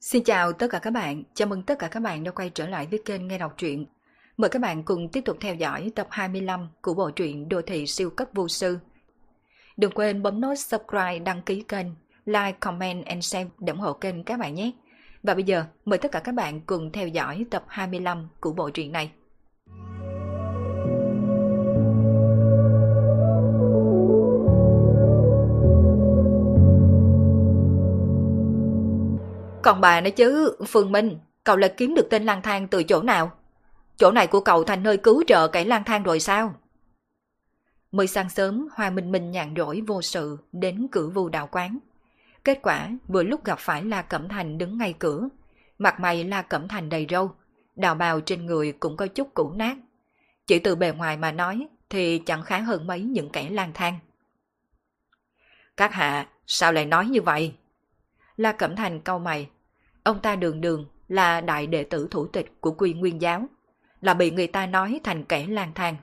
[0.00, 2.66] Xin chào tất cả các bạn, chào mừng tất cả các bạn đã quay trở
[2.66, 3.86] lại với kênh Nghe Đọc Truyện.
[4.36, 7.86] Mời các bạn cùng tiếp tục theo dõi tập 25 của bộ truyện Đô thị
[7.86, 8.78] siêu cấp vô sư.
[9.76, 11.86] Đừng quên bấm nút subscribe, đăng ký kênh,
[12.24, 14.70] like, comment and share để ủng hộ kênh các bạn nhé.
[15.22, 18.70] Và bây giờ, mời tất cả các bạn cùng theo dõi tập 25 của bộ
[18.70, 19.10] truyện này.
[29.62, 33.02] Còn bà nói chứ, Phương Minh, cậu lại kiếm được tên lang thang từ chỗ
[33.02, 33.32] nào?
[33.96, 36.54] Chỗ này của cậu thành nơi cứu trợ kẻ lang thang rồi sao?
[37.92, 41.78] Mới sáng sớm, Hoa Minh Minh nhàn rỗi vô sự đến cửa vu đạo quán.
[42.44, 45.28] Kết quả, vừa lúc gặp phải La Cẩm Thành đứng ngay cửa.
[45.78, 47.30] Mặt mày La Cẩm Thành đầy râu,
[47.76, 49.76] đào bào trên người cũng có chút cũ nát.
[50.46, 53.98] Chỉ từ bề ngoài mà nói thì chẳng khá hơn mấy những kẻ lang thang.
[55.76, 57.54] Các hạ, sao lại nói như vậy?
[58.40, 59.48] La Cẩm Thành câu mày.
[60.02, 63.46] Ông ta đường đường là đại đệ tử thủ tịch của quy nguyên giáo,
[64.00, 65.96] là bị người ta nói thành kẻ lang thang.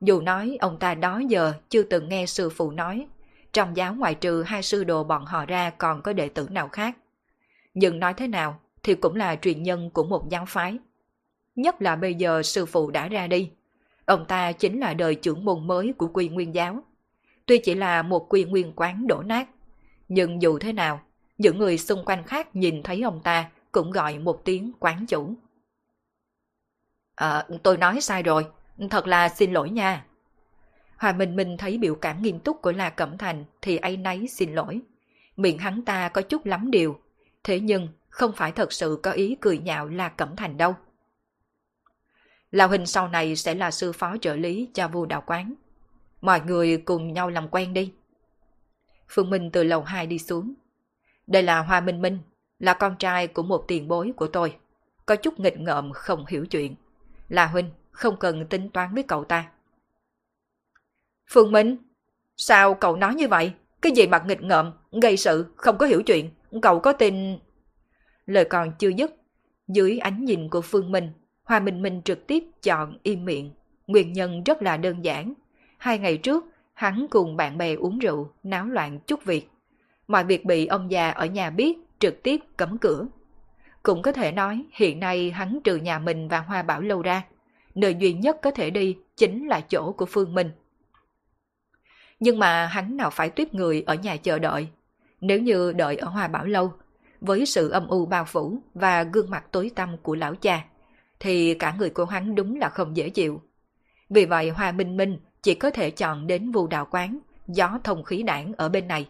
[0.00, 3.06] Dù nói ông ta đó giờ chưa từng nghe sư phụ nói,
[3.52, 6.68] trong giáo ngoại trừ hai sư đồ bọn họ ra còn có đệ tử nào
[6.68, 6.96] khác.
[7.74, 10.78] Nhưng nói thế nào thì cũng là truyền nhân của một giáo phái.
[11.56, 13.50] Nhất là bây giờ sư phụ đã ra đi.
[14.04, 16.82] Ông ta chính là đời trưởng môn mới của quy nguyên giáo.
[17.46, 19.48] Tuy chỉ là một quy nguyên quán đổ nát,
[20.08, 21.00] nhưng dù thế nào
[21.38, 25.34] những người xung quanh khác nhìn thấy ông ta cũng gọi một tiếng quán chủ.
[27.14, 28.46] À, tôi nói sai rồi,
[28.90, 30.06] thật là xin lỗi nha.
[30.96, 34.28] Hòa Minh Minh thấy biểu cảm nghiêm túc của La Cẩm Thành thì ấy nấy
[34.28, 34.80] xin lỗi.
[35.36, 37.00] Miệng hắn ta có chút lắm điều,
[37.44, 40.74] thế nhưng không phải thật sự có ý cười nhạo La Cẩm Thành đâu.
[42.50, 45.54] Lão Hình sau này sẽ là sư phó trợ lý cho vua đạo quán.
[46.20, 47.92] Mọi người cùng nhau làm quen đi.
[49.08, 50.54] Phương Minh từ lầu 2 đi xuống,
[51.26, 52.18] đây là Hoa Minh Minh,
[52.58, 54.56] là con trai của một tiền bối của tôi.
[55.06, 56.74] Có chút nghịch ngợm không hiểu chuyện.
[57.28, 59.48] Là Huynh, không cần tính toán với cậu ta.
[61.30, 61.76] Phương Minh,
[62.36, 63.52] sao cậu nói như vậy?
[63.82, 64.72] Cái gì mặt nghịch ngợm,
[65.02, 66.30] gây sự, không có hiểu chuyện,
[66.62, 67.38] cậu có tin...
[68.26, 69.14] Lời còn chưa dứt,
[69.68, 71.10] dưới ánh nhìn của Phương Minh,
[71.44, 73.50] Hoa Minh Minh trực tiếp chọn im miệng.
[73.86, 75.32] Nguyên nhân rất là đơn giản.
[75.78, 76.44] Hai ngày trước,
[76.74, 79.48] hắn cùng bạn bè uống rượu, náo loạn chút việc
[80.08, 83.06] mọi việc bị ông già ở nhà biết trực tiếp cấm cửa.
[83.82, 87.22] Cũng có thể nói hiện nay hắn trừ nhà mình và Hoa Bảo Lâu ra,
[87.74, 90.50] nơi duy nhất có thể đi chính là chỗ của Phương Minh.
[92.20, 94.68] Nhưng mà hắn nào phải tuyết người ở nhà chờ đợi.
[95.20, 96.72] Nếu như đợi ở Hoa Bảo Lâu,
[97.20, 100.64] với sự âm u bao phủ và gương mặt tối tăm của lão cha,
[101.20, 103.42] thì cả người của hắn đúng là không dễ chịu.
[104.10, 107.18] Vì vậy Hoa Minh Minh chỉ có thể chọn đến vu đạo quán,
[107.48, 109.08] gió thông khí đảng ở bên này.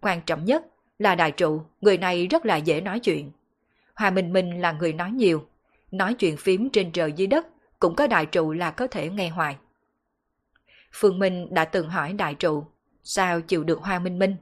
[0.00, 0.66] Quan trọng nhất
[0.98, 3.32] là đại trụ, người này rất là dễ nói chuyện.
[3.94, 5.46] Hòa Minh Minh là người nói nhiều,
[5.90, 7.46] nói chuyện phím trên trời dưới đất,
[7.78, 9.56] cũng có đại trụ là có thể nghe hoài.
[10.92, 12.64] Phương Minh đã từng hỏi đại trụ,
[13.02, 14.36] sao chịu được Hoa Minh Minh?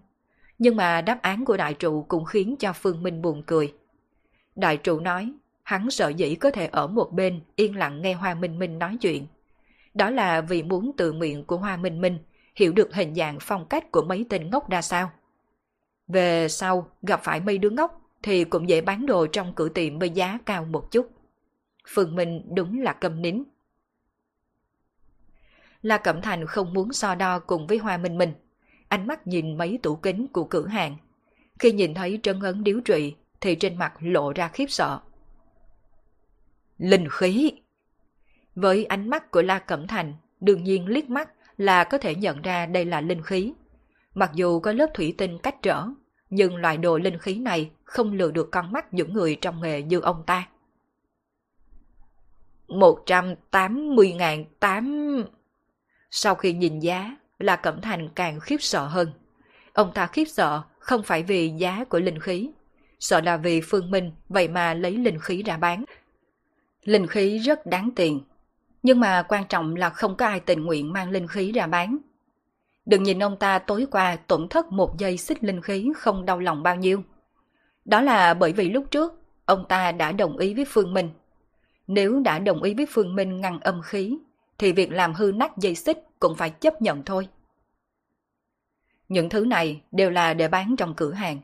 [0.59, 3.75] Nhưng mà đáp án của đại trụ cũng khiến cho Phương Minh buồn cười.
[4.55, 8.35] Đại trụ nói, hắn sợ dĩ có thể ở một bên yên lặng nghe Hoa
[8.35, 9.27] Minh Minh nói chuyện.
[9.95, 12.19] Đó là vì muốn tự nguyện của Hoa Minh Minh
[12.55, 15.11] hiểu được hình dạng phong cách của mấy tên ngốc ra sao.
[16.09, 19.99] Về sau gặp phải mấy đứa ngốc thì cũng dễ bán đồ trong cửa tiệm
[19.99, 21.11] với giá cao một chút.
[21.89, 23.43] Phương Minh đúng là cầm nín.
[25.83, 28.33] La Cẩm Thành không muốn so đo cùng với Hoa Minh Minh.
[28.89, 30.97] Ánh mắt nhìn mấy tủ kính của cửa hàng.
[31.59, 35.01] Khi nhìn thấy trân ấn điếu trụy thì trên mặt lộ ra khiếp sợ.
[36.79, 37.53] Linh khí!
[38.55, 42.43] Với ánh mắt của La Cẩm Thành, đương nhiên liếc mắt là có thể nhận
[42.43, 43.53] ra đây là linh khí.
[44.17, 45.87] Mặc dù có lớp thủy tinh cách trở,
[46.31, 49.83] nhưng loại đồ linh khí này không lừa được con mắt những người trong nghề
[49.83, 50.49] như ông ta.
[52.69, 55.25] 180.000 tám...
[56.11, 59.13] Sau khi nhìn giá, là Cẩm Thành càng khiếp sợ hơn.
[59.73, 62.51] Ông ta khiếp sợ không phải vì giá của linh khí,
[63.01, 65.85] sợ là vì Phương Minh vậy mà lấy linh khí ra bán.
[66.85, 68.21] Linh khí rất đáng tiền,
[68.83, 71.99] nhưng mà quan trọng là không có ai tình nguyện mang linh khí ra bán.
[72.87, 76.39] Đừng nhìn ông ta tối qua tổn thất một giây xích linh khí không đau
[76.39, 77.03] lòng bao nhiêu.
[77.85, 81.11] Đó là bởi vì lúc trước, ông ta đã đồng ý với Phương Minh.
[81.87, 84.19] Nếu đã đồng ý với Phương Minh ngăn âm khí,
[84.59, 87.29] thì việc làm hư nát dây xích cũng phải chấp nhận thôi.
[89.09, 91.41] Những thứ này đều là để bán trong cửa hàng.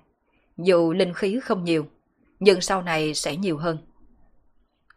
[0.56, 1.86] Dù linh khí không nhiều,
[2.40, 3.78] nhưng sau này sẽ nhiều hơn.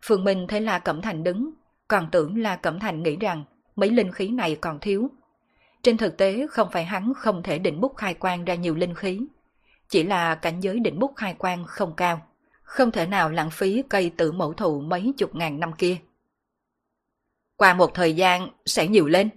[0.02, 1.50] Phương Minh thấy La Cẩm Thành đứng,
[1.88, 3.44] còn tưởng La Cẩm Thành nghĩ rằng
[3.76, 5.10] mấy linh khí này còn thiếu,
[5.86, 8.96] trên thực tế không phải hắn không thể định bút khai quang ra nhiều linh
[8.96, 9.22] khí,
[9.90, 12.28] chỉ là cảnh giới định bút khai quang không cao,
[12.64, 15.98] không thể nào lãng phí cây tử mẫu thụ mấy chục ngàn năm kia.
[17.56, 19.30] Qua một thời gian sẽ nhiều lên.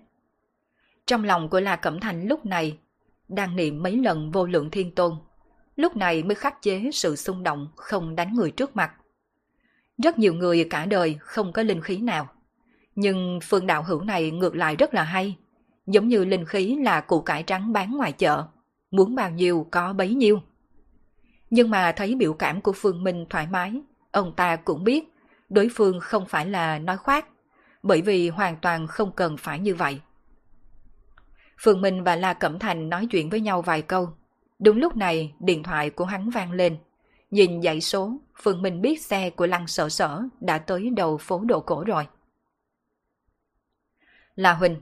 [1.06, 2.78] Trong lòng của La Cẩm Thành lúc này
[3.28, 5.16] đang niệm mấy lần vô lượng thiên tôn,
[5.76, 8.92] lúc này mới khắc chế sự xung động không đánh người trước mặt.
[10.02, 12.28] Rất nhiều người cả đời không có linh khí nào.
[12.94, 15.36] Nhưng phương đạo hữu này ngược lại rất là hay.
[15.92, 18.44] Giống như linh khí là củ cải trắng bán ngoài chợ.
[18.90, 20.40] Muốn bao nhiêu có bấy nhiêu.
[21.50, 23.80] Nhưng mà thấy biểu cảm của Phương Minh thoải mái,
[24.12, 25.12] ông ta cũng biết
[25.48, 27.26] đối phương không phải là nói khoác,
[27.82, 30.00] bởi vì hoàn toàn không cần phải như vậy.
[31.60, 34.10] Phương Minh và La Cẩm Thành nói chuyện với nhau vài câu.
[34.58, 36.76] Đúng lúc này, điện thoại của hắn vang lên.
[37.30, 38.12] Nhìn dãy số,
[38.42, 42.06] Phương Minh biết xe của Lăng Sở Sở đã tới đầu phố độ cổ rồi.
[44.34, 44.76] Là Huỳnh,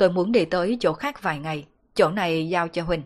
[0.00, 3.02] tôi muốn đi tới chỗ khác vài ngày, chỗ này giao cho Huỳnh.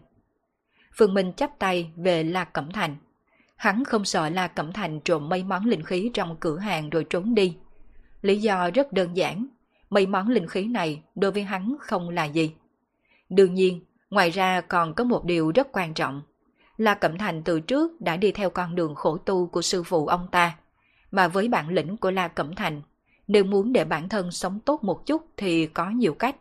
[0.93, 2.97] Phương Minh chắp tay về La Cẩm Thành.
[3.57, 7.05] Hắn không sợ La Cẩm Thành trộm mấy món linh khí trong cửa hàng rồi
[7.11, 7.57] trốn đi.
[8.23, 9.47] Lý do rất đơn giản,
[9.91, 12.55] mấy món linh khí này đối với hắn không là gì.
[13.29, 16.23] Đương nhiên, ngoài ra còn có một điều rất quan trọng.
[16.77, 20.07] La Cẩm Thành từ trước đã đi theo con đường khổ tu của sư phụ
[20.07, 20.57] ông ta.
[21.11, 22.83] Mà với bản lĩnh của La Cẩm Thành,
[23.29, 26.37] nếu muốn để bản thân sống tốt một chút thì có nhiều cách.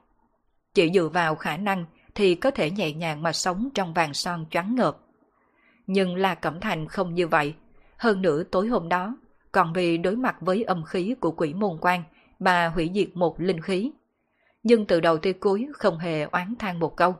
[0.73, 1.85] Chỉ dựa vào khả năng
[2.15, 4.97] thì có thể nhẹ nhàng mà sống trong vàng son choáng ngợp.
[5.87, 7.53] Nhưng La Cẩm Thành không như vậy.
[7.97, 9.17] Hơn nữa tối hôm đó,
[9.51, 12.03] còn vì đối mặt với âm khí của quỷ môn quan
[12.39, 13.91] mà hủy diệt một linh khí.
[14.63, 17.15] Nhưng từ đầu tới cuối không hề oán than một câu.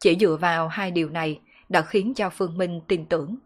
[0.00, 3.36] Chỉ dựa vào hai điều này đã khiến cho Phương Minh tin tưởng.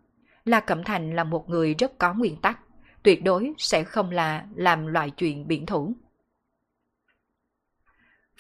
[0.45, 2.61] La Cẩm Thành là một người rất có nguyên tắc,
[3.03, 5.95] tuyệt đối sẽ không là làm loại chuyện biển thủ.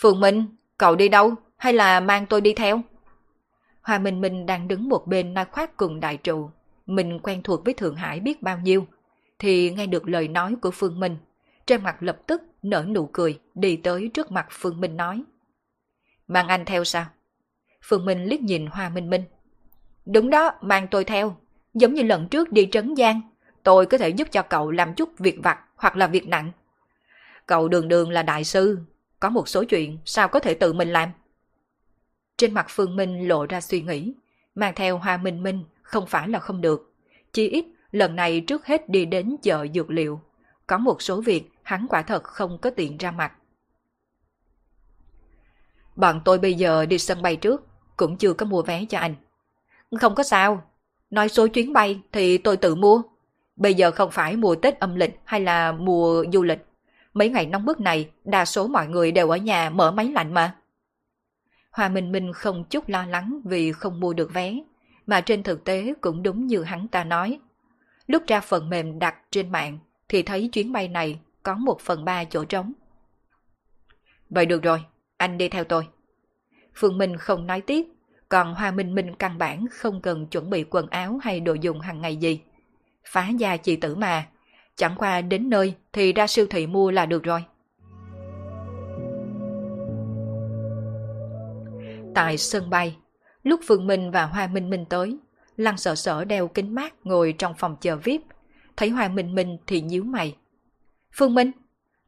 [0.00, 0.46] Phương Minh,
[0.78, 1.34] cậu đi đâu?
[1.56, 2.80] Hay là mang tôi đi theo?
[3.82, 6.50] Hoa Minh Minh đang đứng một bên nói khoác cùng đại trụ.
[6.86, 8.86] Mình quen thuộc với Thượng Hải biết bao nhiêu.
[9.38, 11.16] Thì nghe được lời nói của Phương Minh.
[11.66, 15.22] Trên mặt lập tức nở nụ cười đi tới trước mặt Phương Minh nói.
[16.28, 17.06] Mang anh theo sao?
[17.82, 19.24] Phương Minh liếc nhìn Hoa Minh Minh.
[20.06, 21.36] Đúng đó, mang tôi theo.
[21.74, 23.20] Giống như lần trước đi Trấn Giang,
[23.62, 26.52] tôi có thể giúp cho cậu làm chút việc vặt hoặc là việc nặng.
[27.46, 28.78] Cậu đường đường là đại sư,
[29.20, 31.10] có một số chuyện sao có thể tự mình làm?
[32.36, 34.14] Trên mặt Phương Minh lộ ra suy nghĩ,
[34.54, 36.92] mang theo Hoa Minh Minh không phải là không được.
[37.32, 40.20] Chỉ ít lần này trước hết đi đến chợ dược liệu.
[40.66, 43.32] Có một số việc hắn quả thật không có tiện ra mặt.
[45.96, 49.14] Bọn tôi bây giờ đi sân bay trước, cũng chưa có mua vé cho anh.
[50.00, 50.62] Không có sao,
[51.10, 53.02] nói số chuyến bay thì tôi tự mua.
[53.56, 56.58] Bây giờ không phải mùa Tết âm lịch hay là mùa du lịch.
[57.14, 60.34] Mấy ngày nóng bức này, đa số mọi người đều ở nhà mở máy lạnh
[60.34, 60.56] mà.
[61.70, 64.58] Hòa Minh Minh không chút lo lắng vì không mua được vé,
[65.06, 67.38] mà trên thực tế cũng đúng như hắn ta nói.
[68.06, 69.78] Lúc ra phần mềm đặt trên mạng
[70.08, 72.72] thì thấy chuyến bay này có một phần ba chỗ trống.
[74.30, 74.84] Vậy được rồi,
[75.16, 75.88] anh đi theo tôi.
[76.74, 77.86] Phương Minh không nói tiếp,
[78.28, 81.80] còn Hoa Minh Minh căn bản không cần chuẩn bị quần áo hay đồ dùng
[81.80, 82.40] hàng ngày gì.
[83.04, 84.26] Phá gia chị tử mà,
[84.80, 87.44] chẳng qua đến nơi thì ra siêu thị mua là được rồi.
[92.14, 92.96] Tại sân bay,
[93.42, 95.18] lúc Phương Minh và Hoa Minh Minh tới,
[95.56, 98.20] Lăng sợ sở đeo kính mát ngồi trong phòng chờ VIP.
[98.76, 100.36] Thấy Hoa Minh Minh thì nhíu mày.
[101.12, 101.50] Phương Minh,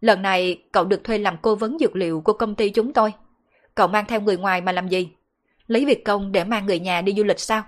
[0.00, 3.12] lần này cậu được thuê làm cố vấn dược liệu của công ty chúng tôi.
[3.74, 5.08] Cậu mang theo người ngoài mà làm gì?
[5.66, 7.62] Lấy việc công để mang người nhà đi du lịch sao?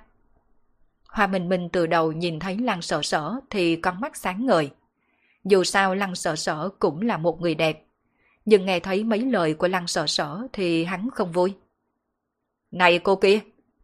[1.08, 4.70] Hoa Minh Minh từ đầu nhìn thấy Lăng sợ sở thì con mắt sáng ngời.
[5.44, 7.84] Dù sao Lăng sở sở cũng là một người đẹp.
[8.44, 11.54] Nhưng nghe thấy mấy lời của Lăng sở sở thì hắn không vui.
[12.70, 13.40] Này cô kia,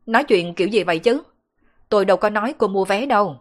[0.07, 1.23] nói chuyện kiểu gì vậy chứ?
[1.89, 3.41] Tôi đâu có nói cô mua vé đâu.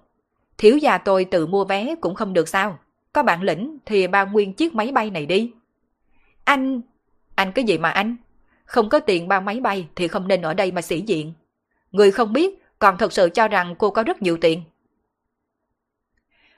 [0.58, 2.80] Thiếu gia tôi tự mua vé cũng không được sao.
[3.14, 5.52] Có bản lĩnh thì bao nguyên chiếc máy bay này đi.
[6.44, 6.82] Anh...
[7.36, 8.16] Anh cái gì mà anh?
[8.66, 11.34] Không có tiền bao máy bay thì không nên ở đây mà sĩ diện.
[11.92, 14.64] Người không biết còn thật sự cho rằng cô có rất nhiều tiền.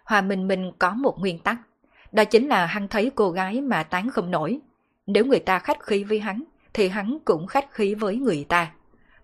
[0.04, 1.58] Hòa Minh Minh có một nguyên tắc.
[2.12, 4.60] Đó chính là hắn thấy cô gái mà tán không nổi.
[5.08, 6.44] Nếu người ta khách khí với hắn,
[6.74, 8.72] thì hắn cũng khách khí với người ta.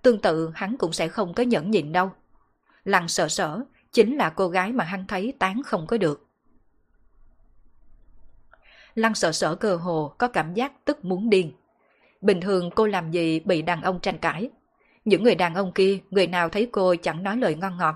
[0.02, 2.12] Tương tự hắn cũng sẽ không có nhẫn nhịn đâu.
[2.86, 6.28] Lăng sợ sở chính là cô gái mà hắn thấy tán không có được.
[8.96, 11.52] Lăng sợ sở cơ hồ có cảm giác tức muốn điên.
[12.22, 14.50] Bình thường cô làm gì bị đàn ông tranh cãi.
[15.06, 17.96] Những người đàn ông kia, người nào thấy cô chẳng nói lời ngon ngọt.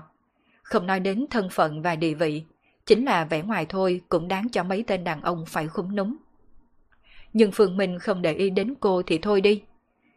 [0.62, 2.44] Không nói đến thân phận và địa vị,
[2.92, 6.16] chính là vẻ ngoài thôi cũng đáng cho mấy tên đàn ông phải khúng núm
[7.32, 9.62] Nhưng Phương Minh không để ý đến cô thì thôi đi.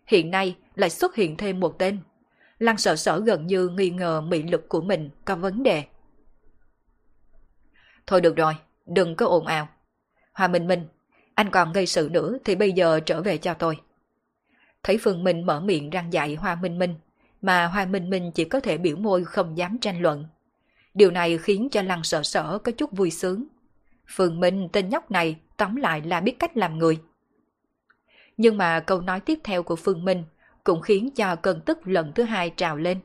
[0.08, 2.00] Hiện nay lại xuất hiện thêm một tên.
[2.60, 5.84] Lăng sợ sở gần như nghi ngờ mị lực của mình có vấn đề.
[8.08, 8.54] Thôi được rồi,
[8.86, 9.68] đừng có ồn ào.
[10.34, 10.88] hòa Minh Minh,
[11.36, 13.78] anh còn gây sự nữa thì bây giờ trở về cho tôi.
[14.84, 16.96] Thấy Phương Minh mở miệng răng dạy Hoa Minh Minh,
[17.42, 20.26] mà Hoa Minh Minh chỉ có thể biểu môi không dám tranh luận.
[20.96, 23.46] Điều này khiến cho Lăng sợ sở có chút vui sướng.
[24.08, 27.02] Phương Minh tên nhóc này tóm lại là biết cách làm người.
[28.38, 30.24] Nhưng mà câu nói tiếp theo của Phương Minh
[30.64, 33.00] cũng khiến cho cơn tức lần thứ hai trào lên.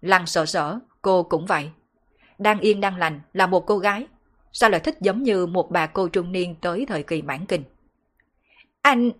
[0.00, 1.70] Lăng sợ sở, cô cũng vậy.
[2.38, 4.06] Đang yên đang lành là một cô gái.
[4.52, 7.64] Sao lại thích giống như một bà cô trung niên tới thời kỳ mãn kinh?
[8.82, 9.10] Anh...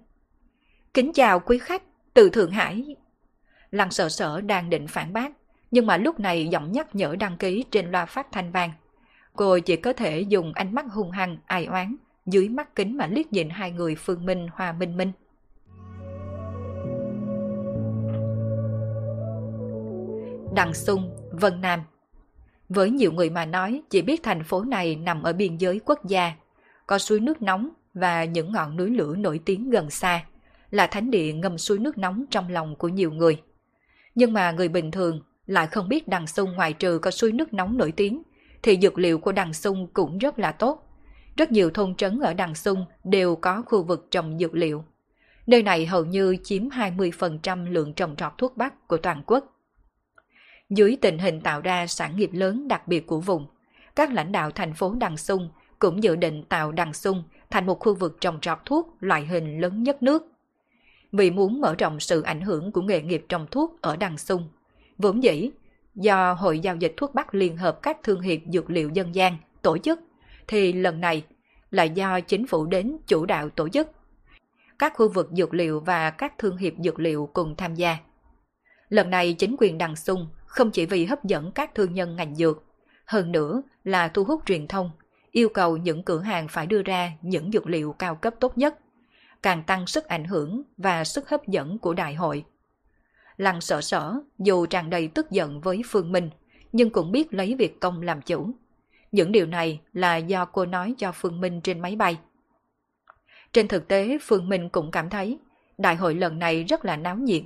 [0.94, 1.82] Kính chào quý khách,
[2.14, 2.97] từ Thượng Hải.
[3.71, 5.32] Lăng sợ sở đang định phản bác,
[5.72, 8.70] nhưng mà lúc này giọng nhắc nhở đăng ký trên loa phát thanh vang.
[9.36, 13.06] Cô chỉ có thể dùng ánh mắt hung hăng, ai oán, dưới mắt kính mà
[13.06, 15.12] liếc nhìn hai người Phương Minh Hoa Minh Minh.
[20.54, 21.80] Đặng Sung, Vân Nam
[22.68, 26.04] Với nhiều người mà nói, chỉ biết thành phố này nằm ở biên giới quốc
[26.04, 26.32] gia,
[26.86, 30.24] có suối nước nóng và những ngọn núi lửa nổi tiếng gần xa,
[30.70, 33.42] là thánh địa ngâm suối nước nóng trong lòng của nhiều người.
[34.14, 37.54] Nhưng mà người bình thường lại không biết đằng sung ngoài trừ có suối nước
[37.54, 38.22] nóng nổi tiếng,
[38.62, 40.88] thì dược liệu của đằng sung cũng rất là tốt.
[41.37, 44.84] Rất nhiều thôn trấn ở đằng sung đều có khu vực trồng dược liệu.
[45.46, 49.58] Nơi này hầu như chiếm 20% lượng trồng trọt thuốc bắc của toàn quốc.
[50.70, 53.46] Dưới tình hình tạo ra sản nghiệp lớn đặc biệt của vùng,
[53.96, 57.80] các lãnh đạo thành phố Đằng Sung cũng dự định tạo Đằng Sung thành một
[57.80, 60.26] khu vực trồng trọt thuốc loại hình lớn nhất nước.
[61.12, 64.49] Vì muốn mở rộng sự ảnh hưởng của nghề nghiệp trồng thuốc ở Đằng Sung,
[64.99, 65.50] vốn dĩ
[65.94, 69.37] do Hội Giao dịch Thuốc Bắc Liên hợp các thương hiệp dược liệu dân gian
[69.62, 70.00] tổ chức,
[70.49, 71.25] thì lần này
[71.70, 73.88] là do chính phủ đến chủ đạo tổ chức.
[74.78, 77.96] Các khu vực dược liệu và các thương hiệp dược liệu cùng tham gia.
[78.88, 82.34] Lần này chính quyền Đằng Sung không chỉ vì hấp dẫn các thương nhân ngành
[82.34, 82.62] dược,
[83.04, 84.90] hơn nữa là thu hút truyền thông,
[85.30, 88.78] yêu cầu những cửa hàng phải đưa ra những dược liệu cao cấp tốt nhất,
[89.42, 92.44] càng tăng sức ảnh hưởng và sức hấp dẫn của đại hội.
[93.36, 96.30] Lăng sở sở dù tràn đầy tức giận với Phương Minh,
[96.72, 98.50] nhưng cũng biết lấy việc công làm chủ.
[99.12, 102.18] Những điều này là do cô nói cho Phương Minh trên máy bay.
[103.52, 105.38] Trên thực tế, Phương Minh cũng cảm thấy
[105.78, 107.42] đại hội lần này rất là náo nhiệt,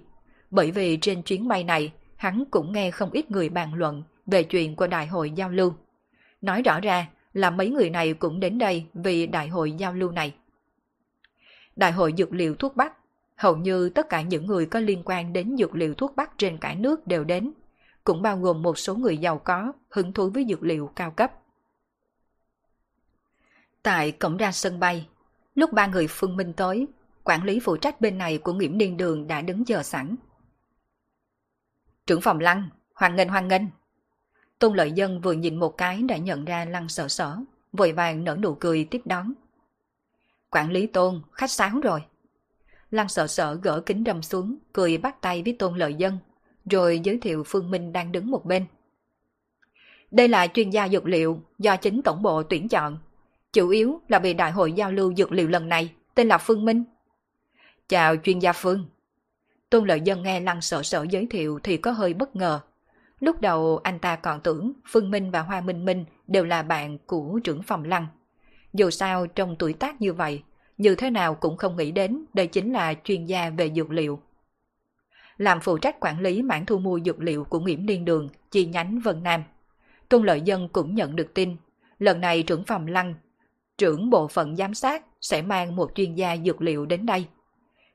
[0.51, 4.43] bởi vì trên chuyến bay này hắn cũng nghe không ít người bàn luận về
[4.43, 5.75] chuyện của đại hội giao lưu.
[6.41, 10.11] Nói rõ ra là mấy người này cũng đến đây vì đại hội giao lưu
[10.11, 10.35] này.
[11.77, 12.93] Đại hội dược liệu thuốc Bắc,
[13.37, 16.59] hầu như tất cả những người có liên quan đến dược liệu thuốc Bắc trên
[16.59, 17.53] cả nước đều đến,
[18.05, 21.33] cũng bao gồm một số người giàu có, hứng thú với dược liệu cao cấp.
[23.83, 25.09] Tại cổng ra sân bay,
[25.55, 26.87] lúc ba người phương minh tới,
[27.25, 30.17] quản lý phụ trách bên này của nghiễm niên đường đã đứng chờ sẵn.
[32.07, 33.63] Trưởng phòng Lăng, hoan nghênh hoan nghênh.
[34.59, 37.37] Tôn lợi dân vừa nhìn một cái đã nhận ra Lăng sợ sở,
[37.73, 39.33] vội vàng nở nụ cười tiếp đón.
[40.51, 42.03] Quản lý Tôn, khách sáo rồi.
[42.97, 46.19] Lăng sợ sợ gỡ kính râm xuống, cười bắt tay với Tôn lợi dân,
[46.71, 48.67] rồi giới thiệu Phương Minh đang đứng một bên.
[50.11, 52.99] Đây là chuyên gia dược liệu do chính tổng bộ tuyển chọn.
[53.53, 56.65] Chủ yếu là vì đại hội giao lưu dược liệu lần này, tên là Phương
[56.65, 56.85] Minh.
[57.89, 58.87] Chào chuyên gia Phương.
[59.71, 62.61] Tôn lợi dân nghe lăng sợ sợ giới thiệu thì có hơi bất ngờ.
[63.21, 66.99] Lúc đầu anh ta còn tưởng Phương Minh và Hoa Minh Minh đều là bạn
[67.07, 68.07] của trưởng phòng lăng.
[68.73, 70.43] Dù sao trong tuổi tác như vậy,
[70.79, 74.21] như thế nào cũng không nghĩ đến đây chính là chuyên gia về dược liệu.
[75.37, 78.67] Làm phụ trách quản lý mảng thu mua dược liệu của Nghiễm Liên Đường, chi
[78.67, 79.45] nhánh Vân Nam.
[80.09, 81.57] Tôn Lợi Dân cũng nhận được tin,
[81.99, 83.15] lần này trưởng phòng lăng,
[83.79, 87.27] trưởng bộ phận giám sát sẽ mang một chuyên gia dược liệu đến đây.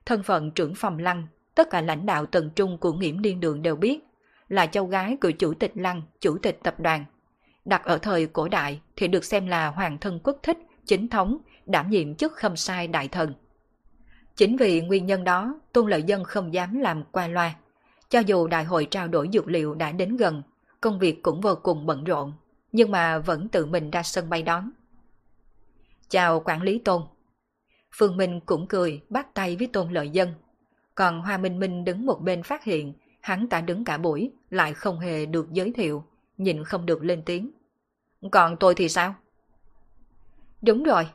[0.05, 3.61] Thân phận trưởng phòng lăng tất cả lãnh đạo tầng trung của nghiễm liên đường
[3.61, 3.99] đều biết,
[4.47, 7.05] là cháu gái của chủ tịch lăng, chủ tịch tập đoàn.
[7.65, 11.37] Đặt ở thời cổ đại thì được xem là hoàng thân quốc thích, chính thống,
[11.65, 13.33] đảm nhiệm chức khâm sai đại thần.
[14.35, 17.55] Chính vì nguyên nhân đó, Tôn Lợi Dân không dám làm qua loa.
[18.09, 20.41] Cho dù đại hội trao đổi dược liệu đã đến gần,
[20.81, 22.33] công việc cũng vô cùng bận rộn,
[22.71, 24.71] nhưng mà vẫn tự mình ra sân bay đón.
[26.09, 27.01] Chào quản lý Tôn.
[27.95, 30.33] Phương Minh cũng cười, bắt tay với Tôn Lợi Dân,
[30.95, 34.73] còn Hoa Minh Minh đứng một bên phát hiện, hắn ta đứng cả buổi, lại
[34.73, 36.03] không hề được giới thiệu,
[36.37, 37.51] nhìn không được lên tiếng.
[38.31, 39.15] Còn tôi thì sao?
[40.61, 41.07] Đúng rồi,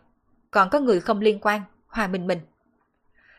[0.50, 2.40] còn có người không liên quan, Hoa Minh Minh.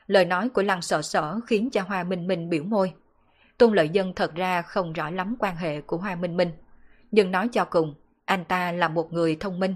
[0.07, 2.93] Lời nói của Lăng Sở Sở khiến cho Hoa Minh Minh biểu môi.
[3.57, 6.51] Tôn Lợi Dân thật ra không rõ lắm quan hệ của Hoa Minh Minh,
[7.11, 7.95] nhưng nói cho cùng,
[8.25, 9.75] anh ta là một người thông minh.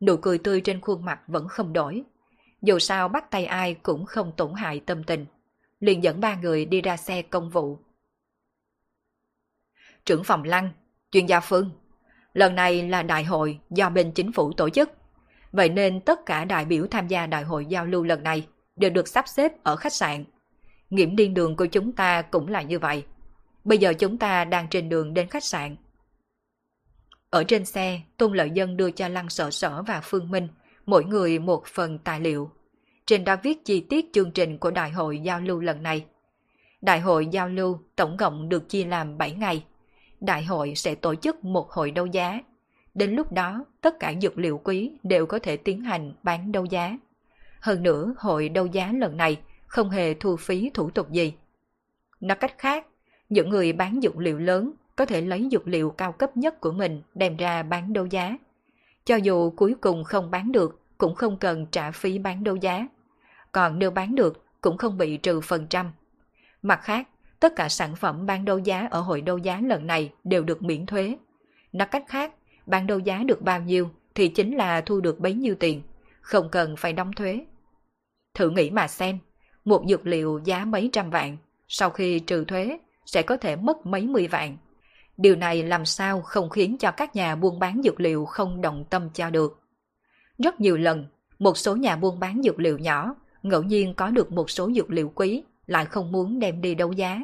[0.00, 2.02] Nụ cười tươi trên khuôn mặt vẫn không đổi.
[2.62, 5.26] Dù sao bắt tay ai cũng không tổn hại tâm tình
[5.80, 7.78] liền dẫn ba người đi ra xe công vụ.
[10.04, 10.70] Trưởng phòng Lăng,
[11.10, 11.70] chuyên gia Phương,
[12.34, 14.90] Lần này là đại hội do bên chính phủ tổ chức.
[15.54, 18.46] Vậy nên tất cả đại biểu tham gia đại hội giao lưu lần này
[18.76, 20.24] đều được sắp xếp ở khách sạn.
[20.90, 23.04] Nghiễm điên đường của chúng ta cũng là như vậy.
[23.64, 25.76] Bây giờ chúng ta đang trên đường đến khách sạn.
[27.30, 30.48] Ở trên xe, Tôn Lợi Dân đưa cho Lăng Sở Sở và Phương Minh
[30.86, 32.50] mỗi người một phần tài liệu.
[33.06, 36.04] Trên đó viết chi tiết chương trình của đại hội giao lưu lần này.
[36.80, 39.64] Đại hội giao lưu tổng cộng được chia làm 7 ngày.
[40.20, 42.40] Đại hội sẽ tổ chức một hội đấu giá.
[42.94, 46.64] Đến lúc đó, tất cả dược liệu quý đều có thể tiến hành bán đấu
[46.64, 46.98] giá.
[47.60, 51.34] Hơn nữa, hội đấu giá lần này không hề thu phí thủ tục gì.
[52.20, 52.86] Nói cách khác,
[53.28, 56.72] những người bán dược liệu lớn có thể lấy dược liệu cao cấp nhất của
[56.72, 58.36] mình đem ra bán đấu giá.
[59.04, 62.88] Cho dù cuối cùng không bán được, cũng không cần trả phí bán đấu giá.
[63.52, 65.92] Còn nếu bán được, cũng không bị trừ phần trăm.
[66.62, 67.08] Mặt khác,
[67.40, 70.62] tất cả sản phẩm bán đấu giá ở hội đấu giá lần này đều được
[70.62, 71.16] miễn thuế.
[71.72, 72.32] Nói cách khác,
[72.66, 75.82] bán đấu giá được bao nhiêu thì chính là thu được bấy nhiêu tiền,
[76.20, 77.40] không cần phải đóng thuế.
[78.34, 79.18] Thử nghĩ mà xem,
[79.64, 81.36] một dược liệu giá mấy trăm vạn,
[81.68, 84.56] sau khi trừ thuế sẽ có thể mất mấy mươi vạn.
[85.16, 88.84] Điều này làm sao không khiến cho các nhà buôn bán dược liệu không đồng
[88.90, 89.60] tâm cho được.
[90.38, 91.06] Rất nhiều lần,
[91.38, 94.90] một số nhà buôn bán dược liệu nhỏ ngẫu nhiên có được một số dược
[94.90, 97.20] liệu quý lại không muốn đem đi đấu giá.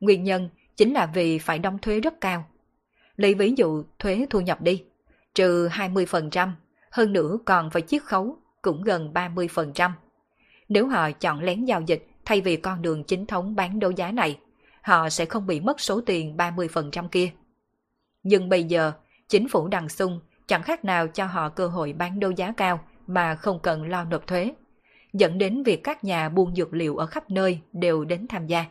[0.00, 2.44] Nguyên nhân chính là vì phải đóng thuế rất cao.
[3.22, 4.84] Lấy ví dụ thuế thu nhập đi,
[5.34, 6.50] trừ 20%,
[6.90, 9.90] hơn nữa còn phải chiết khấu, cũng gần 30%.
[10.68, 14.12] Nếu họ chọn lén giao dịch thay vì con đường chính thống bán đấu giá
[14.12, 14.38] này,
[14.82, 17.30] họ sẽ không bị mất số tiền 30% kia.
[18.22, 18.92] Nhưng bây giờ,
[19.28, 22.80] chính phủ đằng sung chẳng khác nào cho họ cơ hội bán đấu giá cao
[23.06, 24.52] mà không cần lo nộp thuế,
[25.12, 28.64] dẫn đến việc các nhà buôn dược liệu ở khắp nơi đều đến tham gia.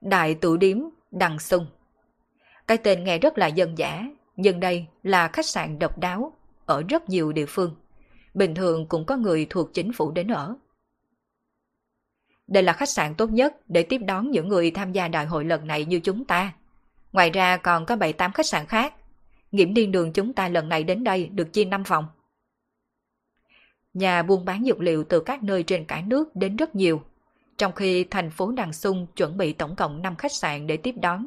[0.00, 0.78] Đại tử điếm
[1.10, 1.66] Đằng Sung
[2.66, 6.32] Cái tên nghe rất là dân giả, nhưng đây là khách sạn độc đáo
[6.66, 7.76] ở rất nhiều địa phương.
[8.34, 10.56] Bình thường cũng có người thuộc chính phủ đến ở.
[12.46, 15.44] Đây là khách sạn tốt nhất để tiếp đón những người tham gia đại hội
[15.44, 16.52] lần này như chúng ta.
[17.12, 18.94] Ngoài ra còn có 7-8 khách sạn khác.
[19.52, 22.06] Nghiễm điên đường chúng ta lần này đến đây được chia 5 phòng.
[23.94, 27.02] Nhà buôn bán dược liệu từ các nơi trên cả nước đến rất nhiều.
[27.58, 30.94] Trong khi thành phố Đằng Sung chuẩn bị tổng cộng 5 khách sạn để tiếp
[31.00, 31.26] đón.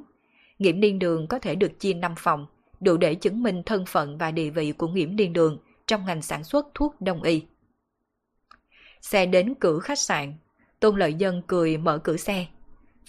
[0.59, 2.45] Nghiễm Niên đường có thể được chia 5 phòng,
[2.79, 6.21] đủ để chứng minh thân phận và địa vị của nghiễm Niên đường trong ngành
[6.21, 7.43] sản xuất thuốc đông y.
[9.01, 10.33] Xe đến cửa khách sạn,
[10.79, 12.45] Tôn Lợi Dân cười mở cửa xe.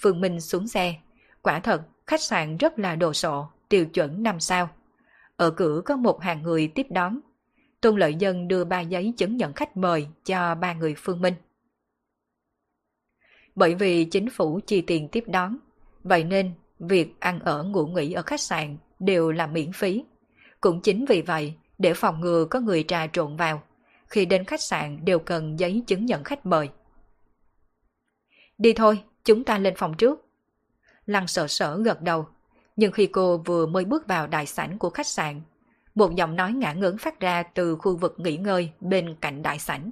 [0.01, 0.95] Phương Minh xuống xe.
[1.43, 4.71] Quả thật, khách sạn rất là đồ sộ, tiêu chuẩn năm sao.
[5.37, 7.21] Ở cửa có một hàng người tiếp đón.
[7.81, 11.35] Tôn Lợi Dân đưa ba giấy chứng nhận khách mời cho ba người Phương Minh.
[13.61, 15.57] Bởi vì chính phủ chi tiền tiếp đón,
[16.05, 20.05] vậy nên việc ăn ở ngủ nghỉ ở khách sạn đều là miễn phí.
[20.61, 23.63] Cũng chính vì vậy, để phòng ngừa có người trà trộn vào,
[24.07, 26.69] khi đến khách sạn đều cần giấy chứng nhận khách mời.
[28.59, 30.27] Đi thôi, chúng ta lên phòng trước.
[31.07, 32.27] Lăng sợ sở gật đầu,
[32.77, 35.41] nhưng khi cô vừa mới bước vào đại sảnh của khách sạn,
[35.95, 39.59] một giọng nói ngã ngớn phát ra từ khu vực nghỉ ngơi bên cạnh đại
[39.59, 39.91] sảnh.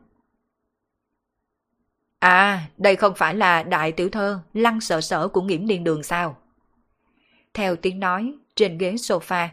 [2.18, 6.02] À, đây không phải là đại tiểu thơ lăng sợ sở của nghiễm niên đường
[6.02, 6.36] sao?
[7.54, 9.48] Theo tiếng nói, trên ghế sofa,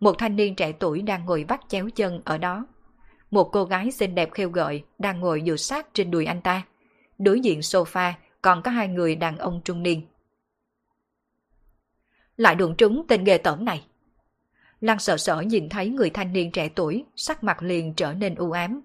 [0.00, 2.66] một thanh niên trẻ tuổi đang ngồi vắt chéo chân ở đó.
[3.30, 6.62] Một cô gái xinh đẹp khêu gợi đang ngồi dựa sát trên đùi anh ta.
[7.18, 10.02] Đối diện sofa còn có hai người đàn ông trung niên.
[12.36, 13.84] Lại đụng trúng tên ghê tởm này.
[14.80, 18.34] Lăng sợ sợ nhìn thấy người thanh niên trẻ tuổi, sắc mặt liền trở nên
[18.34, 18.82] u ám.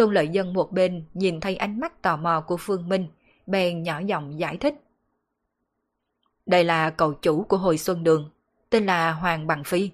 [0.00, 3.06] Tôn lợi dân một bên nhìn thấy ánh mắt tò mò của Phương Minh,
[3.46, 4.74] bèn nhỏ giọng giải thích.
[6.46, 8.30] Đây là cậu chủ của hồi Xuân Đường,
[8.70, 9.90] tên là Hoàng Bằng Phi.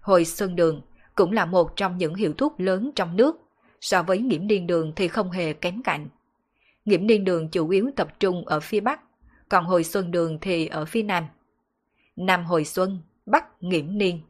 [0.00, 0.82] Hồi Xuân Đường
[1.14, 3.36] cũng là một trong những hiệu thuốc lớn trong nước,
[3.80, 6.08] so với nghiễm điên đường thì không hề kém cạnh.
[6.84, 9.00] Nghiễm niên đường chủ yếu tập trung ở phía Bắc,
[9.48, 11.24] còn hồi xuân đường thì ở phía Nam.
[12.16, 14.20] Nam hồi xuân, Bắc nghiễm niên.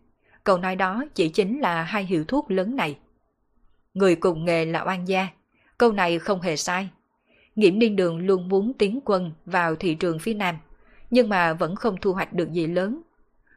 [0.44, 2.98] Câu nói đó chỉ chính là hai hiệu thuốc lớn này.
[3.94, 5.28] Người cùng nghề là oan gia,
[5.78, 6.88] câu này không hề sai.
[7.54, 10.56] Nghiễm niên đường luôn muốn tiến quân vào thị trường phía Nam,
[11.10, 13.02] nhưng mà vẫn không thu hoạch được gì lớn.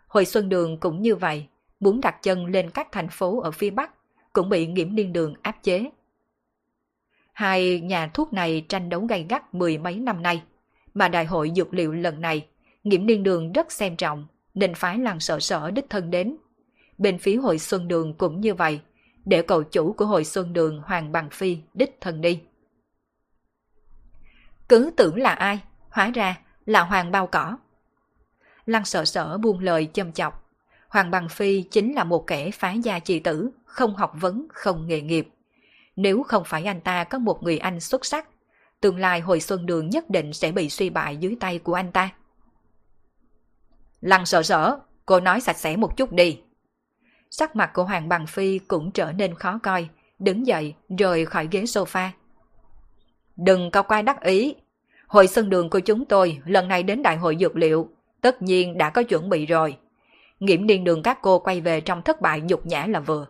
[0.07, 1.47] Hồi xuân đường cũng như vậy,
[1.79, 3.91] muốn đặt chân lên các thành phố ở phía Bắc,
[4.33, 5.89] cũng bị nghiễm niên đường áp chế.
[7.33, 10.43] Hai nhà thuốc này tranh đấu gay gắt mười mấy năm nay,
[10.93, 12.47] mà đại hội dược liệu lần này,
[12.83, 16.35] Nghiễm Niên Đường rất xem trọng, nên phái làng sợ sở đích thân đến.
[16.97, 18.79] Bên phía hội Xuân Đường cũng như vậy,
[19.25, 22.41] để cậu chủ của hội Xuân Đường Hoàng Bằng Phi đích thân đi.
[24.69, 25.59] Cứ tưởng là ai,
[25.89, 27.57] hóa ra là Hoàng Bao Cỏ.
[28.65, 30.49] Lăng sợ sở buông lời châm chọc.
[30.87, 34.87] Hoàng Bằng Phi chính là một kẻ phá gia chi tử, không học vấn, không
[34.87, 35.27] nghề nghiệp.
[35.95, 38.27] Nếu không phải anh ta có một người anh xuất sắc,
[38.81, 41.91] tương lai hồi xuân đường nhất định sẽ bị suy bại dưới tay của anh
[41.91, 42.09] ta.
[44.01, 46.41] Lăng sợ sở, cô nói sạch sẽ một chút đi.
[47.35, 49.87] Sắc mặt của Hoàng Bằng Phi cũng trở nên khó coi,
[50.19, 52.09] đứng dậy rời khỏi ghế sofa.
[53.35, 54.55] Đừng có quay đắc ý.
[55.07, 57.89] Hội sân đường của chúng tôi lần này đến đại hội dược liệu,
[58.21, 59.77] tất nhiên đã có chuẩn bị rồi.
[60.39, 63.25] Nghiễm niên đường các cô quay về trong thất bại nhục nhã là vừa.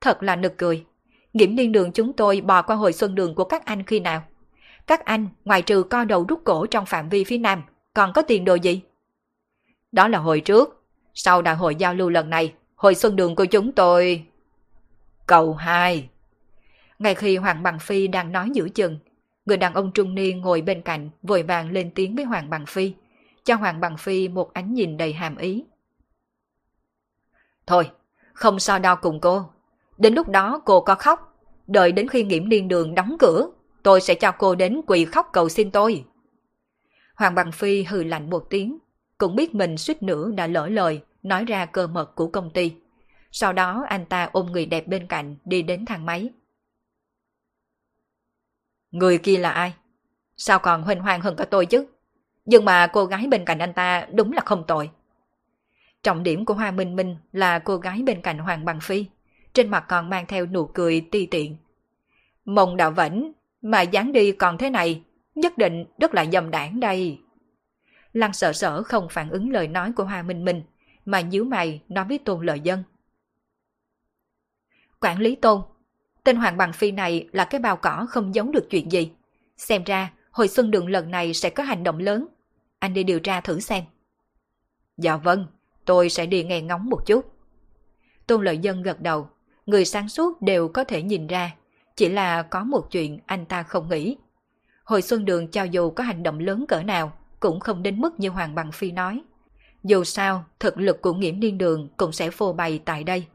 [0.00, 0.84] Thật là nực cười.
[1.32, 4.22] Nghiễm niên đường chúng tôi bò qua hội xuân đường của các anh khi nào?
[4.86, 7.62] Các anh, ngoài trừ co đầu rút cổ trong phạm vi phía nam,
[7.94, 8.80] còn có tiền đồ gì?
[9.92, 10.84] Đó là hồi trước.
[11.14, 14.26] Sau đại hội giao lưu lần này, hội xuân đường của chúng tôi...
[15.26, 16.08] Cầu 2
[16.98, 18.98] Ngay khi Hoàng Bằng Phi đang nói giữa chừng,
[19.44, 22.66] người đàn ông trung niên ngồi bên cạnh vội vàng lên tiếng với Hoàng Bằng
[22.66, 22.92] Phi,
[23.44, 25.64] cho Hoàng Bằng Phi một ánh nhìn đầy hàm ý.
[27.66, 27.90] Thôi,
[28.32, 29.44] không so đo cùng cô.
[29.98, 33.50] Đến lúc đó cô có khóc, đợi đến khi nghiễm niên đường đóng cửa,
[33.82, 36.04] tôi sẽ cho cô đến quỳ khóc cầu xin tôi.
[37.14, 38.78] Hoàng Bằng Phi hừ lạnh một tiếng,
[39.18, 42.74] cũng biết mình suýt nữa đã lỡ lời nói ra cơ mật của công ty.
[43.32, 46.30] Sau đó anh ta ôm người đẹp bên cạnh đi đến thang máy.
[48.90, 49.74] Người kia là ai?
[50.36, 51.86] Sao còn huỳnh hoang hơn cả tôi chứ?
[52.44, 54.90] Nhưng mà cô gái bên cạnh anh ta đúng là không tội.
[56.02, 59.06] Trọng điểm của Hoa Minh Minh là cô gái bên cạnh Hoàng Bằng Phi.
[59.52, 61.56] Trên mặt còn mang theo nụ cười ti tiện.
[62.44, 65.02] Mộng đạo vẫn, mà dáng đi còn thế này,
[65.34, 67.18] nhất định rất là dầm đảng đây.
[68.12, 70.62] Lăng sợ sở không phản ứng lời nói của Hoa Minh Minh,
[71.10, 72.82] mà nhíu mày nói với Tôn Lợi Dân.
[75.00, 75.60] Quản lý Tôn,
[76.24, 79.12] tên Hoàng Bằng Phi này là cái bao cỏ không giống được chuyện gì.
[79.56, 82.26] Xem ra, hồi xuân đường lần này sẽ có hành động lớn.
[82.78, 83.84] Anh đi điều tra thử xem.
[84.96, 85.46] Dạ vâng,
[85.84, 87.32] tôi sẽ đi nghe ngóng một chút.
[88.26, 89.28] Tôn Lợi Dân gật đầu,
[89.66, 91.54] người sáng suốt đều có thể nhìn ra,
[91.96, 94.16] chỉ là có một chuyện anh ta không nghĩ.
[94.84, 98.20] Hồi xuân đường cho dù có hành động lớn cỡ nào, cũng không đến mức
[98.20, 99.22] như Hoàng Bằng Phi nói.
[99.84, 103.26] Dù sao, thực lực của nghiễm niên đường cũng sẽ phô bày tại đây.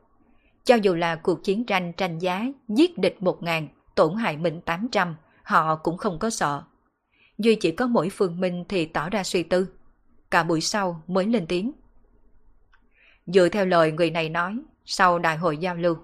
[0.63, 4.61] Cho dù là cuộc chiến tranh tranh giá, giết địch một ngàn, tổn hại mình
[4.61, 6.63] tám trăm, họ cũng không có sợ.
[7.37, 9.67] Duy chỉ có mỗi Phương Minh thì tỏ ra suy tư.
[10.31, 11.71] Cả buổi sau mới lên tiếng.
[13.25, 15.97] Dựa theo lời người này nói, sau đại hội giao lưu.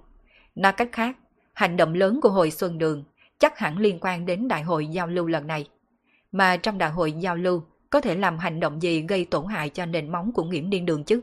[0.56, 1.18] Nói cách khác,
[1.54, 3.04] hành động lớn của hội Xuân Đường
[3.40, 5.70] chắc hẳn liên quan đến đại hội giao lưu lần này.
[6.32, 9.70] Mà trong đại hội giao lưu có thể làm hành động gì gây tổn hại
[9.70, 11.22] cho nền móng của nghiễm điên đường chứ?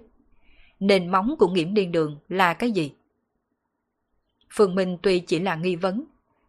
[0.81, 2.93] Nền móng của nghiễm điên đường là cái gì?
[4.51, 6.05] Phương Minh tuy chỉ là nghi vấn,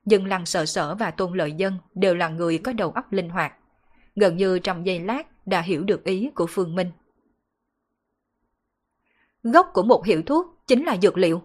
[0.06, 3.30] nhưng Lăng Sợ Sở và Tôn Lợi Dân đều là người có đầu óc linh
[3.30, 3.54] hoạt.
[4.16, 6.92] Gần như trong giây lát đã hiểu được ý của Phương Minh.
[9.44, 11.42] Gốc của một hiệu thuốc chính là dược liệu.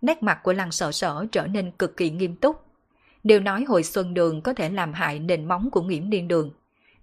[0.00, 2.56] Nét mặt của Lăng Sợ Sở trở nên cực kỳ nghiêm túc.
[3.24, 6.50] Đều nói hồi xuân đường có thể làm hại nền móng của nghiễm niên đường.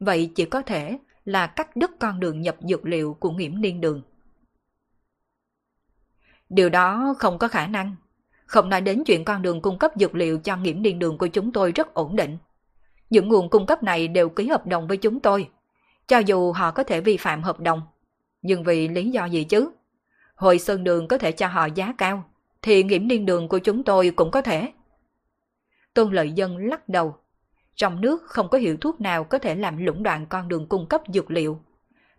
[0.03, 3.81] Vậy chỉ có thể là cắt đứt con đường nhập dược liệu của nghiễm niên
[3.81, 4.01] đường.
[6.49, 7.95] Điều đó không có khả năng.
[8.45, 11.27] Không nói đến chuyện con đường cung cấp dược liệu cho nghiễm niên đường của
[11.27, 12.37] chúng tôi rất ổn định.
[13.09, 15.49] Những nguồn cung cấp này đều ký hợp đồng với chúng tôi.
[16.07, 17.81] Cho dù họ có thể vi phạm hợp đồng,
[18.41, 19.71] nhưng vì lý do gì chứ?
[20.35, 22.23] Hội Sơn Đường có thể cho họ giá cao,
[22.61, 24.71] thì nghiễm niên đường của chúng tôi cũng có thể.
[25.93, 27.15] Tôn Lợi Dân lắc đầu.
[27.75, 30.87] Trong nước không có hiệu thuốc nào có thể làm lũng đoạn con đường cung
[30.87, 31.61] cấp dược liệu.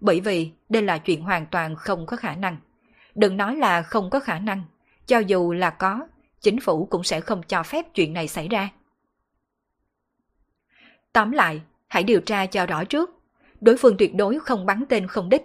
[0.01, 2.57] Bởi vì đây là chuyện hoàn toàn không có khả năng.
[3.15, 4.63] Đừng nói là không có khả năng.
[5.07, 6.07] Cho dù là có,
[6.41, 8.71] chính phủ cũng sẽ không cho phép chuyện này xảy ra.
[11.13, 13.11] Tóm lại, hãy điều tra cho rõ trước.
[13.61, 15.43] Đối phương tuyệt đối không bắn tên không đích.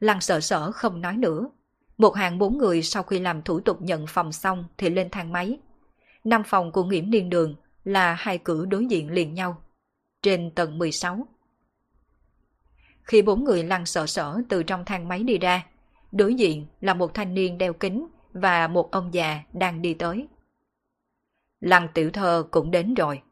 [0.00, 1.50] Lăng sợ sở không nói nữa.
[1.98, 5.32] Một hàng bốn người sau khi làm thủ tục nhận phòng xong thì lên thang
[5.32, 5.58] máy.
[6.24, 7.54] Năm phòng của nghiễm niên đường
[7.86, 9.62] là hai cửa đối diện liền nhau.
[10.22, 11.26] Trên tầng 16.
[13.02, 15.66] Khi bốn người lăn sợ sở từ trong thang máy đi ra,
[16.12, 20.28] đối diện là một thanh niên đeo kính và một ông già đang đi tới.
[21.60, 23.22] Lăng tiểu thơ cũng đến rồi.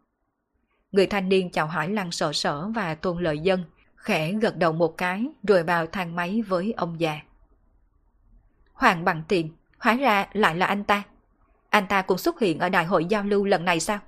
[0.92, 3.64] Người thanh niên chào hỏi lăng sợ sở và tôn lợi dân,
[3.96, 7.20] khẽ gật đầu một cái rồi vào thang máy với ông già.
[8.72, 11.02] Hoàng bằng tiền, hóa ra lại là anh ta.
[11.70, 13.98] Anh ta cũng xuất hiện ở đại hội giao lưu lần này sao?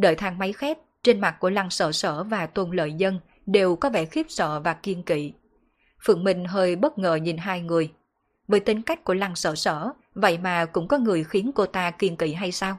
[0.00, 3.76] Đợi thang máy khép, trên mặt của lăng Sở sở và tôn lợi dân đều
[3.76, 5.32] có vẻ khiếp sợ và kiên kỵ.
[6.04, 7.92] Phượng Minh hơi bất ngờ nhìn hai người,
[8.48, 11.90] với tính cách của Lăng Sở Sở, vậy mà cũng có người khiến cô ta
[11.90, 12.78] kiên kỵ hay sao?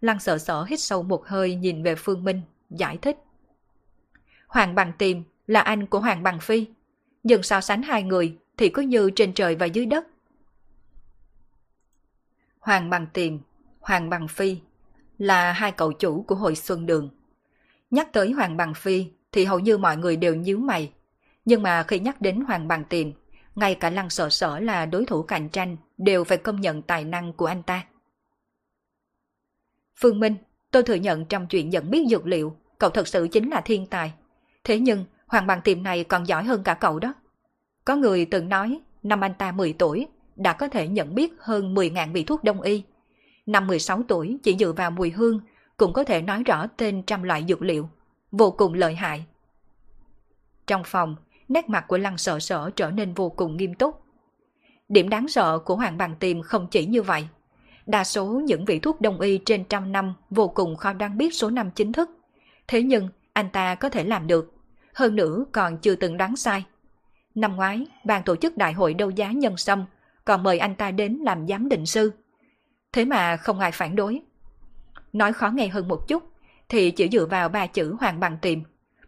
[0.00, 3.16] Lăng Sở Sở hít sâu một hơi nhìn về Phương Minh, giải thích.
[4.46, 6.66] Hoàng Bằng Tiềm là anh của Hoàng Bằng Phi.
[7.22, 10.06] Nhưng so sánh hai người thì cứ như trên trời và dưới đất.
[12.58, 13.38] Hoàng Bằng Tiềm,
[13.80, 14.56] Hoàng Bằng Phi
[15.20, 17.10] là hai cậu chủ của hội Xuân Đường.
[17.90, 20.92] Nhắc tới Hoàng Bằng Phi thì hầu như mọi người đều nhíu mày.
[21.44, 23.10] Nhưng mà khi nhắc đến Hoàng Bằng Tiềm,
[23.54, 27.04] ngay cả Lăng Sở Sở là đối thủ cạnh tranh đều phải công nhận tài
[27.04, 27.84] năng của anh ta.
[29.96, 30.36] Phương Minh,
[30.70, 33.86] tôi thừa nhận trong chuyện nhận biết dược liệu, cậu thật sự chính là thiên
[33.86, 34.12] tài.
[34.64, 37.14] Thế nhưng, Hoàng Bằng Tiềm này còn giỏi hơn cả cậu đó.
[37.84, 40.06] Có người từng nói, năm anh ta 10 tuổi,
[40.36, 42.82] đã có thể nhận biết hơn 10.000 vị thuốc đông y.
[43.46, 45.40] Năm 16 tuổi chỉ dựa vào mùi hương
[45.76, 47.88] cũng có thể nói rõ tên trăm loại dược liệu.
[48.32, 49.24] Vô cùng lợi hại.
[50.66, 51.16] Trong phòng,
[51.48, 54.02] nét mặt của lăng sợ sở trở nên vô cùng nghiêm túc.
[54.88, 57.28] Điểm đáng sợ của Hoàng Bằng Tiềm không chỉ như vậy.
[57.86, 61.34] Đa số những vị thuốc đông y trên trăm năm vô cùng khó đăng biết
[61.34, 62.10] số năm chính thức.
[62.68, 64.54] Thế nhưng, anh ta có thể làm được.
[64.94, 66.64] Hơn nữa còn chưa từng đoán sai.
[67.34, 69.84] Năm ngoái, ban tổ chức đại hội đấu giá nhân sâm
[70.24, 72.12] còn mời anh ta đến làm giám định sư.
[72.92, 74.20] Thế mà không ai phản đối.
[75.12, 76.22] Nói khó nghe hơn một chút,
[76.68, 78.58] thì chỉ dựa vào ba chữ hoàng bằng tiệm.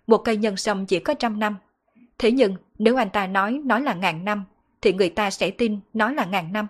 [0.07, 1.57] Một cây nhân sâm chỉ có trăm năm.
[2.19, 4.45] Thế nhưng nếu anh ta nói nói là ngàn năm,
[4.81, 6.67] thì người ta sẽ tin nói là ngàn năm.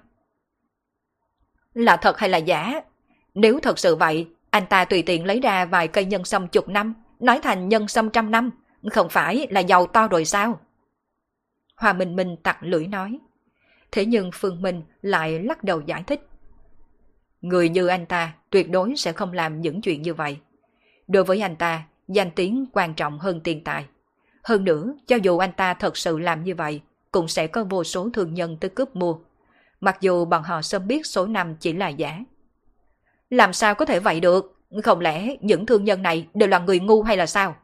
[1.74, 2.80] Là thật hay là giả?
[3.34, 6.68] Nếu thật sự vậy, anh ta tùy tiện lấy ra vài cây nhân sâm chục
[6.68, 8.50] năm, nói thành nhân sâm trăm năm,
[8.90, 10.60] không phải là giàu to rồi sao?
[11.76, 13.18] Hòa Minh Minh tặc lưỡi nói.
[13.92, 16.28] Thế nhưng Phương Minh lại lắc đầu giải thích.
[17.42, 20.38] Người như anh ta tuyệt đối sẽ không làm những chuyện như vậy.
[21.08, 23.86] Đối với anh ta, danh tiếng quan trọng hơn tiền tài.
[24.44, 27.84] Hơn nữa, cho dù anh ta thật sự làm như vậy, cũng sẽ có vô
[27.84, 29.16] số thương nhân tới cướp mua.
[29.80, 32.24] Mặc dù bọn họ sớm biết số năm chỉ là giả.
[33.30, 34.58] Làm sao có thể vậy được?
[34.84, 37.56] Không lẽ những thương nhân này đều là người ngu hay là sao?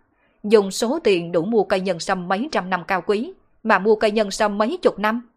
[0.44, 3.96] Dùng số tiền đủ mua cây nhân sâm mấy trăm năm cao quý, mà mua
[3.96, 5.28] cây nhân sâm mấy chục năm.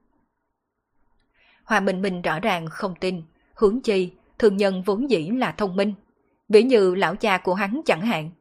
[1.63, 3.21] Hòa Minh Minh rõ ràng không tin,
[3.53, 5.93] hướng chi, thường nhân vốn dĩ là thông minh,
[6.49, 8.31] ví như lão cha của hắn chẳng hạn.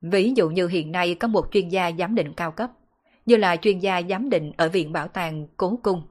[0.00, 2.70] Ví dụ như hiện nay có một chuyên gia giám định cao cấp,
[3.26, 6.02] như là chuyên gia giám định ở Viện Bảo tàng Cố Cung,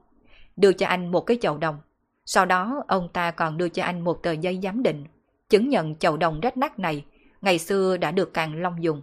[0.56, 1.78] đưa cho anh một cái chậu đồng.
[2.24, 5.04] Sau đó ông ta còn đưa cho anh một tờ giấy giám định,
[5.48, 7.04] chứng nhận chậu đồng rách nát này
[7.40, 9.02] ngày xưa đã được Càng Long dùng.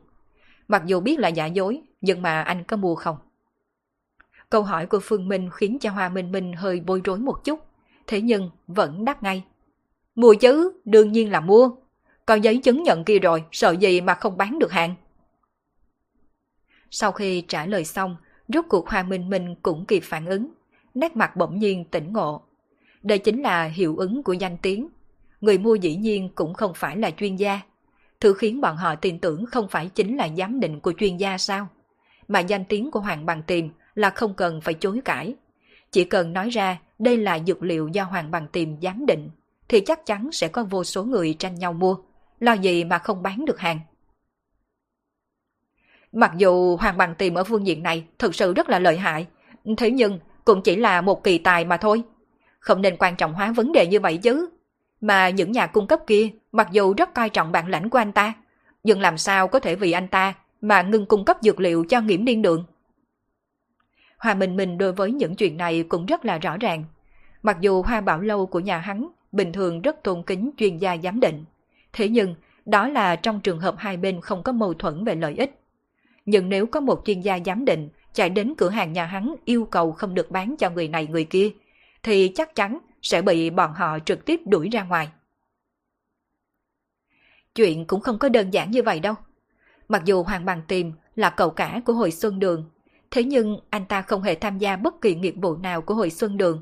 [0.67, 3.17] Mặc dù biết là giả dối, nhưng mà anh có mua không?
[4.49, 7.70] Câu hỏi của Phương Minh khiến cho Hoa Minh Minh hơi bối rối một chút,
[8.11, 9.43] thế nhưng vẫn đáp ngay.
[10.15, 11.71] Mua chứ, đương nhiên là mua.
[12.25, 14.95] Có giấy chứng nhận kia rồi, sợ gì mà không bán được hàng.
[16.89, 18.15] Sau khi trả lời xong,
[18.47, 20.47] rốt cuộc Hoa Minh Minh cũng kịp phản ứng,
[20.93, 22.41] nét mặt bỗng nhiên tỉnh ngộ.
[23.03, 24.87] Đây chính là hiệu ứng của danh tiếng.
[25.41, 27.59] Người mua dĩ nhiên cũng không phải là chuyên gia.
[28.19, 31.37] Thứ khiến bọn họ tin tưởng không phải chính là giám định của chuyên gia
[31.37, 31.67] sao?
[32.27, 35.35] Mà danh tiếng của Hoàng Bằng Tìm là không cần phải chối cãi.
[35.91, 39.29] Chỉ cần nói ra đây là dược liệu do Hoàng Bằng Tìm giám định,
[39.67, 41.97] thì chắc chắn sẽ có vô số người tranh nhau mua,
[42.39, 43.79] lo gì mà không bán được hàng.
[46.11, 49.27] Mặc dù Hoàng Bằng Tìm ở phương diện này thực sự rất là lợi hại,
[49.77, 52.03] thế nhưng cũng chỉ là một kỳ tài mà thôi.
[52.59, 54.49] Không nên quan trọng hóa vấn đề như vậy chứ.
[55.01, 58.11] Mà những nhà cung cấp kia, mặc dù rất coi trọng bản lãnh của anh
[58.11, 58.33] ta,
[58.83, 62.01] nhưng làm sao có thể vì anh ta mà ngừng cung cấp dược liệu cho
[62.01, 62.65] nghiễm niên đường.
[64.21, 66.83] Hoa Minh Minh đối với những chuyện này cũng rất là rõ ràng.
[67.43, 70.97] Mặc dù Hoa Bảo Lâu của nhà hắn bình thường rất tôn kính chuyên gia
[70.97, 71.45] giám định,
[71.93, 75.35] thế nhưng đó là trong trường hợp hai bên không có mâu thuẫn về lợi
[75.37, 75.59] ích.
[76.25, 79.65] Nhưng nếu có một chuyên gia giám định chạy đến cửa hàng nhà hắn yêu
[79.65, 81.49] cầu không được bán cho người này người kia,
[82.03, 85.07] thì chắc chắn sẽ bị bọn họ trực tiếp đuổi ra ngoài.
[87.55, 89.15] Chuyện cũng không có đơn giản như vậy đâu.
[89.89, 92.69] Mặc dù Hoàng Bằng Tìm là cậu cả của hội Xuân Đường,
[93.11, 96.09] thế nhưng anh ta không hề tham gia bất kỳ nghiệp vụ nào của hội
[96.09, 96.61] Xuân Đường,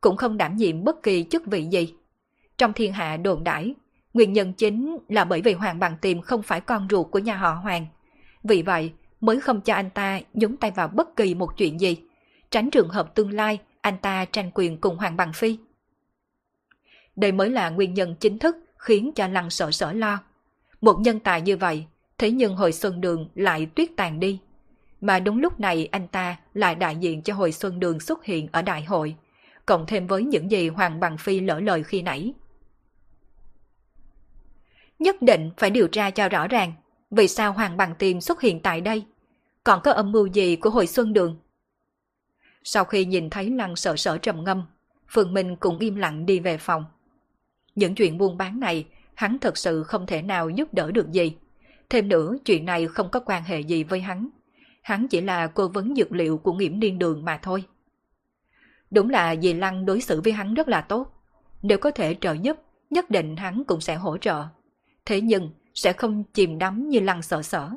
[0.00, 1.94] cũng không đảm nhiệm bất kỳ chức vị gì.
[2.58, 3.74] Trong thiên hạ đồn đãi,
[4.14, 7.36] nguyên nhân chính là bởi vì Hoàng Bằng Tìm không phải con ruột của nhà
[7.36, 7.86] họ Hoàng.
[8.42, 11.96] Vì vậy, mới không cho anh ta nhúng tay vào bất kỳ một chuyện gì,
[12.50, 15.58] tránh trường hợp tương lai anh ta tranh quyền cùng Hoàng Bằng Phi.
[17.16, 20.18] Đây mới là nguyên nhân chính thức khiến cho Lăng sợ sở lo.
[20.80, 21.86] Một nhân tài như vậy,
[22.18, 24.40] thế nhưng hồi xuân đường lại tuyết tàn đi.
[25.02, 28.48] Mà đúng lúc này anh ta lại đại diện cho hồi xuân đường xuất hiện
[28.52, 29.16] ở đại hội,
[29.66, 32.32] cộng thêm với những gì Hoàng Bằng Phi lỡ lời khi nãy.
[34.98, 36.72] Nhất định phải điều tra cho rõ ràng
[37.10, 39.04] vì sao Hoàng Bằng Tiềm xuất hiện tại đây.
[39.64, 41.36] Còn có âm mưu gì của hồi xuân đường?
[42.64, 44.62] Sau khi nhìn thấy lăng sợ sở trầm ngâm,
[45.08, 46.84] Phương Minh cũng im lặng đi về phòng.
[47.74, 51.36] Những chuyện buôn bán này, hắn thật sự không thể nào giúp đỡ được gì.
[51.90, 54.28] Thêm nữa, chuyện này không có quan hệ gì với hắn.
[54.82, 57.64] Hắn chỉ là cố vấn dược liệu của nghiễm niên đường mà thôi.
[58.90, 61.12] Đúng là dì Lăng đối xử với hắn rất là tốt.
[61.62, 62.56] Nếu có thể trợ giúp,
[62.90, 64.44] nhất định hắn cũng sẽ hỗ trợ.
[65.06, 67.70] Thế nhưng, sẽ không chìm đắm như Lăng sợ sở.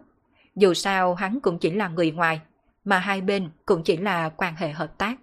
[0.56, 2.42] Dù sao hắn cũng chỉ là người ngoài,
[2.84, 5.16] mà hai bên cũng chỉ là quan hệ hợp tác.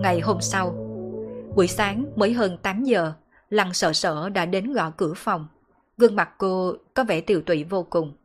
[0.00, 0.70] Ngày hôm sau,
[1.56, 3.12] buổi sáng mới hơn 8 giờ,
[3.50, 5.46] Lăng sợ sở đã đến gõ cửa phòng.
[5.98, 8.16] Gương mặt cô có vẻ tiều tụy vô cùng.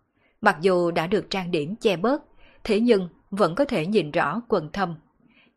[0.42, 2.24] Mặc dù đã được trang điểm che bớt,
[2.64, 4.96] thế nhưng vẫn có thể nhìn rõ quần thâm.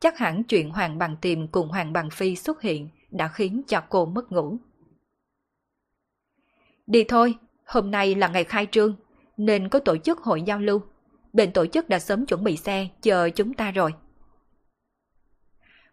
[0.01, 3.83] Chắc hẳn chuyện Hoàng Bằng Tìm cùng Hoàng Bằng Phi xuất hiện đã khiến cho
[3.88, 4.57] cô mất ngủ.
[6.87, 8.96] Đi thôi, hôm nay là ngày khai trương,
[9.37, 10.83] nên có tổ chức hội giao lưu.
[11.33, 13.94] Bên tổ chức đã sớm chuẩn bị xe chờ chúng ta rồi.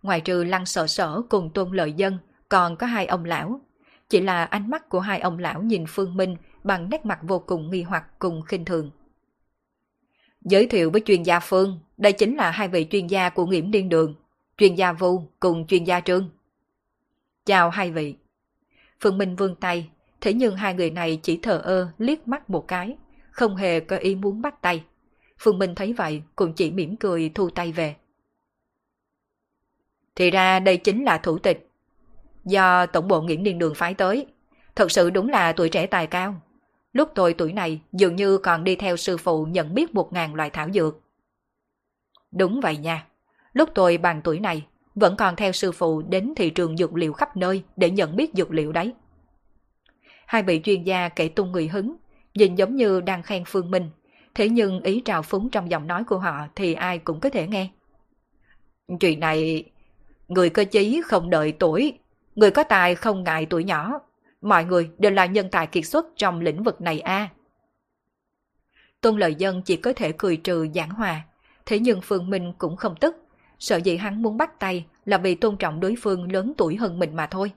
[0.01, 2.17] Ngoài trừ lăng sở sở cùng tôn lợi dân,
[2.49, 3.61] còn có hai ông lão.
[4.09, 7.39] Chỉ là ánh mắt của hai ông lão nhìn Phương Minh bằng nét mặt vô
[7.39, 8.91] cùng nghi hoặc cùng khinh thường.
[10.41, 13.71] Giới thiệu với chuyên gia Phương, đây chính là hai vị chuyên gia của nghiễm
[13.71, 14.15] điên đường,
[14.57, 16.29] chuyên gia Vu cùng chuyên gia Trương.
[17.45, 18.15] Chào hai vị.
[18.99, 19.89] Phương Minh vươn tay,
[20.21, 22.97] thế nhưng hai người này chỉ thờ ơ liếc mắt một cái,
[23.31, 24.83] không hề có ý muốn bắt tay.
[25.39, 27.95] Phương Minh thấy vậy cũng chỉ mỉm cười thu tay về.
[30.15, 31.68] Thì ra đây chính là thủ tịch.
[32.45, 34.25] Do tổng bộ nghiễm niên đường phái tới.
[34.75, 36.41] Thật sự đúng là tuổi trẻ tài cao.
[36.93, 40.35] Lúc tôi tuổi này dường như còn đi theo sư phụ nhận biết một ngàn
[40.35, 40.99] loại thảo dược.
[42.31, 43.05] Đúng vậy nha.
[43.53, 47.13] Lúc tôi bằng tuổi này vẫn còn theo sư phụ đến thị trường dược liệu
[47.13, 48.93] khắp nơi để nhận biết dược liệu đấy.
[50.25, 51.95] Hai vị chuyên gia kể tung người hứng,
[52.35, 53.89] nhìn giống như đang khen Phương Minh,
[54.35, 57.47] thế nhưng ý trào phúng trong giọng nói của họ thì ai cũng có thể
[57.47, 57.69] nghe.
[58.99, 59.63] Chuyện này,
[60.27, 61.99] người cơ chí không đợi tuổi,
[62.39, 63.99] người có tài không ngại tuổi nhỏ,
[64.41, 67.29] mọi người đều là nhân tài kiệt xuất trong lĩnh vực này a.
[69.01, 71.21] Tôn lợi dân chỉ có thể cười trừ giảng hòa,
[71.65, 73.15] thế nhưng Phương Minh cũng không tức,
[73.59, 76.99] sợ dĩ hắn muốn bắt tay là vì tôn trọng đối phương lớn tuổi hơn
[76.99, 77.51] mình mà thôi.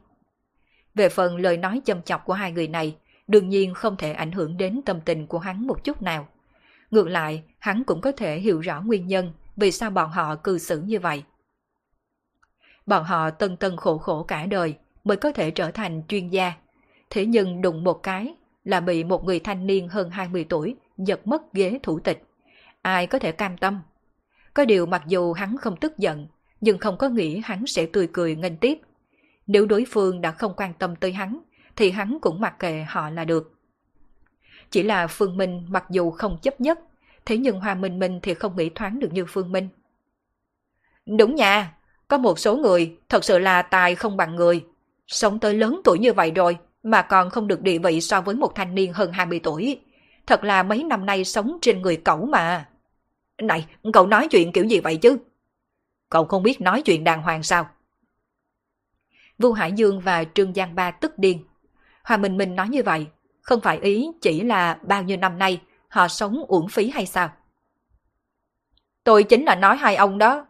[0.95, 4.33] Về phần lời nói châm chọc của hai người này, đương nhiên không thể ảnh
[4.33, 6.29] hưởng đến tâm tình của hắn một chút nào.
[6.91, 10.59] Ngược lại, hắn cũng có thể hiểu rõ nguyên nhân vì sao bọn họ cư
[10.59, 11.23] xử như vậy.
[12.87, 16.53] Bọn họ tân tân khổ khổ cả đời mới có thể trở thành chuyên gia,
[17.11, 21.27] thế nhưng đụng một cái là bị một người thanh niên hơn 20 tuổi giật
[21.27, 22.23] mất ghế thủ tịch.
[22.83, 23.81] Ai có thể cam tâm?
[24.55, 26.27] Có điều mặc dù hắn không tức giận,
[26.61, 28.81] nhưng không có nghĩ hắn sẽ tươi cười nghênh tiếp.
[29.47, 31.39] Nếu đối phương đã không quan tâm tới hắn,
[31.77, 33.59] thì hắn cũng mặc kệ họ là được.
[34.71, 36.81] Chỉ là Phương Minh mặc dù không chấp nhất,
[37.27, 39.69] thế nhưng Hoa Minh Minh thì không nghĩ thoáng được như Phương Minh.
[41.07, 41.75] Đúng nha,
[42.13, 44.65] có một số người thật sự là tài không bằng người.
[45.07, 48.35] Sống tới lớn tuổi như vậy rồi mà còn không được địa vị so với
[48.35, 49.81] một thanh niên hơn 20 tuổi.
[50.27, 52.69] Thật là mấy năm nay sống trên người cậu mà.
[53.43, 55.19] Này, cậu nói chuyện kiểu gì vậy chứ?
[56.11, 57.69] Cậu không biết nói chuyện đàng hoàng sao?
[59.39, 61.45] Vu Hải Dương và Trương Giang Ba tức điên.
[62.05, 63.07] hòa Minh Minh nói như vậy,
[63.41, 67.31] không phải ý chỉ là bao nhiêu năm nay họ sống uổng phí hay sao?
[69.05, 70.47] Tôi chính là nói hai ông đó.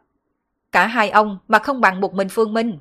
[0.73, 2.79] Cả hai ông mà không bằng một mình Phương Minh.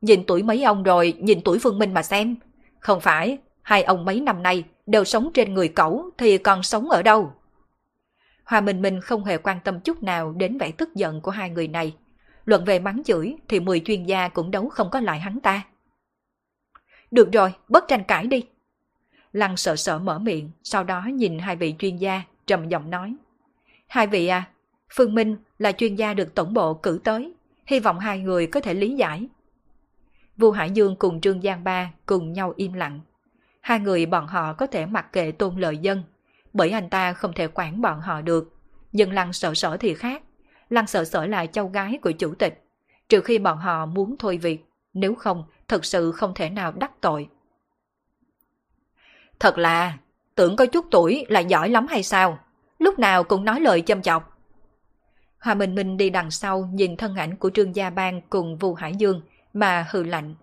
[0.00, 2.36] Nhìn tuổi mấy ông rồi, nhìn tuổi Phương Minh mà xem.
[2.80, 6.90] Không phải, hai ông mấy năm nay đều sống trên người cẩu thì còn sống
[6.90, 7.32] ở đâu?
[8.44, 11.50] Hoa Minh Minh không hề quan tâm chút nào đến vẻ tức giận của hai
[11.50, 11.94] người này.
[12.44, 15.62] Luận về mắng chửi thì 10 chuyên gia cũng đấu không có lại hắn ta.
[17.10, 18.44] Được rồi, bớt tranh cãi đi.
[19.32, 23.14] Lăng sợ sợ mở miệng, sau đó nhìn hai vị chuyên gia, trầm giọng nói.
[23.86, 24.44] Hai vị à,
[24.90, 27.34] Phương Minh là chuyên gia được tổng bộ cử tới,
[27.66, 29.28] hy vọng hai người có thể lý giải.
[30.36, 33.00] Vu Hải Dương cùng Trương Giang Ba cùng nhau im lặng.
[33.60, 36.02] Hai người bọn họ có thể mặc kệ tôn lợi dân,
[36.52, 38.56] bởi anh ta không thể quản bọn họ được.
[38.92, 40.22] Nhưng Lăng sợ sở thì khác.
[40.70, 42.64] Lăng sợ sở là cháu gái của chủ tịch.
[43.08, 46.90] Trừ khi bọn họ muốn thôi việc, nếu không thật sự không thể nào đắc
[47.00, 47.28] tội.
[49.40, 49.98] Thật là,
[50.34, 52.38] tưởng có chút tuổi là giỏi lắm hay sao?
[52.78, 54.33] Lúc nào cũng nói lời châm chọc.
[55.44, 58.74] Hòa Minh Minh đi đằng sau nhìn thân ảnh của Trương Gia Bang cùng Vu
[58.74, 59.20] Hải Dương
[59.52, 60.34] mà hừ lạnh.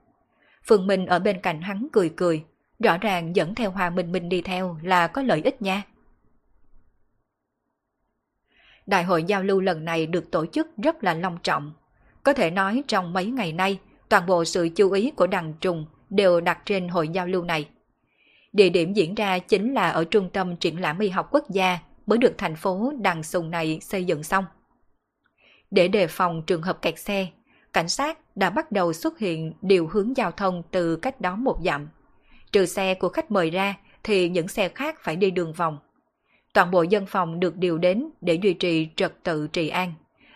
[0.67, 2.43] Phương Minh ở bên cạnh hắn cười cười,
[2.79, 5.83] rõ ràng dẫn theo Hòa Minh Minh đi theo là có lợi ích nha.
[8.85, 11.73] Đại hội giao lưu lần này được tổ chức rất là long trọng.
[12.23, 13.79] Có thể nói trong mấy ngày nay,
[14.09, 17.69] toàn bộ sự chú ý của đằng trùng đều đặt trên hội giao lưu này.
[18.53, 21.79] Địa điểm diễn ra chính là ở trung tâm triển lãm y học quốc gia
[22.05, 24.45] mới được thành phố đằng sùng này xây dựng xong.
[25.71, 27.27] Để đề phòng trường hợp kẹt xe,
[27.73, 31.59] cảnh sát đã bắt đầu xuất hiện điều hướng giao thông từ cách đó một
[31.65, 31.89] dặm.
[32.51, 35.77] trừ xe của khách mời ra thì những xe khác phải đi đường vòng.
[36.53, 39.93] Toàn bộ dân phòng được điều đến để duy trì trật tự trị an.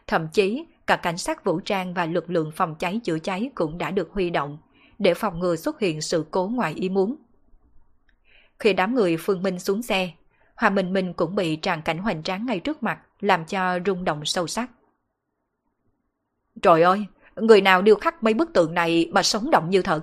[0.07, 3.77] Thậm chí cả cảnh sát vũ trang và lực lượng phòng cháy chữa cháy cũng
[3.77, 4.57] đã được huy động
[4.99, 7.15] để phòng ngừa xuất hiện sự cố ngoài ý muốn.
[8.59, 10.11] Khi đám người Phương Minh xuống xe,
[10.55, 14.03] Hòa Minh Minh cũng bị tràn cảnh hoành tráng ngay trước mặt, làm cho rung
[14.03, 14.69] động sâu sắc.
[16.61, 20.01] Trời ơi, người nào điêu khắc mấy bức tượng này mà sống động như thật.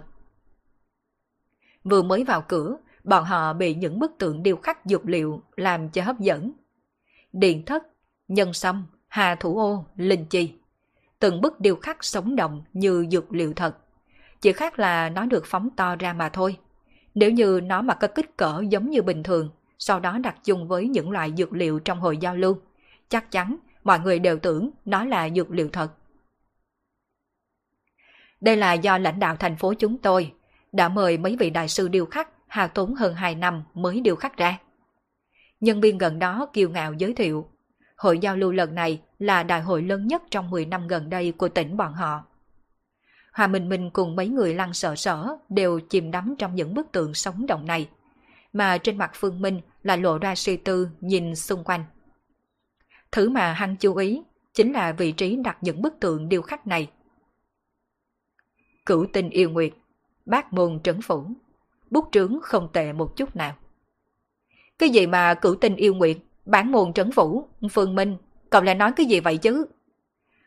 [1.84, 5.88] Vừa mới vào cửa, bọn họ bị những bức tượng điêu khắc dược liệu làm
[5.88, 6.52] cho hấp dẫn.
[7.32, 7.82] Điện thất,
[8.28, 10.52] nhân sâm, hà thủ ô, linh chi.
[11.18, 13.76] Từng bức điêu khắc sống động như dược liệu thật.
[14.40, 16.56] Chỉ khác là nó được phóng to ra mà thôi.
[17.14, 20.68] Nếu như nó mà có kích cỡ giống như bình thường, sau đó đặt chung
[20.68, 22.58] với những loại dược liệu trong hồi giao lưu,
[23.08, 25.88] chắc chắn mọi người đều tưởng nó là dược liệu thật.
[28.42, 30.32] Đây là do lãnh đạo thành phố chúng tôi
[30.72, 34.16] đã mời mấy vị đại sư điêu khắc hao tốn hơn 2 năm mới điêu
[34.16, 34.58] khắc ra.
[35.60, 37.48] Nhân viên gần đó kiêu ngạo giới thiệu,
[37.96, 41.32] hội giao lưu lần này là đại hội lớn nhất trong 10 năm gần đây
[41.32, 42.24] của tỉnh bọn họ.
[43.32, 46.92] Hòa Minh Minh cùng mấy người lăng sợ sở đều chìm đắm trong những bức
[46.92, 47.88] tượng sống động này,
[48.52, 51.84] mà trên mặt Phương Minh là lộ ra suy tư nhìn xung quanh.
[53.12, 54.22] Thứ mà hắn chú ý
[54.54, 56.90] chính là vị trí đặt những bức tượng điêu khắc này.
[58.86, 59.72] Cửu tình yêu nguyệt,
[60.26, 61.26] bác môn trấn phủ,
[61.90, 63.54] bút trướng không tệ một chút nào.
[64.78, 66.16] Cái gì mà cửu tình yêu nguyệt,
[66.46, 68.16] bán môn trấn phủ, Phương Minh,
[68.50, 69.66] cậu lại nói cái gì vậy chứ?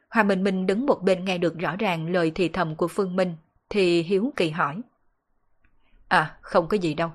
[0.10, 3.16] Hoa Minh Minh đứng một bên nghe được rõ ràng lời thì thầm của Phương
[3.16, 3.36] Minh,
[3.70, 4.82] thì hiếu kỳ hỏi.
[6.08, 7.10] À, không có gì đâu.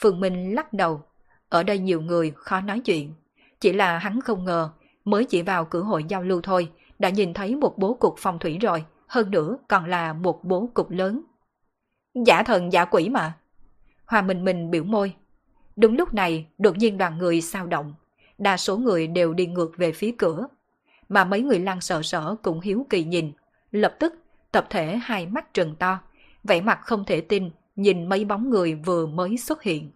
[0.00, 1.02] Phương Minh lắc đầu,
[1.48, 3.14] ở đây nhiều người khó nói chuyện.
[3.60, 4.70] Chỉ là hắn không ngờ,
[5.04, 8.38] mới chỉ vào cửa hội giao lưu thôi, đã nhìn thấy một bố cục phong
[8.38, 11.22] thủy rồi, hơn nữa còn là một bố cục lớn.
[12.26, 13.38] Giả thần giả quỷ mà.
[14.06, 15.14] Hoa Minh Minh biểu môi.
[15.76, 17.94] Đúng lúc này, đột nhiên đoàn người sao động.
[18.38, 20.46] Đa số người đều đi ngược về phía cửa.
[21.08, 23.32] Mà mấy người lăng sợ sở cũng hiếu kỳ nhìn.
[23.70, 24.14] Lập tức,
[24.52, 25.98] tập thể hai mắt trừng to.
[26.44, 29.90] Vẻ mặt không thể tin, nhìn mấy bóng người vừa mới xuất hiện.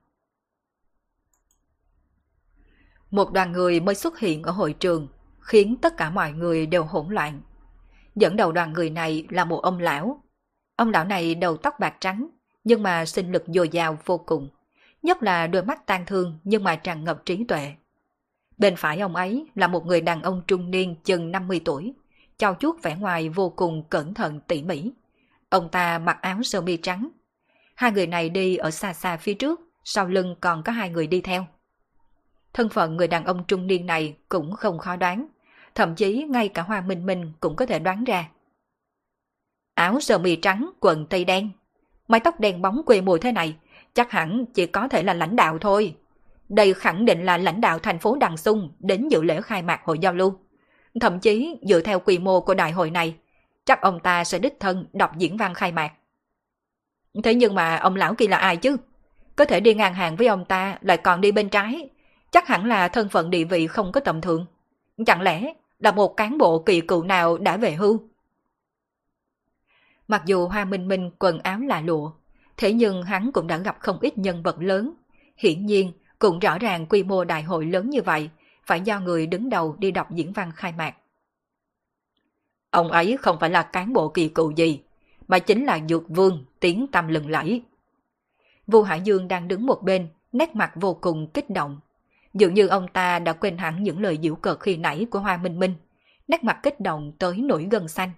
[3.11, 5.09] Một đoàn người mới xuất hiện ở hội trường,
[5.41, 7.41] khiến tất cả mọi người đều hỗn loạn.
[8.21, 10.23] Dẫn đầu đoàn người này là một ông lão.
[10.77, 12.29] Ông lão này đầu tóc bạc trắng,
[12.65, 14.49] nhưng mà sinh lực dồi dào vô cùng.
[15.03, 17.73] Nhất là đôi mắt tan thương nhưng mà tràn ngập trí tuệ.
[18.59, 21.95] Bên phải ông ấy là một người đàn ông trung niên chừng 50 tuổi,
[22.39, 24.93] trao chuốt vẻ ngoài vô cùng cẩn thận tỉ mỉ.
[25.49, 27.09] Ông ta mặc áo sơ mi trắng.
[27.75, 31.07] Hai người này đi ở xa xa phía trước, sau lưng còn có hai người
[31.07, 31.47] đi theo.
[32.53, 35.27] Thân phận người đàn ông trung niên này cũng không khó đoán,
[35.75, 38.29] thậm chí ngay cả Hoa Minh Minh cũng có thể đoán ra.
[39.75, 41.51] Áo sơ mi trắng, quần tây đen,
[42.09, 43.57] mái tóc đen bóng quê mùi thế này,
[43.95, 45.97] chắc hẳn chỉ có thể là lãnh đạo thôi.
[46.49, 49.81] Đây khẳng định là lãnh đạo thành phố Đằng Sung đến dự lễ khai mạc
[49.85, 50.35] hội giao lưu.
[51.01, 53.17] Thậm chí dựa theo quy mô của đại hội này,
[53.65, 55.93] chắc ông ta sẽ đích thân đọc diễn văn khai mạc.
[57.25, 58.77] Thế nhưng mà ông lão kia là ai chứ?
[59.37, 61.89] Có thể đi ngang hàng với ông ta lại còn đi bên trái,
[62.31, 64.47] chắc hẳn là thân phận địa vị không có tầm thường.
[65.07, 68.03] Chẳng lẽ là một cán bộ kỳ cựu nào đã về hưu?
[70.09, 72.13] Mặc dù Hoa Minh Minh quần áo là lụa,
[72.57, 74.95] thế nhưng hắn cũng đã gặp không ít nhân vật lớn.
[75.37, 78.31] Hiển nhiên, cũng rõ ràng quy mô đại hội lớn như vậy,
[78.67, 80.95] phải do người đứng đầu đi đọc diễn văn khai mạc.
[82.71, 84.81] Ông ấy không phải là cán bộ kỳ cựu gì,
[85.29, 87.63] mà chính là dược vương tiếng tâm lừng lẫy.
[88.67, 91.81] Vu Hải Dương đang đứng một bên, nét mặt vô cùng kích động.
[92.35, 95.37] Dường như ông ta đã quên hẳn những lời diễu cợt khi nãy của Hoa
[95.37, 95.75] Minh Minh,
[96.29, 98.11] nét mặt kích động tới nổi gân xanh.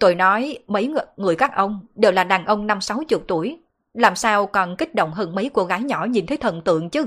[0.00, 3.58] Tôi nói mấy người các ông đều là đàn ông năm sáu chục tuổi,
[3.94, 7.06] làm sao còn kích động hơn mấy cô gái nhỏ nhìn thấy thần tượng chứ?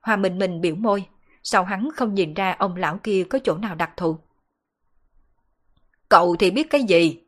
[0.00, 1.04] Hoa Minh Minh biểu môi,
[1.42, 4.18] sao hắn không nhìn ra ông lão kia có chỗ nào đặc thù?
[6.08, 7.22] Cậu thì biết cái gì?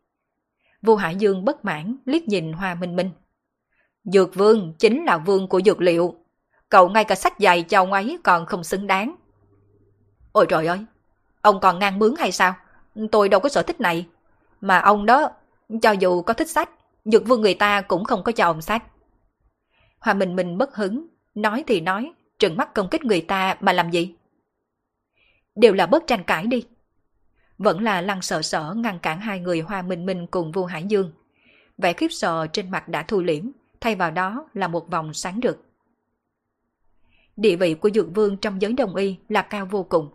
[0.82, 3.10] Vô Hải Dương bất mãn liếc nhìn Hoa Minh Minh.
[4.04, 6.19] Dược vương chính là vương của dược liệu.
[6.70, 9.14] Cậu ngay cả sách dày cho ông ấy còn không xứng đáng.
[10.32, 10.78] Ôi trời ơi,
[11.40, 12.54] ông còn ngang bướng hay sao?
[13.12, 14.06] Tôi đâu có sở thích này.
[14.60, 15.30] Mà ông đó,
[15.82, 16.70] cho dù có thích sách,
[17.04, 18.82] dược vương người ta cũng không có cho ông sách.
[19.98, 23.72] hòa Minh Minh bất hứng, nói thì nói, trừng mắt công kích người ta mà
[23.72, 24.14] làm gì?
[25.54, 26.66] Đều là bớt tranh cãi đi.
[27.58, 30.84] Vẫn là lăng sợ sở ngăn cản hai người Hoa Minh Minh cùng Vu Hải
[30.84, 31.12] Dương.
[31.78, 33.50] Vẻ khiếp sợ trên mặt đã thu liễm,
[33.80, 35.69] thay vào đó là một vòng sáng rực.
[37.40, 40.08] Địa vị của Dược Vương trong giới đồng y là cao vô cùng.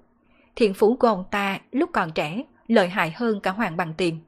[0.55, 4.19] Thiện phú của ông ta lúc còn trẻ lợi hại hơn cả Hoàng Bằng Tiền.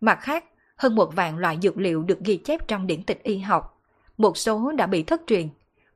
[0.00, 0.44] Mặt khác,
[0.76, 3.82] hơn một vạn loại dược liệu được ghi chép trong điển tịch y học.
[4.16, 5.48] Một số đã bị thất truyền,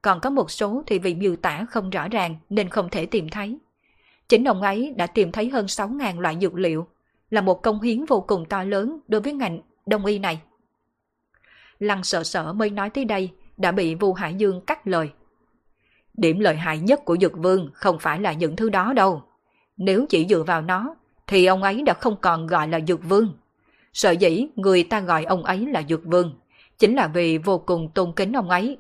[0.03, 3.29] còn có một số thì vì miêu tả không rõ ràng nên không thể tìm
[3.29, 3.59] thấy.
[4.29, 6.87] Chính ông ấy đã tìm thấy hơn 6.000 loại dược liệu,
[7.31, 10.41] là một công hiến vô cùng to lớn đối với ngành đông y này.
[11.79, 15.11] Lăng sợ sợ mới nói tới đây, đã bị Vu Hải Dương cắt lời.
[16.15, 19.23] Điểm lợi hại nhất của Dược Vương không phải là những thứ đó đâu.
[19.77, 20.95] Nếu chỉ dựa vào nó,
[21.27, 23.33] thì ông ấy đã không còn gọi là Dược Vương.
[23.93, 26.35] Sợ dĩ người ta gọi ông ấy là Dược Vương,
[26.79, 28.77] chính là vì vô cùng tôn kính ông ấy.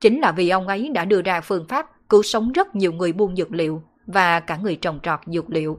[0.00, 3.12] Chính là vì ông ấy đã đưa ra phương pháp cứu sống rất nhiều người
[3.12, 5.78] buôn dược liệu và cả người trồng trọt dược liệu.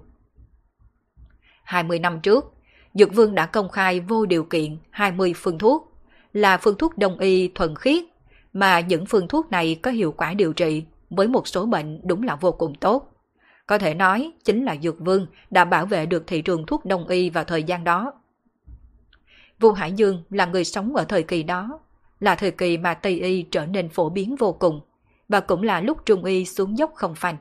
[1.63, 2.53] 20 năm trước,
[2.93, 5.93] Dược Vương đã công khai vô điều kiện 20 phương thuốc,
[6.33, 8.03] là phương thuốc đông y thuần khiết,
[8.53, 12.23] mà những phương thuốc này có hiệu quả điều trị với một số bệnh đúng
[12.23, 13.11] là vô cùng tốt.
[13.65, 17.07] Có thể nói chính là Dược Vương đã bảo vệ được thị trường thuốc đông
[17.07, 18.13] y vào thời gian đó.
[19.59, 21.79] Vu Hải Dương là người sống ở thời kỳ đó,
[22.19, 24.81] là thời kỳ mà Tây y trở nên phổ biến vô cùng,
[25.29, 27.37] và cũng là lúc Trung y xuống dốc không phanh.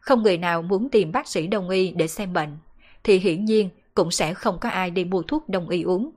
[0.00, 2.58] Không người nào muốn tìm bác sĩ đông y để xem bệnh,
[3.04, 6.10] thì hiển nhiên cũng sẽ không có ai đi mua thuốc đông y uống.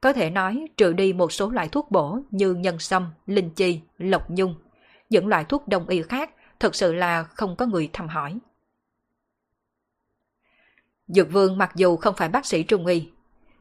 [0.00, 3.80] Có thể nói trừ đi một số loại thuốc bổ như nhân sâm, linh chi,
[3.98, 4.54] lộc nhung.
[5.10, 6.30] Những loại thuốc đông y khác
[6.60, 8.38] thật sự là không có người thăm hỏi.
[11.06, 13.08] Dược vương mặc dù không phải bác sĩ trung y,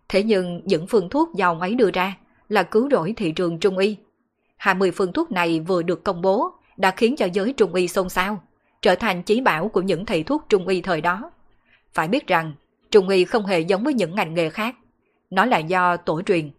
[0.09, 2.17] thế nhưng những phương thuốc do ông ấy đưa ra
[2.49, 3.97] là cứu rỗi thị trường trung y.
[4.57, 8.09] 20 phương thuốc này vừa được công bố đã khiến cho giới trung y xôn
[8.09, 8.43] xao,
[8.81, 11.31] trở thành chí bảo của những thầy thuốc trung y thời đó.
[11.93, 12.53] Phải biết rằng,
[12.91, 14.75] trung y không hề giống với những ngành nghề khác.
[15.29, 16.51] Nó là do tổ truyền.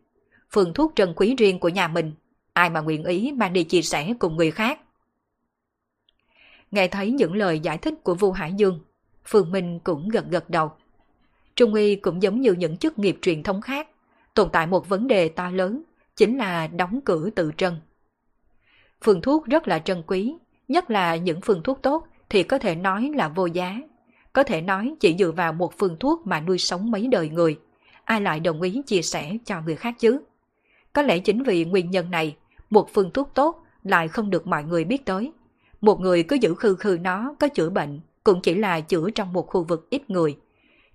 [0.51, 2.13] Phương thuốc trân quý riêng của nhà mình,
[2.53, 4.81] ai mà nguyện ý mang đi chia sẻ cùng người khác.
[6.71, 8.81] Nghe thấy những lời giải thích của Vu Hải Dương,
[9.25, 10.73] Phương Minh cũng gật gật đầu.
[11.57, 13.89] Trung y cũng giống như những chức nghiệp truyền thống khác,
[14.35, 15.83] tồn tại một vấn đề to lớn,
[16.17, 17.77] chính là đóng cửa tự trân.
[19.05, 20.35] Phương thuốc rất là trân quý,
[20.69, 23.81] nhất là những phương thuốc tốt thì có thể nói là vô giá.
[24.33, 27.59] Có thể nói chỉ dựa vào một phương thuốc mà nuôi sống mấy đời người,
[28.11, 30.21] ai lại đồng ý chia sẻ cho người khác chứ?
[30.93, 32.37] Có lẽ chính vì nguyên nhân này,
[32.71, 35.33] một phương thuốc tốt lại không được mọi người biết tới.
[35.81, 39.33] Một người cứ giữ khư khư nó có chữa bệnh cũng chỉ là chữa trong
[39.33, 40.37] một khu vực ít người.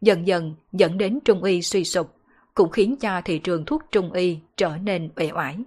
[0.01, 2.15] Dần dần dẫn đến trung y suy sụp,
[2.53, 5.57] cũng khiến cho thị trường thuốc trung y trở nên uể oải.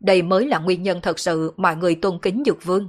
[0.00, 2.88] Đây mới là nguyên nhân thật sự mọi người tôn kính Dược Vương.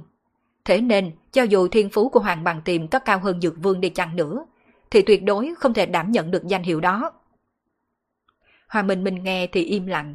[0.64, 3.80] Thế nên, cho dù thiên phú của Hoàng Bằng Tiềm có cao hơn Dược Vương
[3.80, 4.44] đi chăng nữa,
[4.92, 7.12] thì tuyệt đối không thể đảm nhận được danh hiệu đó.
[8.68, 10.14] Hòa Minh Minh nghe thì im lặng.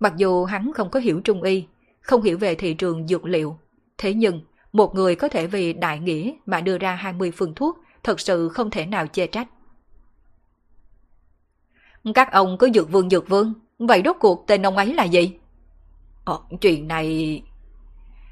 [0.00, 1.66] Mặc dù hắn không có hiểu trung y,
[2.00, 3.58] không hiểu về thị trường dược liệu,
[3.98, 4.40] thế nhưng
[4.72, 8.48] một người có thể vì đại nghĩa mà đưa ra 20 phương thuốc thật sự
[8.48, 9.48] không thể nào chê trách.
[12.14, 15.38] Các ông cứ dược vương dược vương, vậy rốt cuộc tên ông ấy là gì?
[16.24, 17.42] Ờ, chuyện này...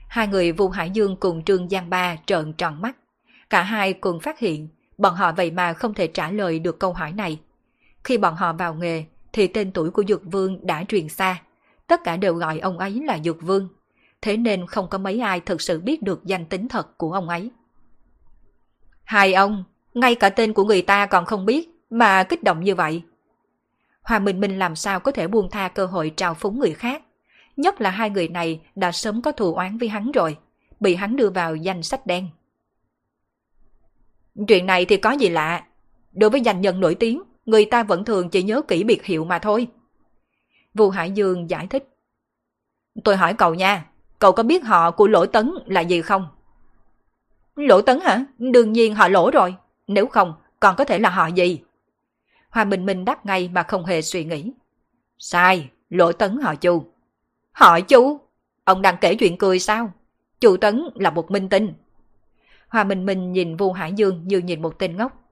[0.09, 2.97] Hai người Vu Hải Dương cùng Trương Giang Ba trợn tròn mắt.
[3.51, 4.69] Cả hai cùng phát hiện
[4.99, 7.41] bọn họ vậy mà không thể trả lời được câu hỏi này.
[8.05, 11.43] Khi bọn họ vào nghề thì tên tuổi của Dược Vương đã truyền xa.
[11.87, 13.69] Tất cả đều gọi ông ấy là Dược Vương.
[14.23, 17.29] Thế nên không có mấy ai thực sự biết được danh tính thật của ông
[17.29, 17.51] ấy.
[19.05, 22.75] Hai ông, ngay cả tên của người ta còn không biết mà kích động như
[22.75, 23.03] vậy.
[24.03, 27.03] Hòa Minh Minh làm sao có thể buông tha cơ hội trào phúng người khác.
[27.57, 30.37] Nhất là hai người này đã sớm có thù oán với hắn rồi,
[30.81, 32.29] bị hắn đưa vào danh sách đen.
[34.49, 35.65] Chuyện này thì có gì lạ.
[36.13, 39.25] Đối với danh nhân nổi tiếng, người ta vẫn thường chỉ nhớ kỹ biệt hiệu
[39.25, 39.69] mà thôi.
[40.75, 41.89] Vu Hải Dương giải thích.
[43.05, 43.87] Tôi hỏi cậu nha,
[44.19, 46.29] cậu có biết họ của Lỗ Tấn là gì không?
[47.57, 48.25] Lỗ Tấn hả?
[48.39, 49.55] Đương nhiên họ lỗ rồi.
[49.87, 51.61] Nếu không, còn có thể là họ gì?
[52.51, 54.53] Hoa Minh Minh đáp ngay mà không hề suy nghĩ.
[55.19, 56.85] Sai, Lỗ Tấn họ Chu.
[57.53, 58.21] Họ Chu?
[58.65, 59.93] Ông đang kể chuyện cười sao?
[60.41, 61.73] Chu Tấn là một minh tinh.
[62.69, 65.23] Hòa Minh Minh nhìn Vu Hải Dương như nhìn một tên ngốc.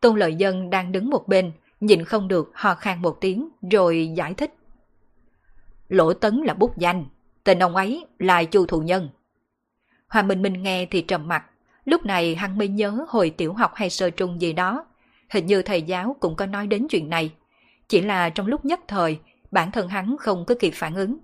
[0.00, 4.12] Tôn Lợi Dân đang đứng một bên, nhìn không được ho khan một tiếng rồi
[4.16, 4.54] giải thích.
[5.88, 7.04] Lỗ Tấn là bút danh,
[7.44, 9.08] tên ông ấy là Chu Thụ Nhân.
[10.08, 11.44] Hòa Minh Minh nghe thì trầm mặt,
[11.84, 14.86] lúc này hắn mới nhớ hồi tiểu học hay sơ trung gì đó.
[15.30, 17.34] Hình như thầy giáo cũng có nói đến chuyện này.
[17.88, 19.18] Chỉ là trong lúc nhất thời,
[19.50, 21.18] bản thân hắn không có kịp phản ứng.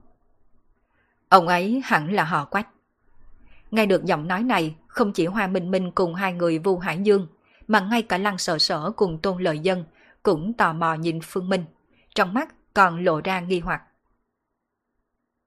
[1.28, 2.68] Ông ấy hẳn là họ quách.
[3.70, 6.98] Nghe được giọng nói này, không chỉ Hoa Minh Minh cùng hai người Vu Hải
[6.98, 7.26] Dương,
[7.68, 9.84] mà ngay cả Lăng Sở Sở cùng Tôn Lợi Dân
[10.22, 11.64] cũng tò mò nhìn Phương Minh,
[12.14, 13.82] trong mắt còn lộ ra nghi hoặc.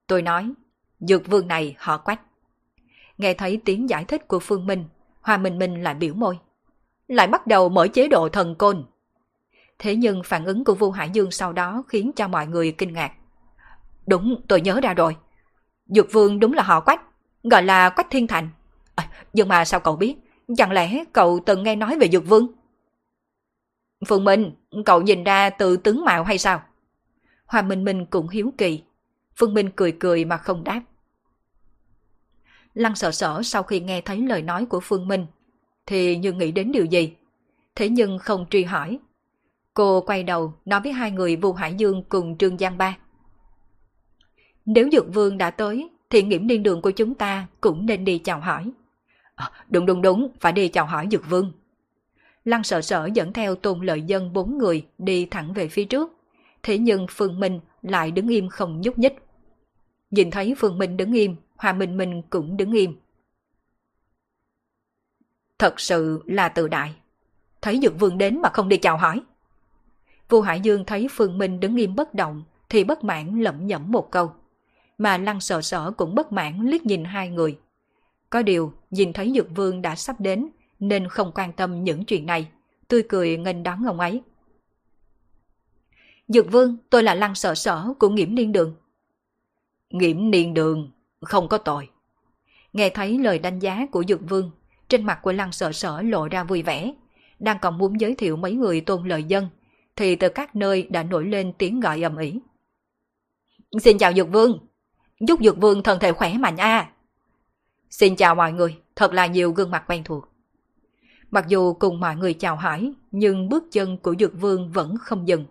[0.07, 0.53] Tôi nói,
[0.99, 2.21] dược vương này họ quách.
[3.17, 4.85] Nghe thấy tiếng giải thích của Phương Minh,
[5.21, 6.39] Hoa Minh Minh lại biểu môi.
[7.07, 8.85] Lại bắt đầu mở chế độ thần côn.
[9.79, 12.93] Thế nhưng phản ứng của Vu Hải Dương sau đó khiến cho mọi người kinh
[12.93, 13.11] ngạc.
[14.07, 15.15] Đúng, tôi nhớ ra rồi.
[15.85, 17.01] Dược vương đúng là họ Quách,
[17.43, 18.49] gọi là Quách Thiên Thành.
[18.95, 20.15] À, nhưng mà sao cậu biết?
[20.57, 22.47] Chẳng lẽ cậu từng nghe nói về Dược vương?
[24.07, 24.51] Phương Minh,
[24.85, 26.63] cậu nhìn ra từ tướng mạo hay sao?
[27.45, 28.83] Hoa Minh Minh cũng hiếu kỳ.
[29.35, 30.81] Phương Minh cười cười mà không đáp.
[32.73, 35.25] Lăng sợ sở sau khi nghe thấy lời nói của Phương Minh,
[35.85, 37.13] thì như nghĩ đến điều gì.
[37.75, 38.99] Thế nhưng không truy hỏi.
[39.73, 42.97] Cô quay đầu nói với hai người Vu Hải Dương cùng Trương Giang Ba.
[44.65, 48.17] Nếu Dược Vương đã tới, thì nghiễm niên đường của chúng ta cũng nên đi
[48.17, 48.71] chào hỏi.
[49.35, 51.51] À, đúng đúng đúng, phải đi chào hỏi Dược Vương.
[52.45, 56.11] Lăng sợ sở dẫn theo tôn lợi dân bốn người đi thẳng về phía trước.
[56.63, 59.13] Thế nhưng Phương Minh lại đứng im không nhúc nhích.
[60.11, 62.95] Nhìn thấy Phương Minh đứng im, Hòa Minh Minh cũng đứng im.
[65.59, 66.95] Thật sự là tự đại.
[67.61, 69.21] Thấy Dược Vương đến mà không đi chào hỏi.
[70.29, 73.91] Vua Hải Dương thấy Phương Minh đứng im bất động thì bất mãn lẩm nhẩm
[73.91, 74.33] một câu.
[74.97, 77.59] Mà Lăng sợ sở cũng bất mãn liếc nhìn hai người.
[78.29, 82.25] Có điều, nhìn thấy Dược Vương đã sắp đến nên không quan tâm những chuyện
[82.25, 82.47] này,
[82.87, 84.21] tươi cười nghênh đón ông ấy.
[86.27, 88.75] Dược Vương, tôi là Lăng sợ sở của Nghiễm Niên Đường.
[89.89, 90.91] Nghiễm Niên Đường,
[91.21, 91.89] không có tội.
[92.73, 94.51] Nghe thấy lời đánh giá của Dược Vương,
[94.89, 96.93] trên mặt của Lăng sợ sở lộ ra vui vẻ,
[97.39, 99.49] đang còn muốn giới thiệu mấy người tôn lợi dân,
[99.95, 102.39] thì từ các nơi đã nổi lên tiếng gọi ầm ĩ.
[103.81, 104.59] Xin chào Dược Vương,
[105.19, 106.89] giúp Dược Vương thân thể khỏe mạnh a.
[107.89, 110.29] Xin chào mọi người, thật là nhiều gương mặt quen thuộc.
[111.31, 115.27] Mặc dù cùng mọi người chào hỏi, nhưng bước chân của Dược Vương vẫn không
[115.27, 115.45] dừng.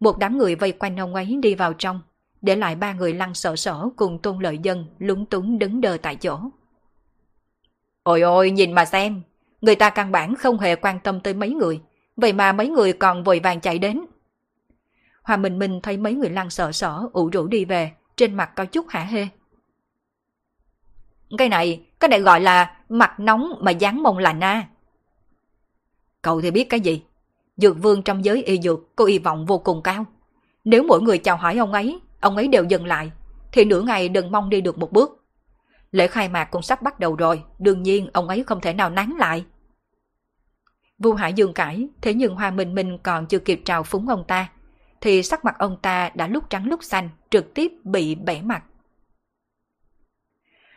[0.00, 2.00] Một đám người vây quanh ông ấy đi vào trong,
[2.42, 5.96] để lại ba người lăn sợ sở cùng tôn lợi dân lúng túng đứng đờ
[5.96, 6.40] tại chỗ.
[8.02, 9.22] Ôi ôi, nhìn mà xem,
[9.60, 11.80] người ta căn bản không hề quan tâm tới mấy người,
[12.16, 14.00] vậy mà mấy người còn vội vàng chạy đến.
[15.22, 18.50] Hòa Minh Minh thấy mấy người lăn sợ sở ủ rũ đi về, trên mặt
[18.56, 19.28] có chút hả hê.
[21.38, 24.68] Cái này, cái này gọi là mặt nóng mà dán mông lạnh à.
[26.22, 27.02] Cậu thì biết cái gì?
[27.56, 30.04] Dược vương trong giới y dược có y vọng vô cùng cao.
[30.64, 33.10] Nếu mỗi người chào hỏi ông ấy, ông ấy đều dừng lại,
[33.52, 35.24] thì nửa ngày đừng mong đi được một bước.
[35.92, 38.90] Lễ khai mạc cũng sắp bắt đầu rồi, đương nhiên ông ấy không thể nào
[38.90, 39.44] nán lại.
[40.98, 44.24] Vu Hải Dương cãi, thế nhưng Hoa Minh Minh còn chưa kịp trào phúng ông
[44.24, 44.48] ta,
[45.00, 48.64] thì sắc mặt ông ta đã lúc trắng lúc xanh, trực tiếp bị bẻ mặt.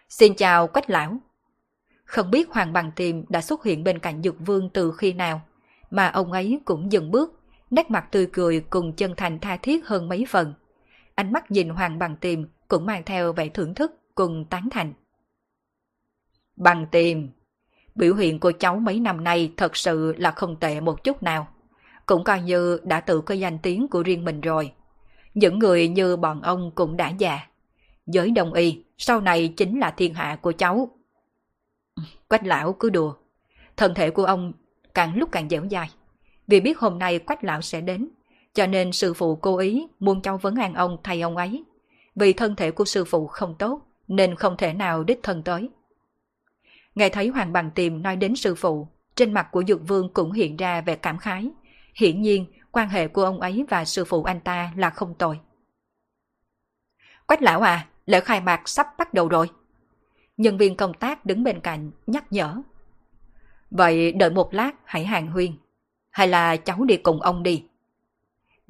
[0.09, 1.17] Xin chào Quách Lão.
[2.05, 5.41] Không biết Hoàng Bằng Tiềm đã xuất hiện bên cạnh Dược Vương từ khi nào,
[5.91, 9.87] mà ông ấy cũng dừng bước, nét mặt tươi cười cùng chân thành tha thiết
[9.87, 10.53] hơn mấy phần.
[11.15, 14.93] Ánh mắt nhìn Hoàng Bằng Tiềm cũng mang theo vẻ thưởng thức cùng tán thành.
[16.55, 17.29] Bằng Tiềm,
[17.95, 21.52] biểu hiện của cháu mấy năm nay thật sự là không tệ một chút nào.
[22.05, 24.73] Cũng coi như đã tự có danh tiếng của riêng mình rồi.
[25.33, 27.39] Những người như bọn ông cũng đã già.
[28.07, 30.89] Giới đồng y, sau này chính là thiên hạ của cháu.
[32.27, 33.13] Quách lão cứ đùa.
[33.77, 34.53] Thân thể của ông
[34.93, 35.89] càng lúc càng dẻo dài.
[36.47, 38.09] Vì biết hôm nay quách lão sẽ đến,
[38.53, 41.63] cho nên sư phụ cố ý muốn cháu vấn an ông thay ông ấy.
[42.15, 45.69] Vì thân thể của sư phụ không tốt, nên không thể nào đích thân tới.
[46.95, 50.31] Nghe thấy Hoàng Bằng Tiềm nói đến sư phụ, trên mặt của Dược Vương cũng
[50.31, 51.49] hiện ra vẻ cảm khái.
[51.95, 55.39] Hiển nhiên, quan hệ của ông ấy và sư phụ anh ta là không tồi.
[57.27, 59.49] Quách lão à, lễ khai mạc sắp bắt đầu rồi.
[60.37, 62.61] Nhân viên công tác đứng bên cạnh nhắc nhở.
[63.71, 65.51] Vậy đợi một lát hãy hàng huyên.
[66.09, 67.63] Hay là cháu đi cùng ông đi.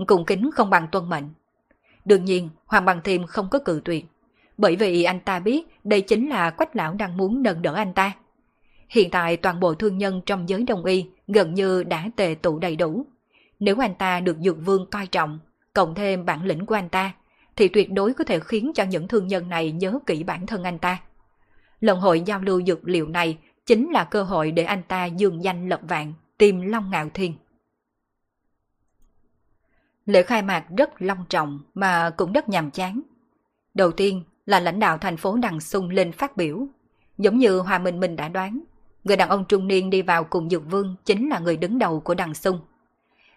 [0.08, 1.30] Cùng kính không bằng tuân mệnh.
[2.06, 4.06] Đương nhiên, Hoàng Bằng Thiêm không có cự tuyệt.
[4.58, 7.94] Bởi vì anh ta biết đây chính là quách lão đang muốn nâng đỡ anh
[7.94, 8.12] ta.
[8.90, 12.60] Hiện tại toàn bộ thương nhân trong giới đông y gần như đã tề tụ
[12.60, 13.06] đầy đủ.
[13.60, 15.40] Nếu anh ta được dược vương coi trọng,
[15.74, 17.14] cộng thêm bản lĩnh của anh ta,
[17.56, 20.64] thì tuyệt đối có thể khiến cho những thương nhân này nhớ kỹ bản thân
[20.64, 21.02] anh ta.
[21.80, 25.44] Lần hội giao lưu dược liệu này chính là cơ hội để anh ta dương
[25.44, 27.34] danh lập vạn, tìm Long Ngạo Thiên.
[30.06, 33.02] Lễ khai mạc rất long trọng mà cũng rất nhàm chán.
[33.74, 36.68] Đầu tiên là lãnh đạo thành phố Đằng Sung lên phát biểu.
[37.18, 38.64] Giống như Hòa Minh Minh đã đoán,
[39.04, 42.00] người đàn ông trung niên đi vào cùng Dược Vương chính là người đứng đầu
[42.00, 42.60] của Đằng Sung.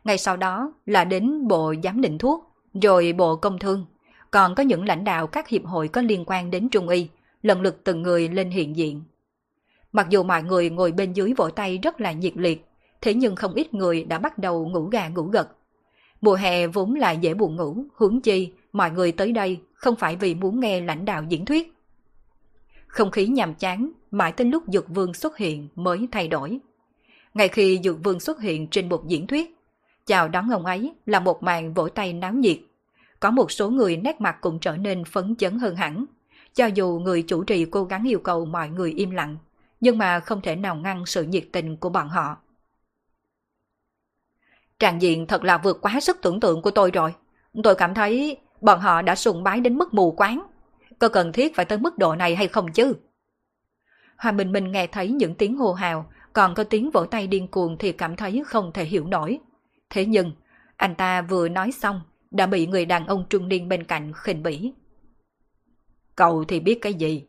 [0.07, 2.53] Ngay sau đó là đến Bộ Giám định Thuốc,
[2.83, 3.87] rồi Bộ Công Thương,
[4.31, 7.09] còn có những lãnh đạo các hiệp hội có liên quan đến Trung Y,
[7.43, 9.03] lần lượt từng người lên hiện diện.
[9.93, 12.67] Mặc dù mọi người ngồi bên dưới vỗ tay rất là nhiệt liệt,
[13.01, 15.49] thế nhưng không ít người đã bắt đầu ngủ gà ngủ gật.
[16.21, 20.17] Mùa hè vốn là dễ buồn ngủ, huống chi mọi người tới đây không phải
[20.17, 21.75] vì muốn nghe lãnh đạo diễn thuyết.
[22.87, 26.59] Không khí nhàm chán, mãi tới lúc Dược Vương xuất hiện mới thay đổi.
[27.35, 29.56] Ngay khi Dược Vương xuất hiện trên một diễn thuyết,
[30.07, 32.59] Chào đón ông ấy là một màn vỗ tay náo nhiệt.
[33.21, 36.05] Có một số người nét mặt cũng trở nên phấn chấn hơn hẳn.
[36.55, 39.37] Cho dù người chủ trì cố gắng yêu cầu mọi người im lặng,
[39.81, 42.37] nhưng mà không thể nào ngăn sự nhiệt tình của bọn họ.
[44.79, 47.15] Tràng diện thật là vượt quá sức tưởng tượng của tôi rồi.
[47.63, 50.47] Tôi cảm thấy bọn họ đã sùng bái đến mức mù quáng.
[50.99, 52.95] Có cần thiết phải tới mức độ này hay không chứ?
[54.17, 57.49] Hoa Minh Minh nghe thấy những tiếng hô hào, còn có tiếng vỗ tay điên
[57.49, 59.41] cuồng thì cảm thấy không thể hiểu nổi.
[59.91, 60.33] Thế nhưng,
[60.77, 64.43] anh ta vừa nói xong, đã bị người đàn ông trung niên bên cạnh khinh
[64.43, 64.73] bỉ.
[66.17, 67.25] Cậu thì biết cái gì?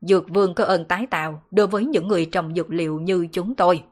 [0.00, 3.54] Dược vương có ơn tái tạo đối với những người trồng dược liệu như chúng
[3.54, 3.84] tôi.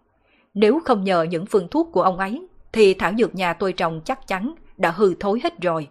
[0.55, 4.01] Nếu không nhờ những phương thuốc của ông ấy, thì thảo dược nhà tôi trồng
[4.05, 5.89] chắc chắn đã hư thối hết rồi.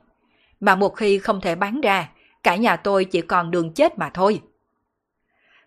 [0.60, 2.10] Mà một khi không thể bán ra,
[2.44, 4.42] cả nhà tôi chỉ còn đường chết mà thôi.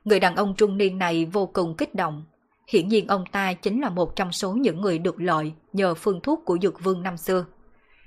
[0.05, 2.25] Người đàn ông trung niên này vô cùng kích động.
[2.73, 6.20] Hiển nhiên ông ta chính là một trong số những người được lợi nhờ phương
[6.20, 7.45] thuốc của dược vương năm xưa.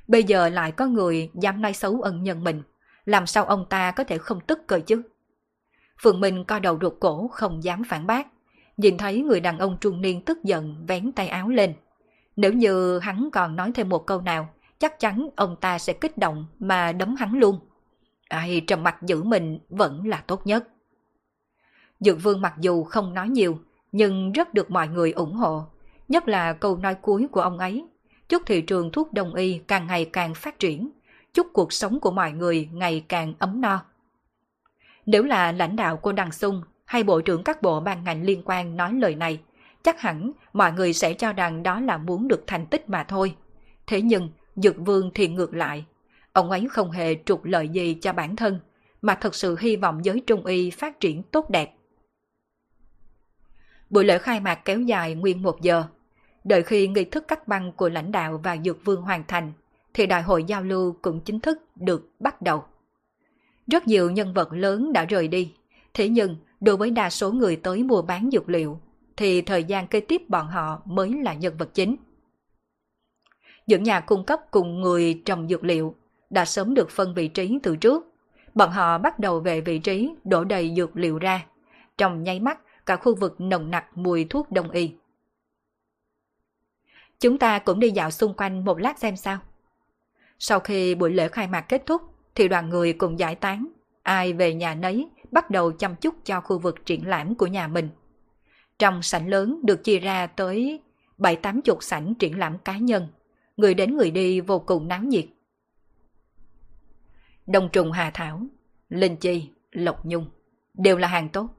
[0.07, 2.63] Bây giờ lại có người dám nói xấu ân nhân mình.
[3.05, 5.01] Làm sao ông ta có thể không tức cơ chứ?
[6.01, 8.28] Phượng Minh co đầu ruột cổ không dám phản bác.
[8.78, 11.74] Nhìn thấy người đàn ông trung niên tức giận vén tay áo lên.
[12.36, 14.49] Nếu như hắn còn nói thêm một câu nào,
[14.80, 17.59] chắc chắn ông ta sẽ kích động mà đấm hắn luôn.
[18.30, 20.68] Ai trầm mặt giữ mình vẫn là tốt nhất.
[21.99, 23.59] Dược vương mặc dù không nói nhiều,
[23.96, 25.66] nhưng rất được mọi người ủng hộ.
[26.08, 27.86] Nhất là câu nói cuối của ông ấy.
[28.30, 30.89] Chúc thị trường thuốc đông y càng ngày càng phát triển.
[31.34, 33.86] Chúc cuộc sống của mọi người ngày càng ấm no.
[35.06, 38.41] Nếu là lãnh đạo của Đằng Sung hay bộ trưởng các bộ ban ngành liên
[38.46, 39.39] quan nói lời này,
[39.84, 43.36] chắc hẳn mọi người sẽ cho rằng đó là muốn được thành tích mà thôi.
[43.88, 45.86] Thế nhưng, Dược Vương thì ngược lại.
[46.34, 48.60] Ông ấy không hề trục lợi gì cho bản thân,
[49.02, 51.74] mà thật sự hy vọng giới trung y phát triển tốt đẹp.
[53.89, 55.83] Buổi lễ khai mạc kéo dài nguyên một giờ.
[56.43, 59.53] Đợi khi nghi thức cắt băng của lãnh đạo và Dược Vương hoàn thành,
[59.93, 62.63] thì đại hội giao lưu cũng chính thức được bắt đầu.
[63.67, 65.53] Rất nhiều nhân vật lớn đã rời đi,
[65.93, 68.79] thế nhưng đối với đa số người tới mua bán dược liệu,
[69.17, 71.95] thì thời gian kế tiếp bọn họ mới là nhân vật chính.
[73.67, 75.95] Những nhà cung cấp cùng người trồng dược liệu
[76.29, 78.13] đã sớm được phân vị trí từ trước.
[78.53, 81.45] Bọn họ bắt đầu về vị trí đổ đầy dược liệu ra.
[81.97, 84.93] Trong nháy mắt, cả khu vực nồng nặc mùi thuốc đông y.
[87.19, 89.39] Chúng ta cũng đi dạo xung quanh một lát xem sao.
[90.39, 92.01] Sau khi buổi lễ khai mạc kết thúc,
[92.36, 93.67] thì đoàn người cùng giải tán.
[94.03, 97.67] Ai về nhà nấy, bắt đầu chăm chút cho khu vực triển lãm của nhà
[97.67, 97.89] mình.
[98.79, 100.81] Trong sảnh lớn được chia ra tới
[101.17, 103.07] bảy tám chục sảnh triển lãm cá nhân.
[103.57, 105.25] Người đến người đi vô cùng náo nhiệt.
[107.47, 108.41] Đông trùng Hà Thảo,
[108.89, 110.29] Linh Chi, Lộc Nhung
[110.73, 111.49] đều là hàng tốt.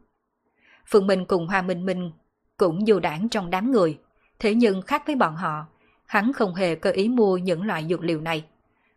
[0.87, 2.11] Phương Minh cùng Hoa Minh Minh
[2.57, 3.99] cũng dù đảng trong đám người,
[4.39, 5.67] thế nhưng khác với bọn họ,
[6.07, 8.45] hắn không hề cơ ý mua những loại dược liệu này.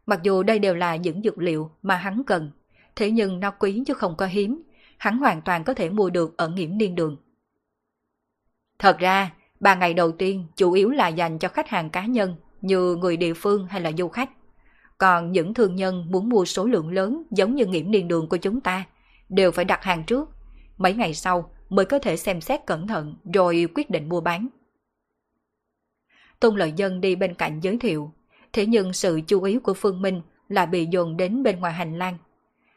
[0.05, 2.51] Mặc dù đây đều là những dược liệu mà hắn cần,
[2.95, 4.61] thế nhưng nó quý chứ không có hiếm,
[4.97, 7.17] hắn hoàn toàn có thể mua được ở nghiễm niên đường.
[8.79, 12.35] Thật ra, ba ngày đầu tiên chủ yếu là dành cho khách hàng cá nhân
[12.61, 14.29] như người địa phương hay là du khách.
[14.97, 18.37] Còn những thương nhân muốn mua số lượng lớn giống như nghiễm niên đường của
[18.37, 18.83] chúng ta
[19.29, 20.29] đều phải đặt hàng trước.
[20.77, 24.47] Mấy ngày sau mới có thể xem xét cẩn thận rồi quyết định mua bán.
[26.39, 28.11] Tôn lợi dân đi bên cạnh giới thiệu,
[28.53, 31.97] thế nhưng sự chú ý của Phương Minh là bị dồn đến bên ngoài hành
[31.99, 32.17] lang.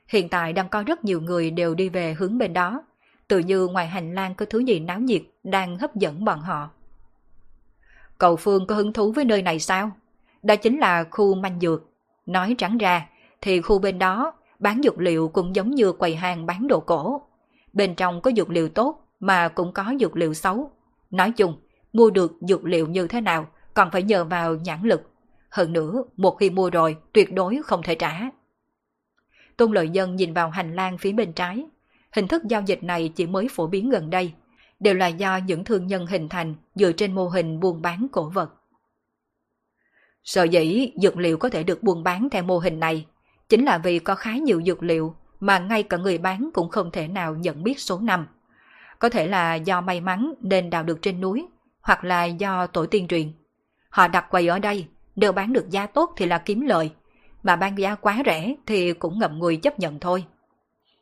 [0.09, 2.85] Hiện tại đang có rất nhiều người đều đi về hướng bên đó,
[3.29, 6.71] tự như ngoài hành lang có thứ gì náo nhiệt đang hấp dẫn bọn họ.
[8.19, 9.91] Cậu Phương có hứng thú với nơi này sao?
[10.43, 11.83] Đó chính là khu manh dược.
[12.27, 13.09] Nói trắng ra,
[13.41, 17.23] thì khu bên đó bán dược liệu cũng giống như quầy hàng bán đồ cổ.
[17.73, 20.71] Bên trong có dược liệu tốt mà cũng có dược liệu xấu.
[21.11, 21.61] Nói chung,
[21.93, 25.03] mua được dược liệu như thế nào còn phải nhờ vào nhãn lực.
[25.49, 28.31] Hơn nữa, một khi mua rồi tuyệt đối không thể trả.
[29.57, 31.65] Tôn lợi dân nhìn vào hành lang phía bên trái.
[32.13, 34.33] Hình thức giao dịch này chỉ mới phổ biến gần đây,
[34.81, 38.31] đều là do những thương nhân hình thành dựa trên mô hình buôn bán cổ
[38.31, 38.51] vật.
[40.25, 43.07] Sở dĩ dược liệu có thể được buôn bán theo mô hình này
[43.49, 46.91] chính là vì có khá nhiều dược liệu mà ngay cả người bán cũng không
[46.91, 48.27] thể nào nhận biết số năm.
[48.99, 51.47] Có thể là do may mắn nên đào được trên núi,
[51.81, 53.33] hoặc là do tổ tiên truyền.
[53.89, 54.87] Họ đặt quầy ở đây,
[55.17, 56.91] đều bán được giá tốt thì là kiếm lợi,
[57.43, 60.25] mà bán giá quá rẻ thì cũng ngậm ngùi chấp nhận thôi.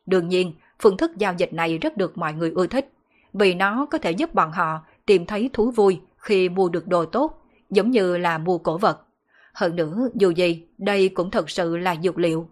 [0.05, 2.91] Đương nhiên, phương thức giao dịch này rất được mọi người ưa thích,
[3.33, 7.05] vì nó có thể giúp bọn họ tìm thấy thú vui khi mua được đồ
[7.05, 9.01] tốt, giống như là mua cổ vật.
[9.53, 12.49] Hơn nữa, dù gì, đây cũng thật sự là dược liệu.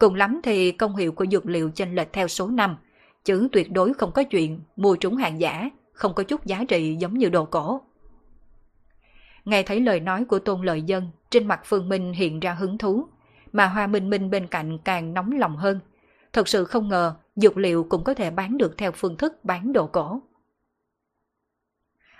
[0.00, 2.76] Cùng lắm thì công hiệu của dược liệu chênh lệch theo số năm,
[3.24, 6.96] chứ tuyệt đối không có chuyện mua trúng hàng giả, không có chút giá trị
[7.00, 7.80] giống như đồ cổ.
[9.44, 12.78] Nghe thấy lời nói của tôn lợi dân, trên mặt Phương Minh hiện ra hứng
[12.78, 13.06] thú,
[13.52, 15.80] mà Hoa Minh Minh bên cạnh càng nóng lòng hơn.
[16.32, 19.72] Thật sự không ngờ dược liệu cũng có thể bán được theo phương thức bán
[19.72, 20.20] đồ cổ.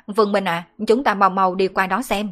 [0.07, 2.31] vương Minh à, chúng ta mau mau đi qua đó xem.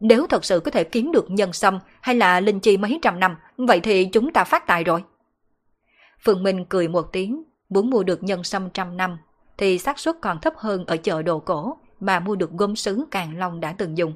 [0.00, 3.20] Nếu thật sự có thể kiếm được nhân sâm hay là linh chi mấy trăm
[3.20, 5.04] năm, vậy thì chúng ta phát tài rồi.
[6.20, 9.18] Phương Minh cười một tiếng, muốn mua được nhân sâm trăm năm,
[9.58, 13.04] thì xác suất còn thấp hơn ở chợ đồ cổ mà mua được gốm sứ
[13.10, 14.14] Càng Long đã từng dùng.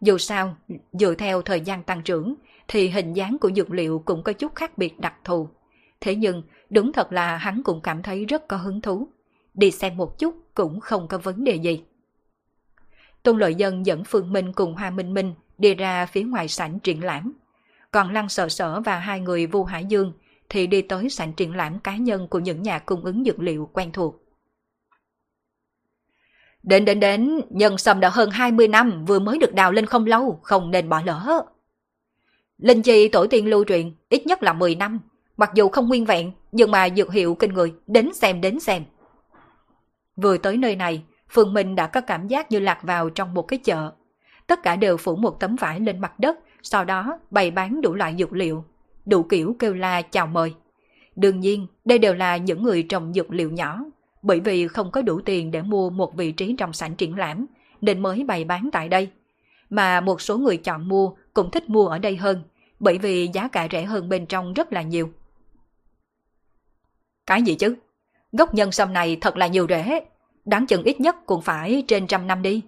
[0.00, 0.56] Dù sao,
[0.92, 2.34] dựa theo thời gian tăng trưởng,
[2.68, 5.48] thì hình dáng của dược liệu cũng có chút khác biệt đặc thù.
[6.00, 9.08] Thế nhưng, đúng thật là hắn cũng cảm thấy rất có hứng thú.
[9.54, 11.84] Đi xem một chút cũng không có vấn đề gì.
[13.22, 16.78] Tôn Lợi Dân dẫn Phương Minh cùng Hoa Minh Minh đi ra phía ngoài sảnh
[16.78, 17.32] triển lãm.
[17.90, 20.12] Còn Lăng sở Sở và hai người Vu Hải Dương
[20.48, 23.70] thì đi tới sảnh triển lãm cá nhân của những nhà cung ứng dược liệu
[23.72, 24.22] quen thuộc.
[26.62, 30.06] Đến đến đến, nhân sâm đã hơn 20 năm vừa mới được đào lên không
[30.06, 31.42] lâu, không nên bỏ lỡ.
[32.58, 35.00] Linh chi tổ tiên lưu truyền ít nhất là 10 năm,
[35.36, 38.84] mặc dù không nguyên vẹn, nhưng mà dược hiệu kinh người, đến xem đến xem.
[40.16, 41.02] Vừa tới nơi này,
[41.32, 43.92] Phương Minh đã có cảm giác như lạc vào trong một cái chợ.
[44.46, 47.94] Tất cả đều phủ một tấm vải lên mặt đất, sau đó bày bán đủ
[47.94, 48.64] loại dược liệu,
[49.06, 50.54] đủ kiểu kêu la chào mời.
[51.16, 53.84] Đương nhiên, đây đều là những người trồng dược liệu nhỏ,
[54.22, 57.46] bởi vì không có đủ tiền để mua một vị trí trong sảnh triển lãm,
[57.80, 59.10] nên mới bày bán tại đây.
[59.70, 62.42] Mà một số người chọn mua cũng thích mua ở đây hơn,
[62.80, 65.10] bởi vì giá cả rẻ hơn bên trong rất là nhiều.
[67.26, 67.74] Cái gì chứ?
[68.32, 70.00] Gốc nhân sâm này thật là nhiều rễ,
[70.44, 72.62] đáng chừng ít nhất cũng phải trên trăm năm đi.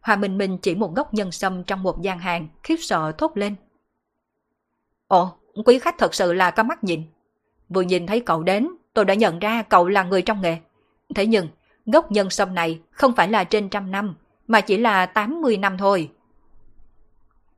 [0.00, 3.36] Hòa Minh Minh chỉ một gốc nhân sâm trong một gian hàng, khiếp sợ thốt
[3.36, 3.54] lên.
[5.06, 5.32] Ồ,
[5.64, 7.02] quý khách thật sự là có mắt nhìn.
[7.68, 10.58] Vừa nhìn thấy cậu đến, tôi đã nhận ra cậu là người trong nghề.
[11.14, 11.48] Thế nhưng,
[11.86, 14.14] gốc nhân sâm này không phải là trên trăm năm,
[14.46, 16.10] mà chỉ là 80 năm thôi.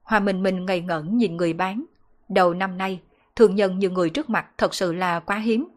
[0.03, 1.85] Hoa Minh Minh ngây ngẩn nhìn người bán.
[2.29, 3.01] Đầu năm nay,
[3.37, 5.69] thường nhân như người trước mặt thật sự là quá hiếm.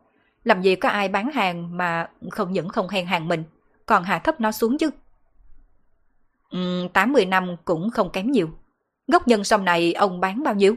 [0.43, 3.43] Làm gì có ai bán hàng mà không những không hèn hàng mình,
[3.85, 4.89] còn hạ thấp nó xuống chứ.
[6.49, 8.49] Ừ, 80 năm cũng không kém nhiều.
[9.07, 10.75] Gốc nhân sâm này ông bán bao nhiêu?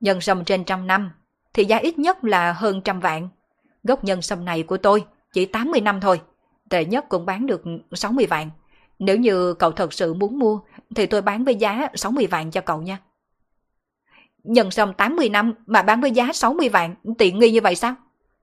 [0.00, 1.10] Nhân sâm trên trăm năm,
[1.54, 3.28] thì giá ít nhất là hơn trăm vạn.
[3.84, 6.20] Gốc nhân sâm này của tôi chỉ 80 năm thôi,
[6.70, 8.50] tệ nhất cũng bán được 60 vạn.
[8.98, 10.60] Nếu như cậu thật sự muốn mua,
[10.94, 12.98] thì tôi bán với giá 60 vạn cho cậu nha.
[14.44, 17.94] Nhân sâm 80 năm mà bán với giá 60 vạn, tiện nghi như vậy sao?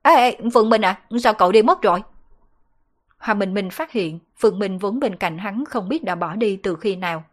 [0.03, 1.99] Ê, ê Phương Minh à, sao cậu đi mất rồi?
[3.17, 6.35] Hòa Minh Minh phát hiện Phương Minh vốn bên cạnh hắn không biết đã bỏ
[6.35, 7.23] đi từ khi nào.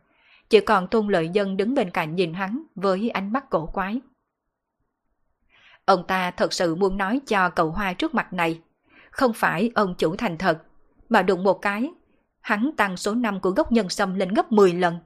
[0.50, 4.00] Chỉ còn Tôn Lợi Dân đứng bên cạnh nhìn hắn với ánh mắt cổ quái.
[5.84, 8.60] Ông ta thật sự muốn nói cho cậu Hoa trước mặt này.
[9.10, 10.62] Không phải ông chủ thành thật,
[11.08, 11.90] mà đụng một cái.
[12.40, 14.98] Hắn tăng số năm của gốc nhân sâm lên gấp 10 lần.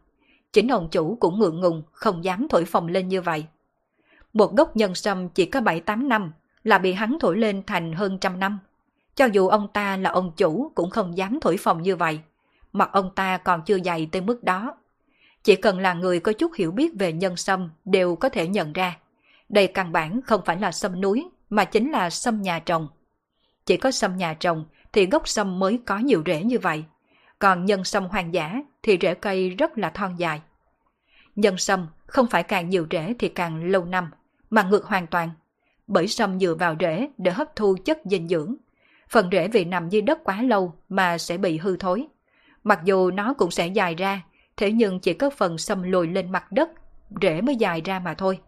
[0.52, 3.46] Chính ông chủ cũng ngượng ngùng, không dám thổi phồng lên như vậy.
[4.32, 6.32] Một gốc nhân sâm chỉ có 7-8 năm
[6.64, 8.58] là bị hắn thổi lên thành hơn trăm năm.
[9.14, 12.20] Cho dù ông ta là ông chủ cũng không dám thổi phòng như vậy.
[12.72, 14.76] Mặt ông ta còn chưa dày tới mức đó.
[15.44, 18.72] Chỉ cần là người có chút hiểu biết về nhân sâm đều có thể nhận
[18.72, 18.96] ra.
[19.48, 22.88] Đây căn bản không phải là sâm núi mà chính là sâm nhà trồng.
[23.66, 26.84] Chỉ có sâm nhà trồng thì gốc sâm mới có nhiều rễ như vậy.
[27.38, 30.40] Còn nhân sâm hoang dã thì rễ cây rất là thon dài.
[31.36, 34.10] Nhân sâm không phải càng nhiều rễ thì càng lâu năm,
[34.50, 35.30] mà ngược hoàn toàn.
[35.86, 38.54] Bởi sâm dựa vào rễ để hấp thu chất dinh dưỡng.
[39.08, 42.06] Phần rễ vì nằm dưới đất quá lâu mà sẽ bị hư thối.
[42.64, 44.22] Mặc dù nó cũng sẽ dài ra,
[44.56, 46.70] thế nhưng chỉ có phần sâm lùi lên mặt đất,
[47.22, 48.38] rễ mới dài ra mà thôi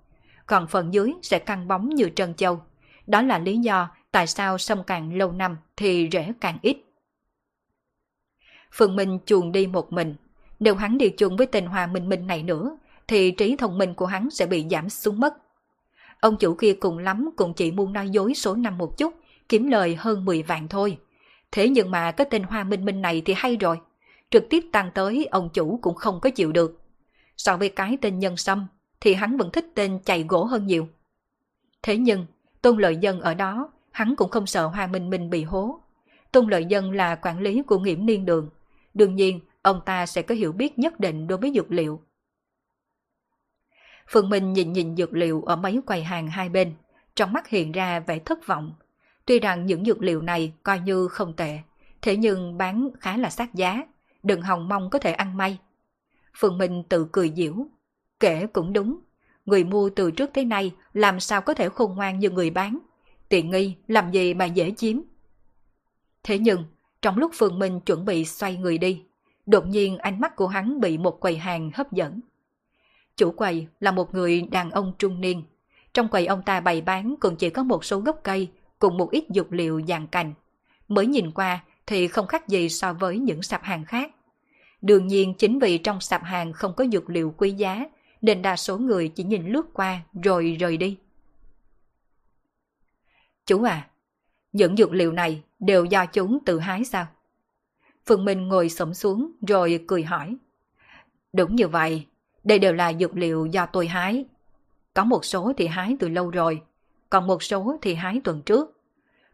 [0.47, 2.61] còn phần dưới sẽ căng bóng như trân châu.
[3.07, 6.77] Đó là lý do tại sao sâm càng lâu năm thì rễ càng ít.
[8.73, 10.15] Phương Minh chuồn đi một mình.
[10.61, 12.79] Nếu hắn đi chung với tên hòa Minh Minh này nữa,
[13.09, 15.35] thì trí thông minh của hắn sẽ bị giảm xuống mất.
[16.21, 19.15] Ông chủ kia cùng lắm cũng chỉ muốn nói dối số năm một chút,
[19.49, 20.99] kiếm lời hơn 10 vạn thôi.
[21.53, 23.81] Thế nhưng mà cái tên Hoa Minh Minh này thì hay rồi.
[24.31, 26.81] Trực tiếp tăng tới ông chủ cũng không có chịu được.
[27.37, 28.67] So với cái tên nhân sâm
[29.01, 30.89] thì hắn vẫn thích tên chạy gỗ hơn nhiều.
[31.83, 32.27] Thế nhưng,
[32.63, 35.81] Tôn Lợi Dân ở đó, hắn cũng không sợ Hoa Minh Minh bị hố.
[36.33, 38.51] Tôn Lợi Dân là quản lý của nghiễm niên đường.
[38.95, 42.01] Đương nhiên, ông ta sẽ có hiểu biết nhất định đối với dược liệu.
[44.09, 46.75] Phương Minh nhìn nhìn dược liệu ở mấy quầy hàng hai bên,
[47.15, 48.73] trong mắt hiện ra vẻ thất vọng.
[49.27, 51.59] Tuy rằng những dược liệu này coi như không tệ,
[52.03, 53.83] thế nhưng bán khá là sát giá,
[54.23, 55.59] đừng hòng mong có thể ăn may.
[56.39, 57.55] Phương Minh tự cười diễu,
[58.21, 58.99] Kể cũng đúng,
[59.47, 62.79] người mua từ trước tới nay làm sao có thể khôn ngoan như người bán.
[63.29, 65.01] Tiện nghi làm gì mà dễ chiếm.
[66.23, 66.65] Thế nhưng,
[67.03, 69.03] trong lúc Phương Minh chuẩn bị xoay người đi,
[69.47, 72.21] đột nhiên ánh mắt của hắn bị một quầy hàng hấp dẫn.
[73.17, 75.43] Chủ quầy là một người đàn ông trung niên.
[75.95, 79.11] Trong quầy ông ta bày bán còn chỉ có một số gốc cây cùng một
[79.11, 80.35] ít dược liệu dàn cành.
[80.89, 84.11] Mới nhìn qua thì không khác gì so với những sạp hàng khác.
[84.83, 87.87] Đương nhiên chính vì trong sạp hàng không có dược liệu quý giá
[88.23, 90.99] nên đa số người chỉ nhìn lướt qua rồi rời đi.
[93.47, 93.89] Chú à,
[94.53, 97.07] những dược liệu này đều do chúng tự hái sao?
[98.07, 100.37] Phương Minh ngồi sổng xuống rồi cười hỏi.
[101.33, 102.07] Đúng như vậy,
[102.47, 104.25] đây đều là dược liệu do tôi hái.
[104.95, 106.63] Có một số thì hái từ lâu rồi,
[107.11, 108.81] còn một số thì hái tuần trước.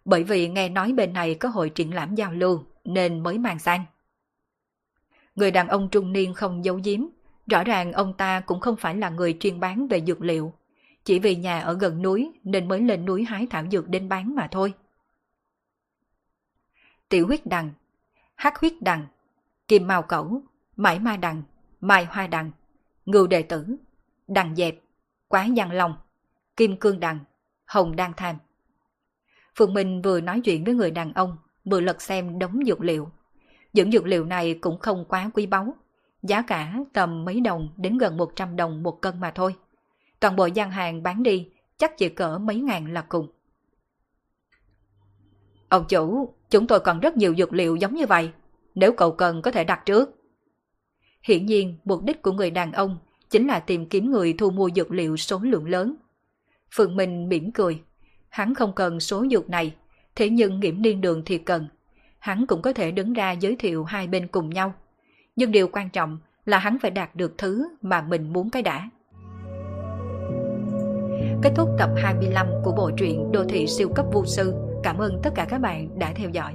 [0.05, 3.59] Bởi vì nghe nói bên này có hội triển lãm giao lưu nên mới mang
[3.59, 3.85] sang.
[5.35, 7.01] Người đàn ông trung niên không giấu giếm,
[7.47, 10.53] rõ ràng ông ta cũng không phải là người chuyên bán về dược liệu.
[11.05, 14.35] Chỉ vì nhà ở gần núi nên mới lên núi hái thảo dược đến bán
[14.35, 14.75] mà thôi.
[17.09, 17.71] Tiểu huyết đằng,
[18.35, 19.07] hắc huyết đằng,
[19.69, 20.43] kim màu cẩu,
[20.77, 21.43] mãi ma đằng,
[21.81, 22.51] mai hoa đằng,
[23.07, 23.67] ngưu đệ tử,
[24.29, 24.79] đằng dẹp,
[25.29, 25.95] quá giang long,
[26.57, 27.19] kim cương đằng,
[27.65, 28.37] hồng đan tham.
[29.57, 33.09] Phượng Minh vừa nói chuyện với người đàn ông, vừa lật xem đống dược liệu.
[33.73, 35.75] Những dược liệu này cũng không quá quý báu,
[36.23, 39.55] giá cả tầm mấy đồng đến gần 100 đồng một cân mà thôi.
[40.21, 43.29] Toàn bộ gian hàng bán đi chắc chỉ cỡ mấy ngàn là cùng.
[45.69, 48.31] Ông chủ, chúng tôi còn rất nhiều dược liệu giống như vậy.
[48.75, 50.22] Nếu cậu cần có thể đặt trước.
[51.23, 52.99] Hiển nhiên, mục đích của người đàn ông
[53.31, 55.95] chính là tìm kiếm người thu mua dược liệu số lượng lớn.
[56.75, 57.83] Phượng Minh mỉm cười.
[58.29, 59.75] Hắn không cần số dược này,
[60.17, 61.69] thế nhưng nghiễm niên đường thì cần.
[62.19, 64.75] Hắn cũng có thể đứng ra giới thiệu hai bên cùng nhau.
[65.37, 68.91] Nhưng điều quan trọng là hắn phải đạt được thứ mà mình muốn cái đã.
[71.43, 74.55] Kết thúc tập 25 của bộ truyện Đô thị siêu cấp vô sư.
[74.83, 76.55] Cảm ơn tất cả các bạn đã theo dõi.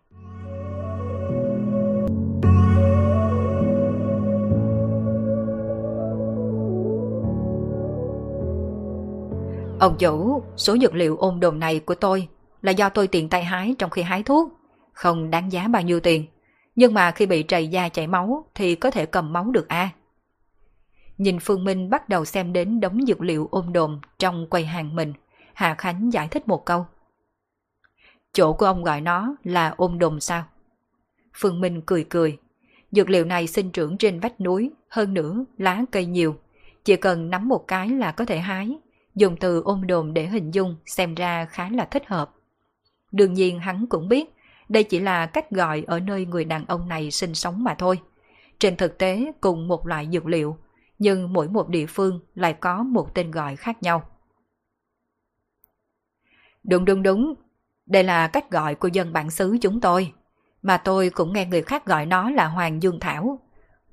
[9.81, 12.27] Ông chủ, số dược liệu ôn đồn này của tôi
[12.61, 14.51] là do tôi tiện tay hái trong khi hái thuốc,
[14.93, 16.25] không đáng giá bao nhiêu tiền.
[16.75, 19.77] Nhưng mà khi bị trầy da chảy máu thì có thể cầm máu được a.
[19.77, 19.89] À?
[21.17, 24.95] Nhìn Phương Minh bắt đầu xem đến đống dược liệu ôm đồm trong quầy hàng
[24.95, 25.13] mình,
[25.53, 26.85] Hà Khánh giải thích một câu.
[28.33, 30.43] Chỗ của ông gọi nó là ôm đồm sao?
[31.33, 32.37] Phương Minh cười cười.
[32.91, 36.35] Dược liệu này sinh trưởng trên vách núi, hơn nữa lá cây nhiều.
[36.83, 38.77] Chỉ cần nắm một cái là có thể hái,
[39.21, 42.31] dùng từ ôm đồm để hình dung xem ra khá là thích hợp.
[43.11, 44.33] Đương nhiên hắn cũng biết
[44.69, 48.01] đây chỉ là cách gọi ở nơi người đàn ông này sinh sống mà thôi.
[48.59, 50.57] Trên thực tế cùng một loại dược liệu,
[50.99, 54.03] nhưng mỗi một địa phương lại có một tên gọi khác nhau.
[56.63, 57.33] Đúng đúng đúng,
[57.85, 60.13] đây là cách gọi của dân bản xứ chúng tôi,
[60.61, 63.39] mà tôi cũng nghe người khác gọi nó là Hoàng Dương Thảo.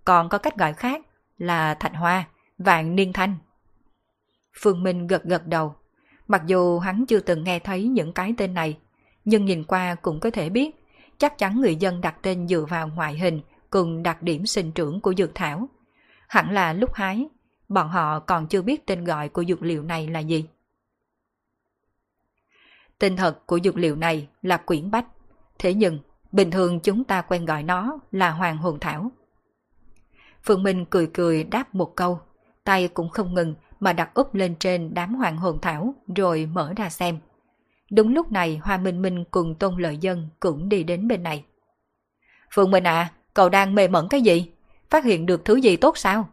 [0.04, 1.02] Còn có cách gọi khác
[1.38, 2.24] là Thạch Hoa,
[2.58, 3.34] Vạn Niên Thanh.
[4.58, 5.74] Phương Minh gật gật đầu.
[6.28, 8.78] Mặc dù hắn chưa từng nghe thấy những cái tên này,
[9.24, 10.74] nhưng nhìn qua cũng có thể biết
[11.18, 13.40] chắc chắn người dân đặt tên dựa vào ngoại hình
[13.70, 15.68] cùng đặc điểm sinh trưởng của dược thảo.
[16.28, 17.28] Hẳn là lúc hái,
[17.68, 20.44] bọn họ còn chưa biết tên gọi của dược liệu này là gì.
[22.98, 25.06] Tên thật của dược liệu này là quyển bách,
[25.58, 25.98] thế nhưng
[26.32, 29.10] bình thường chúng ta quen gọi nó là hoàng hồn thảo.
[30.42, 32.20] Phương Minh cười cười đáp một câu,
[32.64, 36.72] tay cũng không ngừng mà đặt úp lên trên đám hoàng hồn thảo rồi mở
[36.76, 37.18] ra xem.
[37.90, 41.44] Đúng lúc này Hoa Minh Minh cùng Tôn Lợi Dân cũng đi đến bên này.
[42.52, 44.50] Phương Minh à, cậu đang mê mẩn cái gì?
[44.90, 46.28] Phát hiện được thứ gì tốt sao?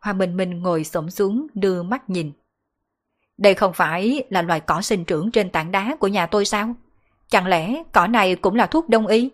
[0.00, 2.32] Hoa Minh Minh ngồi xổm xuống đưa mắt nhìn.
[3.38, 6.74] Đây không phải là loài cỏ sinh trưởng trên tảng đá của nhà tôi sao?
[7.28, 9.30] Chẳng lẽ cỏ này cũng là thuốc đông y?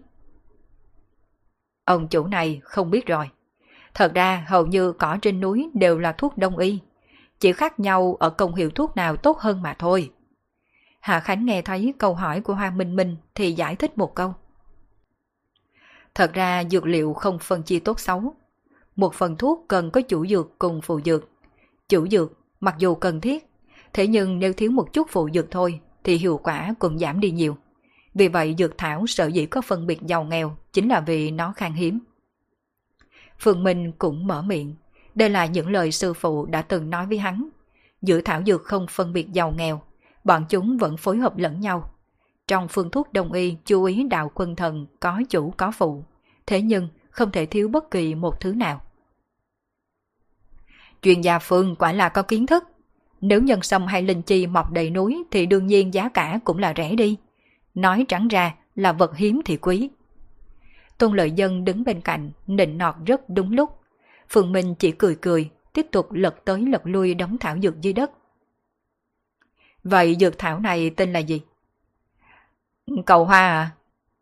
[1.84, 3.30] Ông chủ này không biết rồi.
[3.94, 6.78] Thật ra hầu như cỏ trên núi đều là thuốc đông y
[7.40, 10.10] chỉ khác nhau ở công hiệu thuốc nào tốt hơn mà thôi.
[11.00, 14.34] Hạ Khánh nghe thấy câu hỏi của Hoa Minh Minh thì giải thích một câu.
[16.14, 18.34] Thật ra dược liệu không phân chia tốt xấu.
[18.96, 21.28] Một phần thuốc cần có chủ dược cùng phụ dược.
[21.88, 23.46] Chủ dược mặc dù cần thiết,
[23.92, 27.30] thế nhưng nếu thiếu một chút phụ dược thôi thì hiệu quả cũng giảm đi
[27.30, 27.56] nhiều.
[28.14, 31.52] Vì vậy dược thảo sở dĩ có phân biệt giàu nghèo chính là vì nó
[31.52, 31.98] khan hiếm.
[33.38, 34.74] Phương Minh cũng mở miệng
[35.18, 37.48] đây là những lời sư phụ đã từng nói với hắn.
[38.02, 39.82] Giữa thảo dược không phân biệt giàu nghèo,
[40.24, 41.90] bọn chúng vẫn phối hợp lẫn nhau.
[42.46, 46.04] Trong phương thuốc đông y chú ý đạo quân thần có chủ có phụ,
[46.46, 48.80] thế nhưng không thể thiếu bất kỳ một thứ nào.
[51.02, 52.64] Chuyên gia Phương quả là có kiến thức.
[53.20, 56.58] Nếu nhân sâm hay linh chi mọc đầy núi thì đương nhiên giá cả cũng
[56.58, 57.16] là rẻ đi.
[57.74, 59.90] Nói trắng ra là vật hiếm thì quý.
[60.98, 63.77] Tôn lợi dân đứng bên cạnh, nịnh nọt rất đúng lúc.
[64.30, 67.92] Phượng Minh chỉ cười cười, tiếp tục lật tới lật lui đóng thảo dược dưới
[67.92, 68.10] đất.
[69.84, 71.40] Vậy dược thảo này tên là gì?
[73.06, 73.70] Cầu hoa à?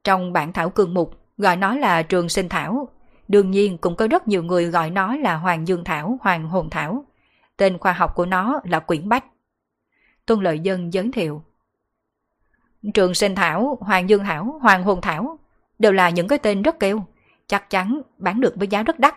[0.05, 2.89] Trong bản thảo cương mục gọi nó là trường sinh thảo.
[3.29, 6.71] Đương nhiên cũng có rất nhiều người gọi nó là hoàng dương thảo, hoàng hồn
[6.71, 7.05] thảo.
[7.57, 9.25] Tên khoa học của nó là quyển bách.
[10.27, 11.43] Tôn lợi dân giới thiệu.
[12.95, 15.39] Trường sinh thảo, hoàng dương thảo, hoàng hồn thảo
[15.79, 17.03] đều là những cái tên rất kêu.
[17.47, 19.15] Chắc chắn bán được với giá rất đắt.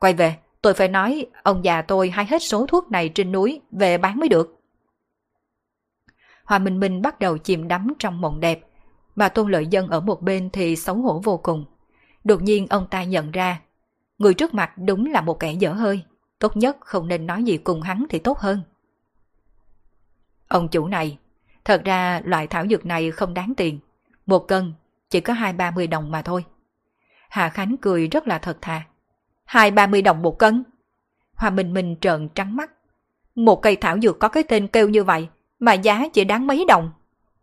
[0.00, 3.60] Quay về, tôi phải nói ông già tôi hay hết số thuốc này trên núi
[3.70, 4.60] về bán mới được.
[6.44, 8.60] Hòa Minh Minh bắt đầu chìm đắm trong mộng đẹp,
[9.16, 11.64] mà Tôn Lợi Dân ở một bên thì xấu hổ vô cùng.
[12.24, 13.60] Đột nhiên ông ta nhận ra,
[14.18, 16.02] người trước mặt đúng là một kẻ dở hơi,
[16.38, 18.62] tốt nhất không nên nói gì cùng hắn thì tốt hơn.
[20.48, 21.18] Ông chủ này,
[21.64, 23.78] thật ra loại thảo dược này không đáng tiền,
[24.26, 24.72] một cân
[25.10, 26.44] chỉ có hai ba mươi đồng mà thôi.
[27.28, 28.86] Hà Khánh cười rất là thật thà.
[29.48, 30.64] Hai ba mươi đồng một cân.
[31.34, 32.70] Hòa Minh Minh trợn trắng mắt.
[33.34, 35.28] Một cây thảo dược có cái tên kêu như vậy,
[35.58, 36.90] mà giá chỉ đáng mấy đồng.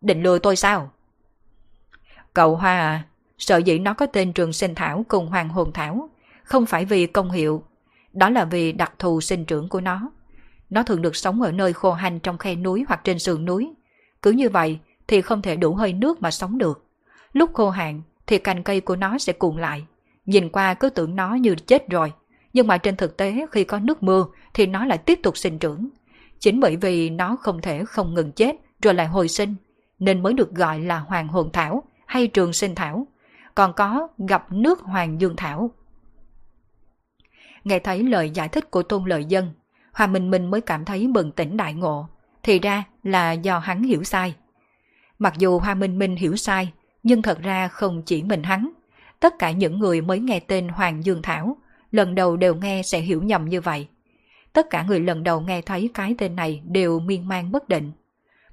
[0.00, 0.90] Định lừa tôi sao?
[2.34, 3.04] Cậu Hoa à,
[3.38, 6.08] sợ dĩ nó có tên trường sinh thảo cùng hoàng hồn thảo,
[6.42, 7.62] không phải vì công hiệu,
[8.12, 10.10] đó là vì đặc thù sinh trưởng của nó.
[10.70, 13.74] Nó thường được sống ở nơi khô hành trong khe núi hoặc trên sườn núi.
[14.22, 14.78] Cứ như vậy
[15.08, 16.84] thì không thể đủ hơi nước mà sống được.
[17.32, 19.86] Lúc khô hạn thì cành cây của nó sẽ cuộn lại.
[20.26, 22.12] Nhìn qua cứ tưởng nó như chết rồi.
[22.52, 25.58] Nhưng mà trên thực tế khi có nước mưa thì nó lại tiếp tục sinh
[25.58, 25.88] trưởng.
[26.38, 29.54] Chính bởi vì nó không thể không ngừng chết rồi lại hồi sinh,
[29.98, 33.06] nên mới được gọi là hoàng hồn thảo hay trường sinh thảo,
[33.54, 35.70] còn có gặp nước hoàng dương thảo.
[37.64, 39.52] Nghe thấy lời giải thích của tôn lợi dân,
[39.92, 42.08] Hòa Minh Minh mới cảm thấy bừng tỉnh đại ngộ,
[42.42, 44.34] thì ra là do hắn hiểu sai.
[45.18, 46.72] Mặc dù Hoa Minh Minh hiểu sai,
[47.02, 48.72] nhưng thật ra không chỉ mình hắn.
[49.20, 51.56] Tất cả những người mới nghe tên Hoàng Dương Thảo,
[51.90, 53.88] lần đầu đều nghe sẽ hiểu nhầm như vậy.
[54.52, 57.92] Tất cả người lần đầu nghe thấy cái tên này đều miên man bất định.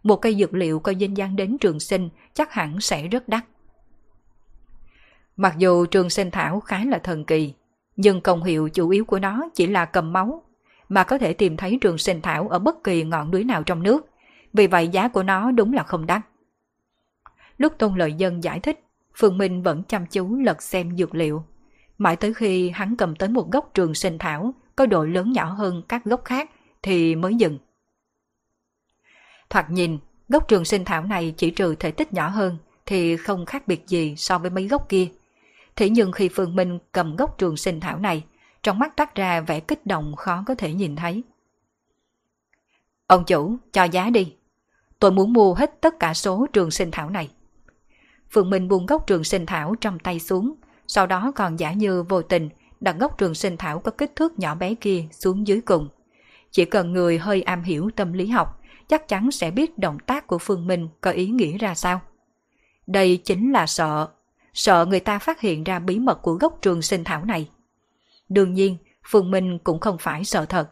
[0.03, 3.43] Một cây dược liệu có danh dáng đến trường sinh chắc hẳn sẽ rất đắt.
[5.38, 7.53] Mặc dù trường sinh thảo khá là thần kỳ,
[7.95, 10.43] nhưng công hiệu chủ yếu của nó chỉ là cầm máu,
[10.89, 13.84] mà có thể tìm thấy trường sinh thảo ở bất kỳ ngọn núi nào trong
[13.84, 14.09] nước.
[14.53, 16.22] Vì vậy giá của nó đúng là không đắt.
[17.57, 18.83] Lúc Tôn Lợi Dân giải thích,
[19.16, 21.43] Phương Minh vẫn chăm chú lật xem dược liệu.
[21.97, 25.45] Mãi tới khi hắn cầm tới một gốc trường sinh thảo có độ lớn nhỏ
[25.45, 26.49] hơn các gốc khác
[26.82, 27.57] thì mới dừng.
[29.49, 29.97] Thoạt nhìn,
[30.30, 33.88] gốc trường sinh thảo này chỉ trừ thể tích nhỏ hơn thì không khác biệt
[33.88, 35.07] gì so với mấy gốc kia.
[35.76, 38.24] Thế nhưng khi Phương Minh cầm gốc trường sinh thảo này,
[38.64, 41.24] trong mắt toát ra vẻ kích động khó có thể nhìn thấy.
[43.07, 44.36] Ông chủ, cho giá đi.
[44.99, 47.30] Tôi muốn mua hết tất cả số trường sinh thảo này.
[48.34, 50.54] Phương Minh buông gốc trường sinh thảo trong tay xuống,
[50.88, 54.40] sau đó còn giả như vô tình đặt gốc trường sinh thảo có kích thước
[54.40, 55.90] nhỏ bé kia xuống dưới cùng.
[56.52, 60.28] Chỉ cần người hơi am hiểu tâm lý học, chắc chắn sẽ biết động tác
[60.28, 62.02] của Phương Minh có ý nghĩa ra sao.
[62.88, 64.08] Đây chính là sợ,
[64.54, 67.50] sợ người ta phát hiện ra bí mật của gốc trường sinh thảo này.
[68.30, 68.78] Đương nhiên,
[69.08, 70.70] Phương Minh cũng không phải sợ thật.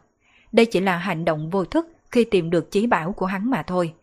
[0.52, 3.62] Đây chỉ là hành động vô thức khi tìm được chí bảo của hắn mà
[3.62, 3.94] thôi.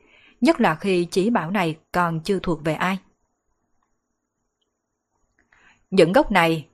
[0.41, 2.97] Nhất là khi chí bảo này còn chưa thuộc về ai.
[5.91, 6.67] Những gốc này,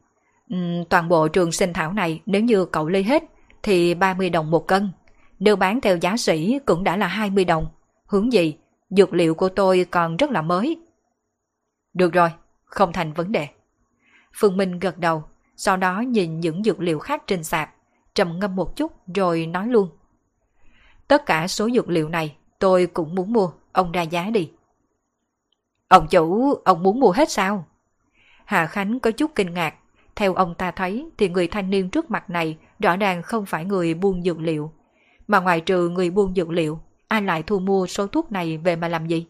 [0.50, 0.58] ừ,
[0.90, 3.24] toàn bộ trường sinh thảo này nếu như cậu lấy hết
[3.64, 4.92] thì 30 đồng một cân.
[5.40, 7.68] Nếu bán theo giá sĩ cũng đã là 20 đồng.
[8.06, 8.58] Hướng gì?
[8.90, 10.80] Dược liệu của tôi còn rất là mới.
[11.94, 12.30] Được rồi,
[12.66, 13.48] không thành vấn đề.
[14.34, 15.24] Phương Minh gật đầu,
[15.56, 17.76] sau đó nhìn những dược liệu khác trên sạp,
[18.16, 19.90] trầm ngâm một chút rồi nói luôn.
[21.08, 24.52] Tất cả số dược liệu này tôi cũng muốn mua, ông ra giá đi.
[25.88, 27.66] Ông chủ, ông muốn mua hết sao?
[28.46, 29.76] Hà Khánh có chút kinh ngạc.
[30.16, 33.66] Theo ông ta thấy thì người thanh niên trước mặt này rõ ràng không phải
[33.66, 34.72] người buôn dược liệu.
[35.28, 38.76] Mà ngoài trừ người buôn dược liệu, ai lại thu mua số thuốc này về
[38.76, 39.28] mà làm gì?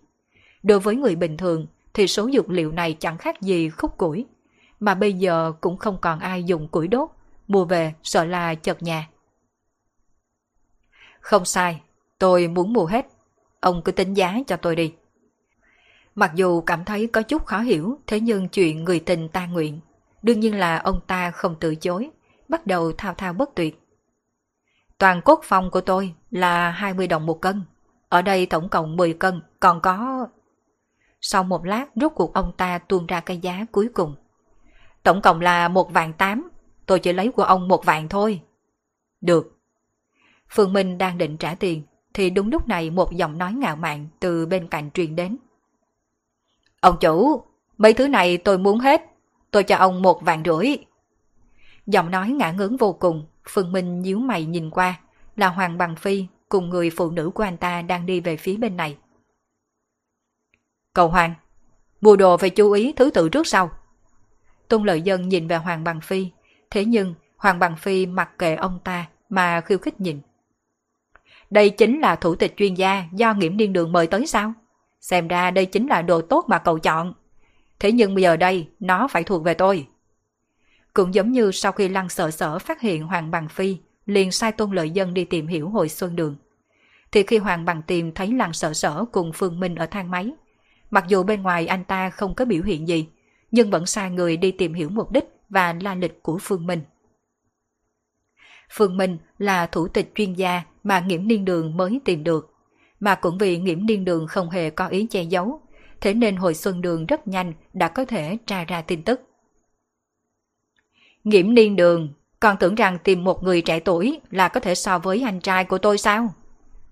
[0.63, 4.25] Đối với người bình thường thì số dược liệu này chẳng khác gì khúc củi.
[4.79, 7.09] Mà bây giờ cũng không còn ai dùng củi đốt,
[7.47, 9.07] mua về sợ là chật nhà.
[11.19, 11.81] Không sai,
[12.19, 13.07] tôi muốn mua hết.
[13.59, 14.93] Ông cứ tính giá cho tôi đi.
[16.15, 19.79] Mặc dù cảm thấy có chút khó hiểu, thế nhưng chuyện người tình ta nguyện.
[20.21, 22.09] Đương nhiên là ông ta không từ chối,
[22.49, 23.81] bắt đầu thao thao bất tuyệt.
[24.97, 27.61] Toàn cốt phong của tôi là 20 đồng một cân.
[28.09, 30.27] Ở đây tổng cộng 10 cân, còn có...
[31.21, 34.15] Sau một lát rốt cuộc ông ta tuôn ra cái giá cuối cùng.
[35.03, 36.49] tổng cộng là một vạn tám,
[36.85, 38.41] tôi chỉ lấy của ông một vạn thôi.
[39.21, 39.57] Được.
[40.49, 41.83] Phương Minh đang định trả tiền,
[42.13, 45.37] thì đúng lúc này một giọng nói ngạo mạn từ bên cạnh truyền đến.
[46.85, 47.43] Ông chủ,
[47.77, 49.01] mấy thứ này tôi muốn hết,
[49.51, 50.77] tôi cho ông một vạn rưỡi.
[51.85, 54.99] Giọng nói ngã ngớn vô cùng, Phương Minh nhíu mày nhìn qua,
[55.35, 58.57] là Hoàng Bằng Phi cùng người phụ nữ của anh ta đang đi về phía
[58.57, 58.97] bên này.
[60.93, 61.33] Cầu Hoàng,
[62.01, 63.71] mua đồ phải chú ý thứ tự trước sau.
[64.67, 66.27] Tôn Lợi Dân nhìn về Hoàng Bằng Phi,
[66.69, 70.21] thế nhưng Hoàng Bằng Phi mặc kệ ông ta mà khiêu khích nhìn.
[71.49, 74.53] Đây chính là thủ tịch chuyên gia do nghiễm niên đường mời tới sao?
[75.05, 77.13] Xem ra đây chính là đồ tốt mà cậu chọn.
[77.79, 79.87] Thế nhưng bây giờ đây, nó phải thuộc về tôi.
[80.93, 84.51] Cũng giống như sau khi Lăng sở sở phát hiện Hoàng Bằng Phi, liền sai
[84.51, 86.35] tôn lợi dân đi tìm hiểu hồi xuân đường.
[87.11, 90.31] Thì khi Hoàng Bằng tìm thấy Lăng sở sở cùng Phương Minh ở thang máy,
[90.91, 93.07] mặc dù bên ngoài anh ta không có biểu hiện gì,
[93.51, 96.81] nhưng vẫn sai người đi tìm hiểu mục đích và la lịch của Phương Minh.
[98.69, 102.54] Phương Minh là thủ tịch chuyên gia mà Nghiễm Niên Đường mới tìm được,
[102.99, 105.61] mà cũng vì Nghiễm Niên Đường không hề có ý che giấu,
[106.01, 109.21] thế nên hồi xuân đường rất nhanh đã có thể tra ra tin tức.
[111.23, 114.99] Nghiễm Niên Đường, còn tưởng rằng tìm một người trẻ tuổi là có thể so
[114.99, 116.33] với anh trai của tôi sao?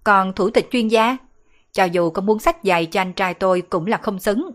[0.04, 1.18] Còn thủ tịch chuyên gia,
[1.72, 4.52] cho dù có muốn sách dạy cho anh trai tôi cũng là không xứng.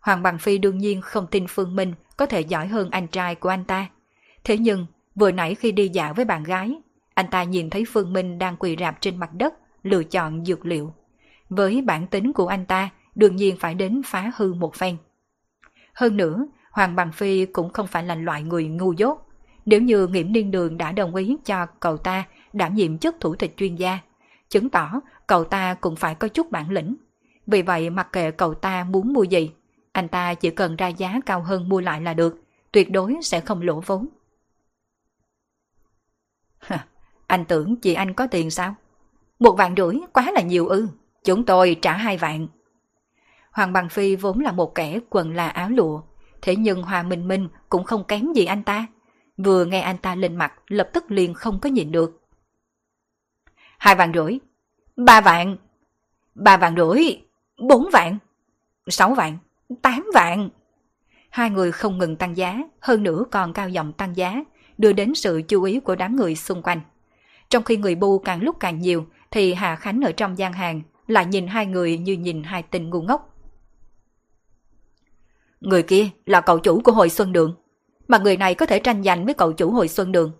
[0.00, 3.34] Hoàng Bằng Phi đương nhiên không tin Phương Minh có thể giỏi hơn anh trai
[3.34, 3.86] của anh ta.
[4.44, 6.74] Thế nhưng, vừa nãy khi đi dạo với bạn gái,
[7.14, 9.54] anh ta nhìn thấy Phương Minh đang quỳ rạp trên mặt đất,
[9.86, 10.92] lựa chọn dược liệu.
[11.48, 14.96] Với bản tính của anh ta, đương nhiên phải đến phá hư một phen.
[15.94, 19.28] Hơn nữa, Hoàng Bằng Phi cũng không phải là loại người ngu dốt.
[19.66, 23.34] Nếu như Nghiễm Niên Đường đã đồng ý cho cậu ta đảm nhiệm chức thủ
[23.34, 23.98] tịch chuyên gia,
[24.48, 26.96] chứng tỏ cậu ta cũng phải có chút bản lĩnh.
[27.46, 29.50] Vì vậy mặc kệ cậu ta muốn mua gì,
[29.92, 32.42] anh ta chỉ cần ra giá cao hơn mua lại là được,
[32.72, 34.08] tuyệt đối sẽ không lỗ vốn.
[37.26, 38.74] anh tưởng chị anh có tiền sao?
[39.38, 40.88] Một vạn rưỡi quá là nhiều ư,
[41.24, 42.46] chúng tôi trả hai vạn.
[43.50, 46.00] Hoàng Bằng Phi vốn là một kẻ quần là áo lụa,
[46.42, 48.86] thế nhưng hòa Minh Minh cũng không kém gì anh ta.
[49.36, 52.22] Vừa nghe anh ta lên mặt lập tức liền không có nhìn được.
[53.78, 54.38] Hai vạn rưỡi,
[54.96, 55.56] ba vạn,
[56.34, 57.02] ba vạn rưỡi,
[57.68, 58.18] bốn vạn,
[58.86, 59.38] sáu vạn,
[59.82, 60.48] tám vạn.
[61.30, 64.44] Hai người không ngừng tăng giá, hơn nữa còn cao giọng tăng giá,
[64.78, 66.80] đưa đến sự chú ý của đám người xung quanh.
[67.48, 70.82] Trong khi người bu càng lúc càng nhiều, thì Hà Khánh ở trong gian hàng
[71.06, 73.36] lại nhìn hai người như nhìn hai tên ngu ngốc.
[75.60, 77.54] Người kia là cậu chủ của hội Xuân Đường,
[78.08, 80.32] mà người này có thể tranh giành với cậu chủ hội Xuân Đường.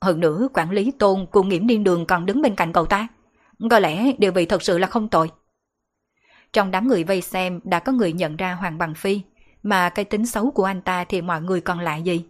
[0.00, 3.08] Hơn nữa quản lý tôn cùng nghiễm niên đường còn đứng bên cạnh cậu ta.
[3.70, 5.30] Có lẽ điều vị thật sự là không tồi.
[6.52, 9.20] Trong đám người vây xem đã có người nhận ra Hoàng Bằng Phi,
[9.62, 12.24] mà cái tính xấu của anh ta thì mọi người còn lại gì.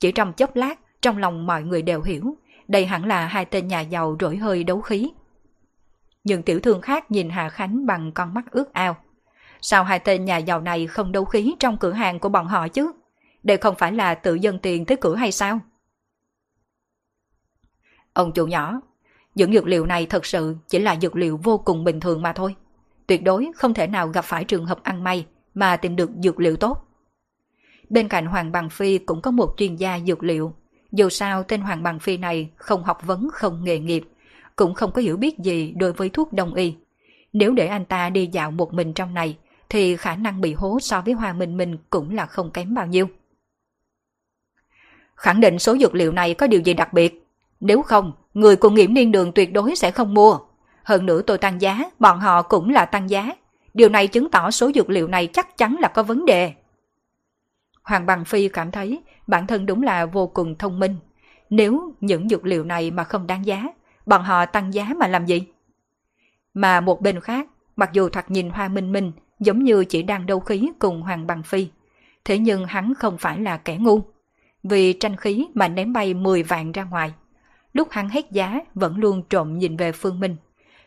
[0.00, 2.36] Chỉ trong chốc lát, trong lòng mọi người đều hiểu,
[2.68, 5.10] đây hẳn là hai tên nhà giàu rỗi hơi đấu khí.
[6.24, 8.96] Nhưng tiểu thương khác nhìn Hà Khánh bằng con mắt ước ao.
[9.60, 12.68] Sao hai tên nhà giàu này không đấu khí trong cửa hàng của bọn họ
[12.68, 12.92] chứ?
[13.42, 15.60] Đây không phải là tự dân tiền tới cửa hay sao?
[18.12, 18.80] Ông chủ nhỏ,
[19.34, 22.32] những dược liệu này thật sự chỉ là dược liệu vô cùng bình thường mà
[22.32, 22.56] thôi.
[23.06, 26.40] Tuyệt đối không thể nào gặp phải trường hợp ăn may mà tìm được dược
[26.40, 26.88] liệu tốt.
[27.88, 30.54] Bên cạnh Hoàng Bằng Phi cũng có một chuyên gia dược liệu.
[30.92, 34.04] Dù sao tên Hoàng Bằng Phi này không học vấn không nghề nghiệp,
[34.62, 36.74] cũng không có hiểu biết gì đối với thuốc đông y.
[37.32, 39.36] Nếu để anh ta đi dạo một mình trong này,
[39.68, 42.86] thì khả năng bị hố so với Hoa Minh Minh cũng là không kém bao
[42.86, 43.06] nhiêu.
[45.16, 47.26] Khẳng định số dược liệu này có điều gì đặc biệt.
[47.60, 50.38] Nếu không, người của nghiễm niên đường tuyệt đối sẽ không mua.
[50.84, 53.32] Hơn nữa tôi tăng giá, bọn họ cũng là tăng giá.
[53.74, 56.52] Điều này chứng tỏ số dược liệu này chắc chắn là có vấn đề.
[57.82, 60.96] Hoàng Bằng Phi cảm thấy bản thân đúng là vô cùng thông minh.
[61.50, 63.64] Nếu những dược liệu này mà không đáng giá,
[64.06, 65.42] bọn họ tăng giá mà làm gì?
[66.54, 70.26] Mà một bên khác, mặc dù thoạt nhìn Hoa Minh Minh giống như chỉ đang
[70.26, 71.68] đấu khí cùng Hoàng Bằng Phi,
[72.24, 74.00] thế nhưng hắn không phải là kẻ ngu.
[74.62, 77.12] Vì tranh khí mà ném bay 10 vạn ra ngoài.
[77.72, 80.36] Lúc hắn hết giá vẫn luôn trộm nhìn về Phương Minh.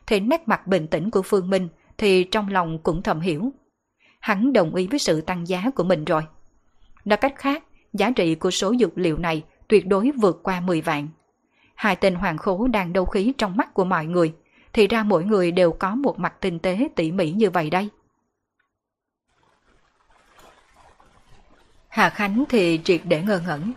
[0.07, 1.67] Thì nét mặt bình tĩnh của Phương Minh
[1.97, 3.53] thì trong lòng cũng thầm hiểu.
[4.19, 6.21] Hắn đồng ý với sự tăng giá của mình rồi.
[7.05, 7.63] Nói cách khác,
[7.93, 11.07] giá trị của số dược liệu này tuyệt đối vượt qua 10 vạn.
[11.75, 14.33] Hai tên hoàng khố đang đấu khí trong mắt của mọi người,
[14.73, 17.89] thì ra mỗi người đều có một mặt tinh tế tỉ mỉ như vậy đây.
[21.87, 23.73] Hà Khánh thì triệt để ngơ ngẩn.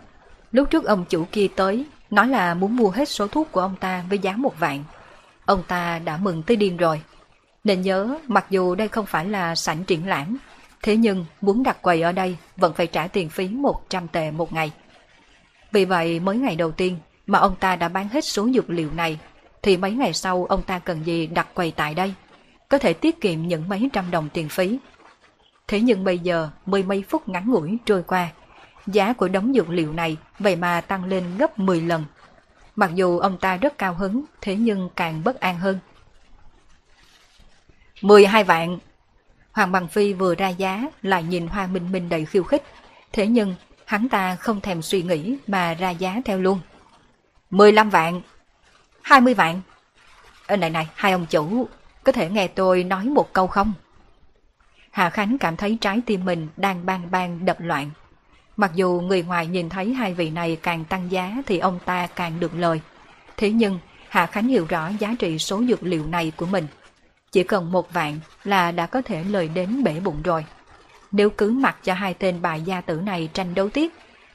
[0.51, 3.75] Lúc trước ông chủ kia tới, nói là muốn mua hết số thuốc của ông
[3.75, 4.83] ta với giá một vạn.
[5.45, 7.01] Ông ta đã mừng tới điên rồi.
[7.63, 10.37] Nên nhớ, mặc dù đây không phải là sảnh triển lãm,
[10.81, 14.53] Thế nhưng muốn đặt quầy ở đây vẫn phải trả tiền phí 100 tệ một
[14.53, 14.71] ngày.
[15.71, 16.97] Vì vậy mới ngày đầu tiên
[17.29, 19.19] mà ông ta đã bán hết số dược liệu này,
[19.61, 22.13] thì mấy ngày sau ông ta cần gì đặt quầy tại đây?
[22.69, 24.79] Có thể tiết kiệm những mấy trăm đồng tiền phí.
[25.67, 28.29] Thế nhưng bây giờ mười mấy phút ngắn ngủi trôi qua,
[28.87, 32.05] giá của đống dược liệu này vậy mà tăng lên gấp 10 lần.
[32.75, 35.79] Mặc dù ông ta rất cao hứng, thế nhưng càng bất an hơn.
[38.01, 38.77] 12 vạn.
[39.51, 42.63] Hoàng Bằng Phi vừa ra giá lại nhìn Hoa Minh Minh đầy khiêu khích.
[43.11, 46.59] Thế nhưng hắn ta không thèm suy nghĩ mà ra giá theo luôn.
[47.51, 48.21] 15 vạn.
[49.01, 49.61] 20 vạn.
[50.47, 51.67] Ê, này này, hai ông chủ,
[52.03, 53.73] có thể nghe tôi nói một câu không?
[54.91, 57.89] Hà Khánh cảm thấy trái tim mình đang bang bang đập loạn.
[58.57, 62.07] Mặc dù người ngoài nhìn thấy hai vị này càng tăng giá thì ông ta
[62.07, 62.81] càng được lời.
[63.37, 66.67] Thế nhưng Hà Khánh hiểu rõ giá trị số dược liệu này của mình.
[67.31, 70.45] Chỉ cần một vạn là đã có thể lời đến bể bụng rồi.
[71.11, 73.91] Nếu cứ mặc cho hai tên bài gia tử này tranh đấu tiếp,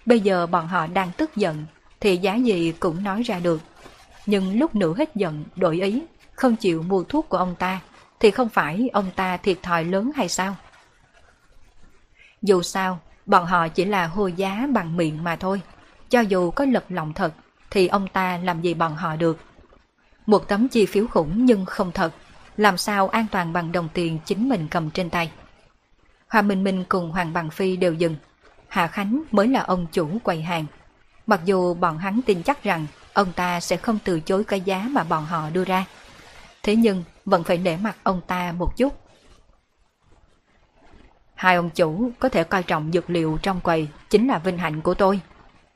[0.06, 1.64] bây giờ bọn họ đang tức giận,
[2.04, 3.60] thì giá gì cũng nói ra được.
[4.26, 6.02] Nhưng lúc nửa hết giận, đổi ý,
[6.34, 7.80] không chịu mua thuốc của ông ta,
[8.20, 10.56] thì không phải ông ta thiệt thòi lớn hay sao?
[12.42, 15.60] Dù sao, bọn họ chỉ là hô giá bằng miệng mà thôi.
[16.08, 17.32] Cho dù có lật lòng thật,
[17.70, 19.38] thì ông ta làm gì bọn họ được.
[20.26, 22.12] Một tấm chi phiếu khủng nhưng không thật,
[22.56, 25.30] làm sao an toàn bằng đồng tiền chính mình cầm trên tay.
[26.28, 28.16] hòa Minh Minh cùng Hoàng Bằng Phi đều dừng.
[28.68, 30.66] Hạ Khánh mới là ông chủ quầy hàng.
[31.26, 34.88] Mặc dù bọn hắn tin chắc rằng ông ta sẽ không từ chối cái giá
[34.90, 35.84] mà bọn họ đưa ra.
[36.62, 39.00] Thế nhưng vẫn phải để mặt ông ta một chút.
[41.34, 44.80] Hai ông chủ có thể coi trọng dược liệu trong quầy chính là vinh hạnh
[44.80, 45.20] của tôi.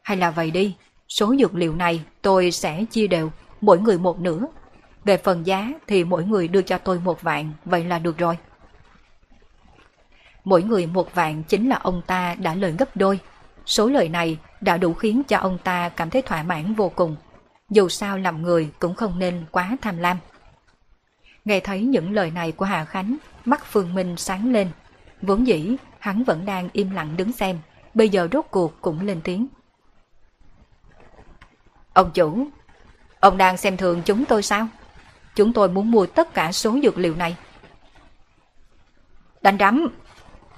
[0.02, 0.76] Hay là vậy đi,
[1.08, 3.30] số dược liệu này tôi sẽ chia đều,
[3.60, 4.46] mỗi người một nửa.
[5.04, 8.38] Về phần giá thì mỗi người đưa cho tôi một vạn, vậy là được rồi.
[10.44, 13.20] Mỗi người một vạn chính là ông ta đã lời gấp đôi.
[13.66, 17.16] Số lời này đã đủ khiến cho ông ta cảm thấy thỏa mãn vô cùng.
[17.70, 20.18] Dù sao làm người cũng không nên quá tham lam.
[21.44, 24.68] Nghe thấy những lời này của Hà Khánh, mắt Phương Minh sáng lên.
[25.22, 27.58] Vốn dĩ, hắn vẫn đang im lặng đứng xem,
[27.94, 29.46] bây giờ rốt cuộc cũng lên tiếng.
[31.92, 32.46] Ông chủ,
[33.20, 34.68] ông đang xem thường chúng tôi sao?
[35.34, 37.36] Chúng tôi muốn mua tất cả số dược liệu này.
[39.42, 39.88] Đánh rắm,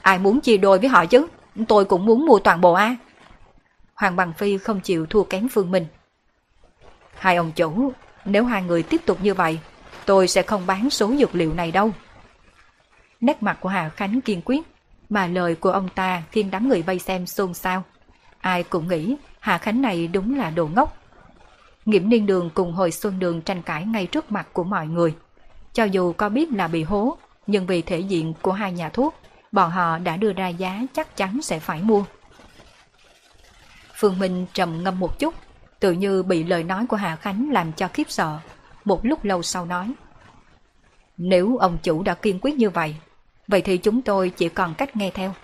[0.02, 1.27] ai muốn chia đôi với họ chứ?
[1.68, 2.97] Tôi cũng muốn mua toàn bộ A.
[4.01, 5.86] Hoàng Bằng Phi không chịu thua kém Phương Minh.
[7.14, 7.93] Hai ông chủ,
[8.24, 9.59] nếu hai người tiếp tục như vậy,
[10.06, 11.90] tôi sẽ không bán số dược liệu này đâu.
[13.20, 14.60] Nét mặt của Hà Khánh kiên quyết,
[15.09, 17.82] mà lời của ông ta khiến đám người vây xem xôn xao.
[18.40, 20.97] Ai cũng nghĩ Hà Khánh này đúng là đồ ngốc.
[21.85, 25.14] Nghiễm niên đường cùng hồi xuân đường tranh cãi ngay trước mặt của mọi người.
[25.72, 29.14] Cho dù có biết là bị hố, nhưng vì thể diện của hai nhà thuốc,
[29.52, 32.05] bọn họ đã đưa ra giá chắc chắn sẽ phải mua.
[34.01, 35.35] Phương Minh trầm ngâm một chút,
[35.81, 38.39] tự như bị lời nói của Hà Khánh làm cho khiếp sợ.
[38.85, 39.93] Một lúc lâu sau nói.
[41.16, 42.97] Nếu ông chủ đã kiên quyết như vậy,
[43.48, 45.35] vậy thì chúng tôi chỉ còn cách nghe theo.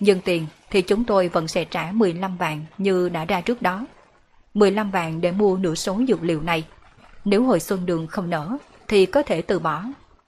[0.00, 3.86] Nhưng tiền thì chúng tôi vẫn sẽ trả 15 vạn như đã ra trước đó.
[4.54, 6.64] 15 vạn để mua nửa số dược liệu này.
[7.24, 8.56] Nếu hồi xuân đường không nở,
[8.88, 9.84] thì có thể từ bỏ.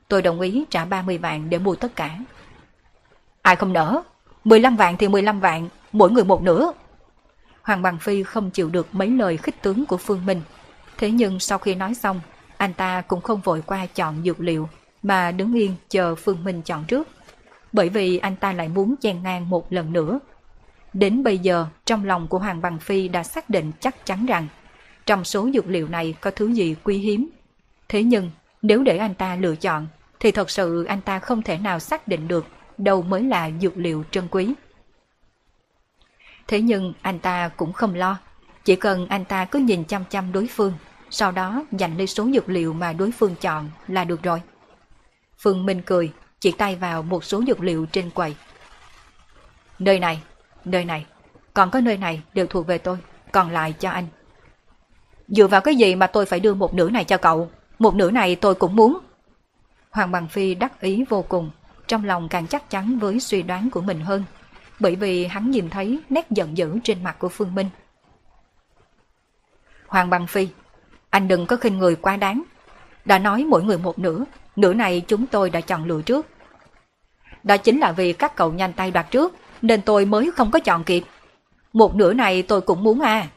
[0.08, 2.18] Tôi đồng ý trả 30 vạn để mua tất cả.
[3.42, 4.02] Ai không nở?
[4.44, 6.72] 15 vạn thì 15 vạn, mỗi người một nửa.
[7.66, 10.40] Hoàng Bằng Phi không chịu được mấy lời khích tướng của Phương Minh.
[10.98, 12.20] Thế nhưng sau khi nói xong,
[12.56, 14.68] anh ta cũng không vội qua chọn dược liệu,
[15.02, 17.08] mà đứng yên chờ Phương Minh chọn trước.
[17.72, 20.18] Bởi vì anh ta lại muốn chen ngang một lần nữa.
[20.92, 24.46] Đến bây giờ, trong lòng của Hoàng Bằng Phi đã xác định chắc chắn rằng
[25.06, 27.28] trong số dược liệu này có thứ gì quý hiếm.
[27.88, 28.30] Thế nhưng,
[28.62, 29.86] nếu để anh ta lựa chọn,
[30.20, 32.46] thì thật sự anh ta không thể nào xác định được
[32.78, 34.54] đâu mới là dược liệu trân quý.
[36.48, 38.18] Thế nhưng anh ta cũng không lo,
[38.64, 40.72] chỉ cần anh ta cứ nhìn chăm chăm đối phương,
[41.10, 44.42] sau đó giành lấy số dược liệu mà đối phương chọn là được rồi.
[45.38, 48.36] Phương Minh cười, chỉ tay vào một số dược liệu trên quầy.
[49.78, 50.22] Nơi này,
[50.64, 51.06] nơi này,
[51.54, 52.98] còn có nơi này đều thuộc về tôi,
[53.32, 54.06] còn lại cho anh.
[55.28, 58.10] Dựa vào cái gì mà tôi phải đưa một nửa này cho cậu, một nửa
[58.10, 58.98] này tôi cũng muốn.
[59.90, 61.50] Hoàng Bằng Phi đắc ý vô cùng,
[61.88, 64.24] trong lòng càng chắc chắn với suy đoán của mình hơn,
[64.80, 67.68] bởi vì hắn nhìn thấy nét giận dữ trên mặt của Phương Minh.
[69.86, 70.48] Hoàng Bằng Phi,
[71.10, 72.42] anh đừng có khinh người quá đáng.
[73.04, 74.24] Đã nói mỗi người một nửa,
[74.56, 76.26] nửa này chúng tôi đã chọn lựa trước.
[77.42, 80.58] Đó chính là vì các cậu nhanh tay đoạt trước, nên tôi mới không có
[80.58, 81.04] chọn kịp.
[81.72, 83.28] Một nửa này tôi cũng muốn à.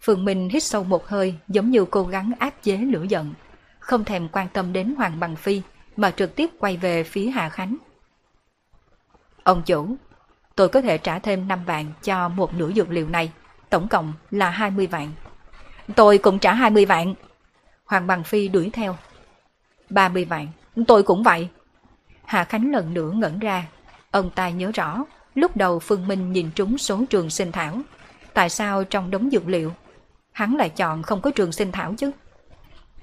[0.00, 3.34] Phương Minh hít sâu một hơi giống như cố gắng áp chế lửa giận,
[3.78, 5.62] không thèm quan tâm đến Hoàng Bằng Phi
[5.96, 7.76] mà trực tiếp quay về phía Hà Khánh.
[9.42, 9.96] Ông chủ,
[10.56, 13.32] tôi có thể trả thêm 5 vạn cho một nửa dược liệu này,
[13.70, 15.10] tổng cộng là 20 vạn.
[15.96, 17.14] Tôi cũng trả 20 vạn.
[17.84, 18.96] Hoàng Bằng Phi đuổi theo.
[19.90, 20.46] 30 vạn,
[20.86, 21.48] tôi cũng vậy.
[22.24, 23.66] Hạ Khánh lần nữa ngẩn ra.
[24.10, 25.04] Ông ta nhớ rõ,
[25.34, 27.80] lúc đầu Phương Minh nhìn trúng số trường sinh thảo.
[28.34, 29.72] Tại sao trong đống dược liệu,
[30.32, 32.10] hắn lại chọn không có trường sinh thảo chứ?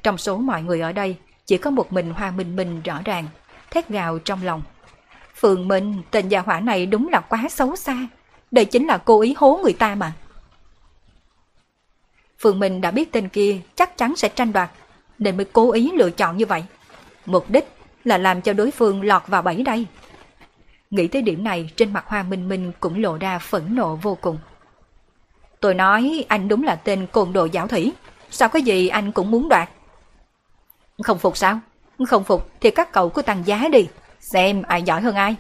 [0.04, 3.26] Trong số mọi người ở đây, chỉ có một mình Hoa Minh Minh rõ ràng,
[3.72, 4.62] thét gào trong lòng.
[5.40, 8.08] Phượng Minh, tên gia hỏa này đúng là quá xấu xa.
[8.52, 10.14] Đây chính là cố ý hố người ta mà.
[12.40, 14.72] Phượng Minh đã biết tên kia chắc chắn sẽ tranh đoạt,
[15.20, 16.64] nên mới cố ý lựa chọn như vậy.
[17.26, 17.68] Mục đích
[18.04, 19.86] là làm cho đối phương lọt vào bẫy đây.
[20.90, 24.18] Nghĩ tới điểm này trên mặt Hoa Minh Minh cũng lộ ra phẫn nộ vô
[24.22, 24.38] cùng.
[25.60, 27.94] Tôi nói anh đúng là tên côn đồ giáo thủy.
[28.30, 29.70] Sao có gì anh cũng muốn đoạt?
[31.04, 31.60] Không phục sao?
[32.08, 33.88] Không phục thì các cậu cứ tăng giá đi.
[34.32, 35.36] Xem ai giỏi hơn ai.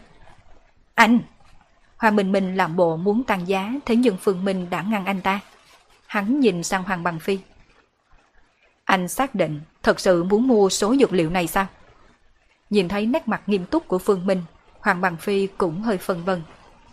[0.96, 1.20] Anh!
[1.98, 5.22] Hoa Minh Minh làm bộ muốn tăng giá thế nhưng Phương Minh đã ngăn anh
[5.22, 5.40] ta.
[6.06, 7.40] Hắn nhìn sang Hoàng Bằng Phi.
[8.86, 11.68] Anh xác định thật sự muốn mua số dược liệu này sao?
[12.70, 14.44] Nhìn thấy nét mặt nghiêm túc của Phương Minh,
[14.80, 16.42] Hoàng Bằng Phi cũng hơi phân vân.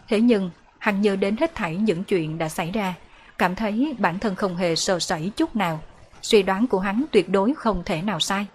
[0.09, 2.95] Thế nhưng, hắn nhớ đến hết thảy những chuyện đã xảy ra,
[3.39, 5.81] cảm thấy bản thân không hề sợ sẩy chút nào.
[6.23, 8.47] Suy đoán của hắn tuyệt đối không thể nào sai.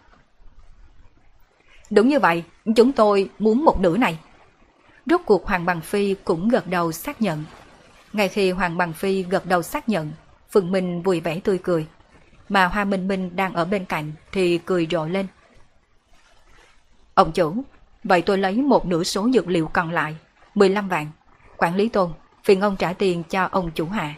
[1.91, 2.43] Đúng như vậy,
[2.75, 4.19] chúng tôi muốn một nửa này.
[5.05, 7.43] Rốt cuộc Hoàng Bằng Phi cũng gật đầu xác nhận.
[8.13, 10.11] Ngay khi Hoàng Bằng Phi gật đầu xác nhận,
[10.51, 11.87] Phượng Minh vui vẻ tươi cười.
[12.49, 15.27] Mà Hoa Minh Minh đang ở bên cạnh thì cười rộ lên.
[17.13, 17.63] Ông chủ,
[18.03, 20.15] vậy tôi lấy một nửa số dược liệu còn lại,
[20.55, 21.07] 15 vạn.
[21.57, 22.11] Quản lý tôn,
[22.43, 24.15] phiền ông trả tiền cho ông chủ hạ.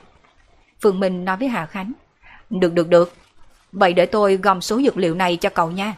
[0.82, 1.92] Phượng Minh nói với Hà Khánh.
[2.50, 3.14] Được được được,
[3.72, 5.96] vậy để tôi gom số dược liệu này cho cậu nha.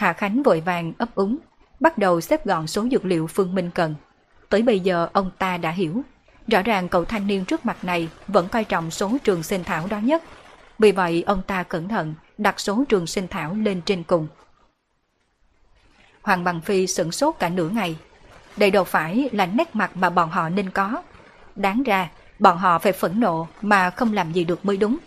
[0.00, 1.38] Hà Khánh vội vàng ấp úng,
[1.80, 3.94] bắt đầu xếp gọn số dược liệu Phương Minh cần.
[4.48, 6.02] Tới bây giờ ông ta đã hiểu,
[6.48, 9.86] rõ ràng cậu thanh niên trước mặt này vẫn coi trọng số trường sinh thảo
[9.86, 10.22] đó nhất.
[10.78, 14.28] Vì vậy ông ta cẩn thận đặt số trường sinh thảo lên trên cùng.
[16.22, 17.96] Hoàng Bằng Phi sửng sốt cả nửa ngày.
[18.56, 21.02] Đây đâu phải là nét mặt mà bọn họ nên có.
[21.56, 24.98] Đáng ra, bọn họ phải phẫn nộ mà không làm gì được mới đúng.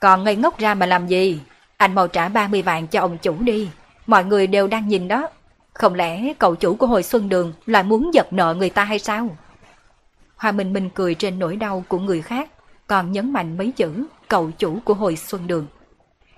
[0.00, 1.40] Còn ngây ngốc ra mà làm gì?
[1.80, 3.68] Anh mau trả 30 vạn cho ông chủ đi.
[4.06, 5.28] Mọi người đều đang nhìn đó.
[5.74, 8.98] Không lẽ cậu chủ của hồi xuân đường lại muốn giật nợ người ta hay
[8.98, 9.36] sao?
[10.36, 12.50] Hoa Minh Minh cười trên nỗi đau của người khác,
[12.86, 15.66] còn nhấn mạnh mấy chữ cậu chủ của hồi xuân đường.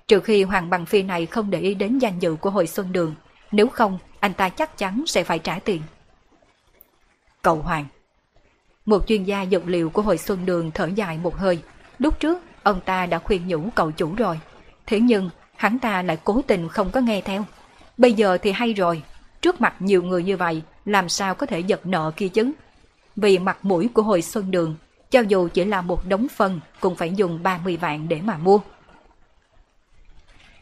[0.07, 2.91] Trừ khi Hoàng Bằng Phi này không để ý đến danh dự của hồi xuân
[2.91, 3.15] đường,
[3.51, 5.81] nếu không anh ta chắc chắn sẽ phải trả tiền.
[7.41, 7.85] Cậu Hoàng
[8.85, 11.59] Một chuyên gia dược liệu của hồi xuân đường thở dài một hơi.
[11.99, 14.39] Lúc trước, ông ta đã khuyên nhủ cậu chủ rồi.
[14.85, 17.45] Thế nhưng, hắn ta lại cố tình không có nghe theo.
[17.97, 19.03] Bây giờ thì hay rồi,
[19.41, 22.51] trước mặt nhiều người như vậy, làm sao có thể giật nợ kia chứ?
[23.15, 24.75] Vì mặt mũi của hồi xuân đường,
[25.09, 28.59] cho dù chỉ là một đống phân, cũng phải dùng 30 vạn để mà mua.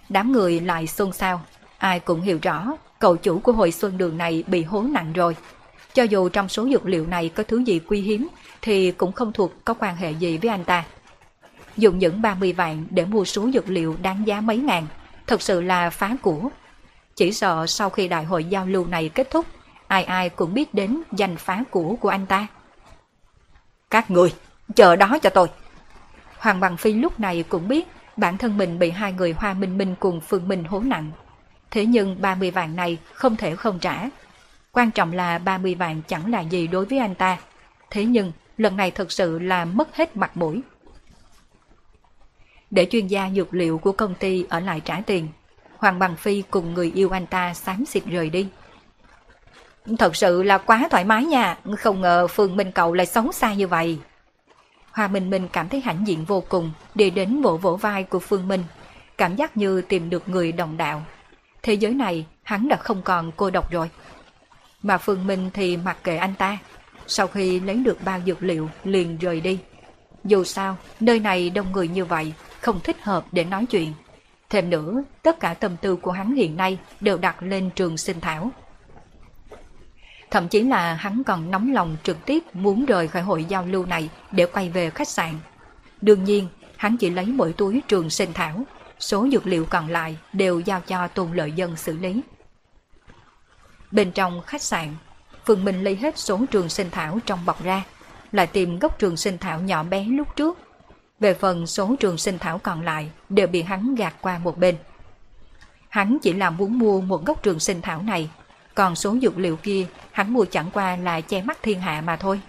[0.10, 1.42] Đám người lại xôn xao,
[1.78, 2.68] ai cũng hiểu rõ
[3.00, 5.36] cậu chủ của hồi xuân đường này bị hố nặng rồi.
[5.94, 8.28] Cho dù trong số dược liệu này có thứ gì quý hiếm
[8.62, 10.86] thì cũng không thuộc có quan hệ gì với anh ta.
[11.78, 14.88] Dùng những 30 vạn để mua số dược liệu đáng giá mấy ngàn,
[15.28, 16.50] thật sự là phá của.
[17.16, 19.46] Chỉ sợ sau khi đại hội giao lưu này kết thúc,
[19.88, 22.48] ai ai cũng biết đến danh phá của của anh ta.
[23.90, 24.34] Các người,
[24.76, 25.48] chờ đó cho tôi.
[26.38, 27.88] Hoàng Bằng Phi lúc này cũng biết
[28.18, 31.12] bản thân mình bị hai người Hoa Minh Minh cùng Phương Minh hố nặng.
[31.72, 34.10] Thế nhưng 30 vạn này không thể không trả.
[34.72, 37.38] Quan trọng là 30 vạn chẳng là gì đối với anh ta.
[37.90, 40.62] Thế nhưng lần này thật sự là mất hết mặt mũi.
[42.72, 45.28] Để chuyên gia dược liệu của công ty ở lại trả tiền,
[45.78, 48.48] Hoàng Bằng Phi cùng người yêu anh ta xám xịt rời đi.
[50.00, 53.54] Thật sự là quá thoải mái nha, không ngờ Phương Minh Cậu lại xấu xa
[53.54, 54.00] như vậy.
[54.92, 58.20] Hoa Minh Minh cảm thấy hãnh diện vô cùng, đi đến vỗ vỗ vai của
[58.20, 58.64] Phương Minh,
[59.18, 61.04] cảm giác như tìm được người đồng đạo.
[61.64, 63.90] Thế giới này hắn đã không còn cô độc rồi.
[64.84, 66.58] Mà Phương Minh thì mặc kệ anh ta,
[67.08, 69.60] sau khi lấy được bao dược liệu liền rời đi.
[70.24, 73.94] Dù sao, nơi này đông người như vậy, không thích hợp để nói chuyện.
[74.50, 78.20] Thêm nữa, tất cả tâm tư của hắn hiện nay đều đặt lên trường sinh
[78.20, 78.52] thảo.
[80.32, 83.86] Thậm chí là hắn còn nóng lòng trực tiếp muốn rời khỏi hội giao lưu
[83.86, 85.36] này để quay về khách sạn.
[86.02, 86.48] Đương nhiên,
[86.78, 88.64] hắn chỉ lấy mỗi túi trường sinh thảo,
[89.00, 92.22] số dược liệu còn lại đều giao cho tôn lợi dân xử lý.
[93.92, 94.96] Bên trong khách sạn,
[95.46, 97.84] Phương Minh lấy hết số trường sinh thảo trong bọc ra,
[98.32, 100.60] lại tìm gốc trường sinh thảo nhỏ bé lúc trước.
[101.22, 104.76] Về phần số trường sinh thảo còn lại đều bị hắn gạt qua một bên.
[105.90, 108.30] Hắn chỉ là muốn mua một gốc trường sinh thảo này
[108.76, 112.16] còn số dược liệu kia hắn mua chẳng qua là che mắt thiên hạ mà
[112.16, 112.42] thôi.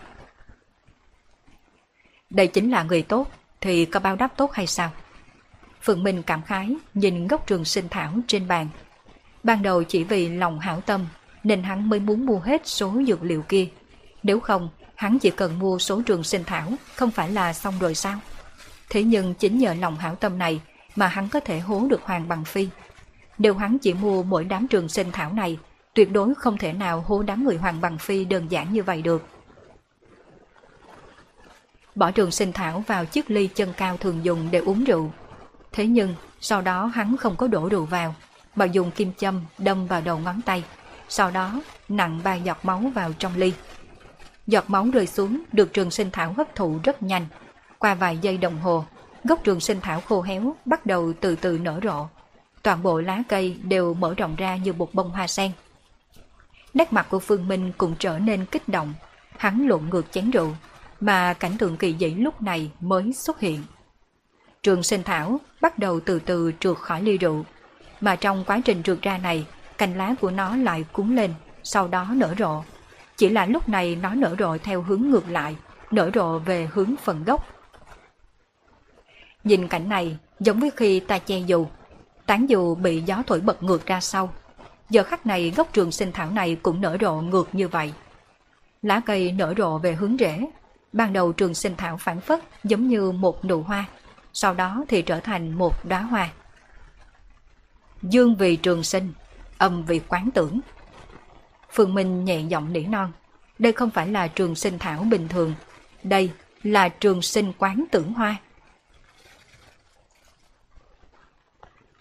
[2.30, 3.30] Đây chính là người tốt,
[3.60, 4.90] thì có bao đáp tốt hay sao?
[5.82, 8.68] Phượng Minh cảm khái nhìn gốc trường sinh thảo trên bàn.
[9.42, 11.06] Ban đầu chỉ vì lòng hảo tâm
[11.44, 13.66] nên hắn mới muốn mua hết số dược liệu kia.
[14.22, 17.94] Nếu không, hắn chỉ cần mua số trường sinh thảo không phải là xong rồi
[17.94, 18.18] sao?
[18.92, 20.60] Thế nhưng chính nhờ lòng hảo tâm này
[20.96, 22.68] mà hắn có thể hố được Hoàng Bằng Phi.
[23.38, 25.58] Nếu hắn chỉ mua mỗi đám trường sinh thảo này,
[25.94, 29.02] tuyệt đối không thể nào hố đám người Hoàng Bằng Phi đơn giản như vậy
[29.02, 29.26] được.
[31.94, 35.12] Bỏ trường sinh thảo vào chiếc ly chân cao thường dùng để uống rượu.
[35.72, 38.14] Thế nhưng, sau đó hắn không có đổ rượu vào,
[38.56, 40.64] mà dùng kim châm đâm vào đầu ngón tay.
[41.08, 43.52] Sau đó, nặng ba giọt máu vào trong ly.
[44.46, 47.26] Giọt máu rơi xuống được trường sinh thảo hấp thụ rất nhanh.
[47.82, 48.84] Qua vài giây đồng hồ,
[49.24, 52.06] gốc trường sinh thảo khô héo bắt đầu từ từ nở rộ.
[52.62, 55.50] Toàn bộ lá cây đều mở rộng ra như một bông hoa sen.
[56.74, 58.94] Nét mặt của Phương Minh cũng trở nên kích động.
[59.36, 60.54] Hắn lộn ngược chén rượu,
[61.00, 63.62] mà cảnh tượng kỳ dị lúc này mới xuất hiện.
[64.62, 67.44] Trường sinh thảo bắt đầu từ từ trượt khỏi ly rượu,
[68.00, 69.46] mà trong quá trình trượt ra này,
[69.78, 72.62] cành lá của nó lại cuốn lên, sau đó nở rộ.
[73.16, 75.56] Chỉ là lúc này nó nở rộ theo hướng ngược lại,
[75.90, 77.51] nở rộ về hướng phần gốc.
[79.44, 81.66] Nhìn cảnh này giống với khi ta che dù,
[82.26, 84.32] tán dù bị gió thổi bật ngược ra sau.
[84.90, 87.92] Giờ khắc này gốc trường sinh thảo này cũng nở rộ ngược như vậy.
[88.82, 90.46] Lá cây nở rộ về hướng rễ,
[90.92, 93.84] Ban đầu trường sinh thảo phản phất giống như một nụ hoa,
[94.32, 96.30] sau đó thì trở thành một đóa hoa.
[98.02, 99.12] Dương vì trường sinh,
[99.58, 100.60] âm vì quán tưởng.
[101.70, 103.12] Phương Minh nhẹ giọng nỉ non,
[103.58, 105.54] đây không phải là trường sinh thảo bình thường,
[106.02, 106.30] đây
[106.62, 108.36] là trường sinh quán tưởng hoa.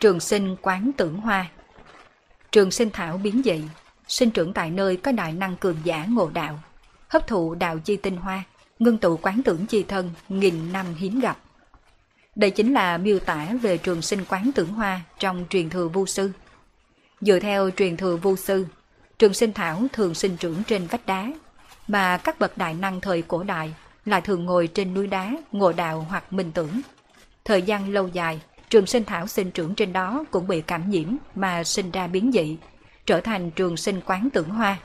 [0.02, 1.46] Trường sinh quán tưởng hoa
[2.52, 3.62] Trường sinh thảo biến dị,
[4.08, 6.60] sinh trưởng tại nơi có đại năng cường giả ngộ đạo,
[7.08, 8.44] hấp thụ đạo chi tinh hoa,
[8.80, 11.38] ngưng tụ quán tưởng chi thân nghìn năm hiếm gặp.
[12.36, 16.06] Đây chính là miêu tả về trường sinh quán tưởng hoa trong truyền thừa vu
[16.06, 16.32] sư.
[17.22, 18.66] Dựa theo truyền thừa vu sư,
[19.20, 21.32] trường sinh thảo thường sinh trưởng trên vách đá,
[21.88, 23.74] mà các bậc đại năng thời cổ đại
[24.06, 26.82] lại thường ngồi trên núi đá, ngộ đạo hoặc minh tưởng.
[27.46, 28.42] Thời gian lâu dài,
[28.72, 32.32] trường sinh thảo sinh trưởng trên đó cũng bị cảm nhiễm mà sinh ra biến
[32.32, 32.58] dị,
[33.06, 34.78] trở thành trường sinh quán tưởng hoa.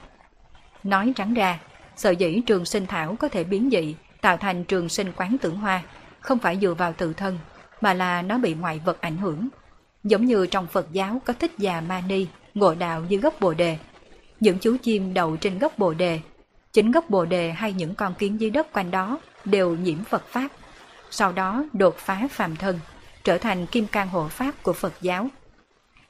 [0.85, 1.59] Nói trắng ra,
[1.97, 5.57] Sở dĩ trường sinh thảo có thể biến dị, tạo thành trường sinh quán tưởng
[5.57, 5.83] hoa,
[6.21, 7.39] không phải dựa vào tự thân,
[7.81, 9.49] mà là nó bị ngoại vật ảnh hưởng.
[10.05, 13.79] Giống như trong Phật giáo có thích già mani, ngộ đạo dưới gốc bồ đề.
[14.41, 16.21] Những chú chim đậu trên gốc bồ đề,
[16.73, 20.27] chính gốc bồ đề hay những con kiến dưới đất quanh đó đều nhiễm Phật
[20.29, 20.49] Pháp.
[21.11, 22.79] Sau đó đột phá phàm thân,
[23.27, 25.29] trở thành kim can hộ Pháp của Phật giáo.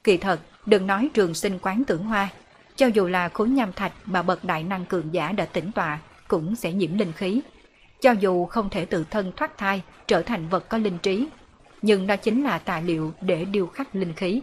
[0.04, 2.28] Kỳ thật, đừng nói trường sinh quán tưởng hoa,
[2.76, 5.98] cho dù là khối nham thạch mà bậc đại năng cường giả đã tỉnh tọa,
[6.28, 7.40] cũng sẽ nhiễm linh khí.
[8.00, 11.26] Cho dù không thể tự thân thoát thai, trở thành vật có linh trí,
[11.82, 14.42] nhưng đó chính là tài liệu để điêu khắc linh khí.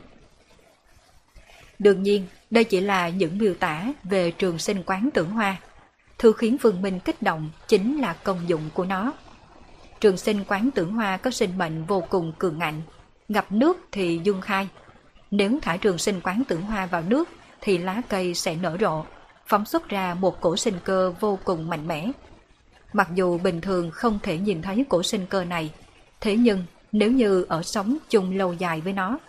[1.80, 5.56] Đương nhiên, đây chỉ là những miêu tả về trường sinh quán tưởng hoa.
[6.18, 9.14] Thư khiến Phương Minh kích động chính là công dụng của nó.
[10.04, 12.82] Trường sinh quán tưởng hoa có sinh mệnh vô cùng cường ngạnh,
[13.30, 14.68] gặp nước thì dung khai.
[15.32, 17.30] Nếu thả trường sinh quán tưởng hoa vào nước
[17.62, 19.06] thì lá cây sẽ nở rộ,
[19.48, 22.12] phóng xuất ra một cổ sinh cơ vô cùng mạnh mẽ.
[22.94, 25.74] Mặc dù bình thường không thể nhìn thấy cổ sinh cơ này,
[26.22, 29.20] thế nhưng nếu như ở sống chung lâu dài với nó,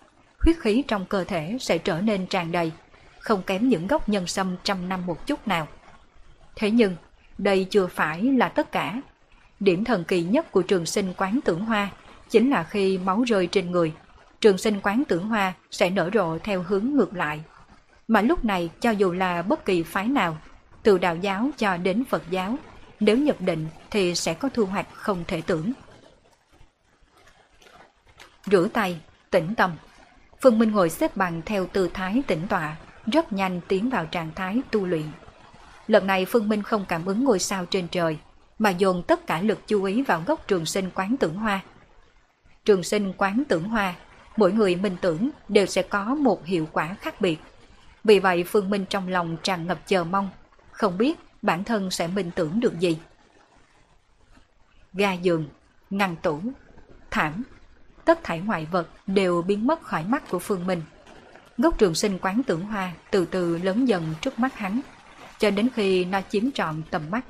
[0.41, 2.73] huyết khí trong cơ thể sẽ trở nên tràn đầy,
[3.19, 5.69] không kém những gốc nhân sâm trăm năm một chút nào.
[6.57, 6.97] Thế nhưng,
[7.39, 9.01] đây chưa phải là tất cả.
[9.61, 11.91] Điểm thần kỳ nhất của trường sinh quán tưởng hoa
[12.31, 13.93] chính là khi máu rơi trên người,
[14.41, 17.45] trường sinh quán tưởng hoa sẽ nở rộ theo hướng ngược lại
[18.09, 20.37] mà lúc này cho dù là bất kỳ phái nào,
[20.83, 22.57] từ đạo giáo cho đến Phật giáo,
[23.01, 25.73] nếu nhập định thì sẽ có thu hoạch không thể tưởng.
[28.47, 29.01] Rửa tay,
[29.31, 29.73] tĩnh tâm.
[30.41, 32.77] Phương Minh ngồi xếp bằng theo tư thái tĩnh tọa,
[33.07, 35.07] rất nhanh tiến vào trạng thái tu luyện.
[35.87, 38.19] Lần này Phương Minh không cảm ứng ngôi sao trên trời,
[38.59, 41.61] mà dồn tất cả lực chú ý vào gốc trường sinh quán tưởng hoa.
[42.65, 43.95] Trường sinh quán tưởng hoa,
[44.37, 47.39] mỗi người minh tưởng đều sẽ có một hiệu quả khác biệt.
[48.05, 50.31] Vì vậy Phương Minh trong lòng tràn ngập chờ mong,
[50.71, 52.99] không biết bản thân sẽ minh tưởng được gì.
[54.93, 55.49] Ga giường,
[55.91, 56.41] ngăn tủ,
[57.11, 57.43] thảm,
[58.05, 60.83] tất thảy ngoại vật đều biến mất khỏi mắt của Phương Minh.
[61.59, 64.81] Gốc trường sinh quán tưởng hoa từ từ lớn dần trước mắt hắn,
[65.39, 67.25] cho đến khi nó chiếm trọn tầm mắt.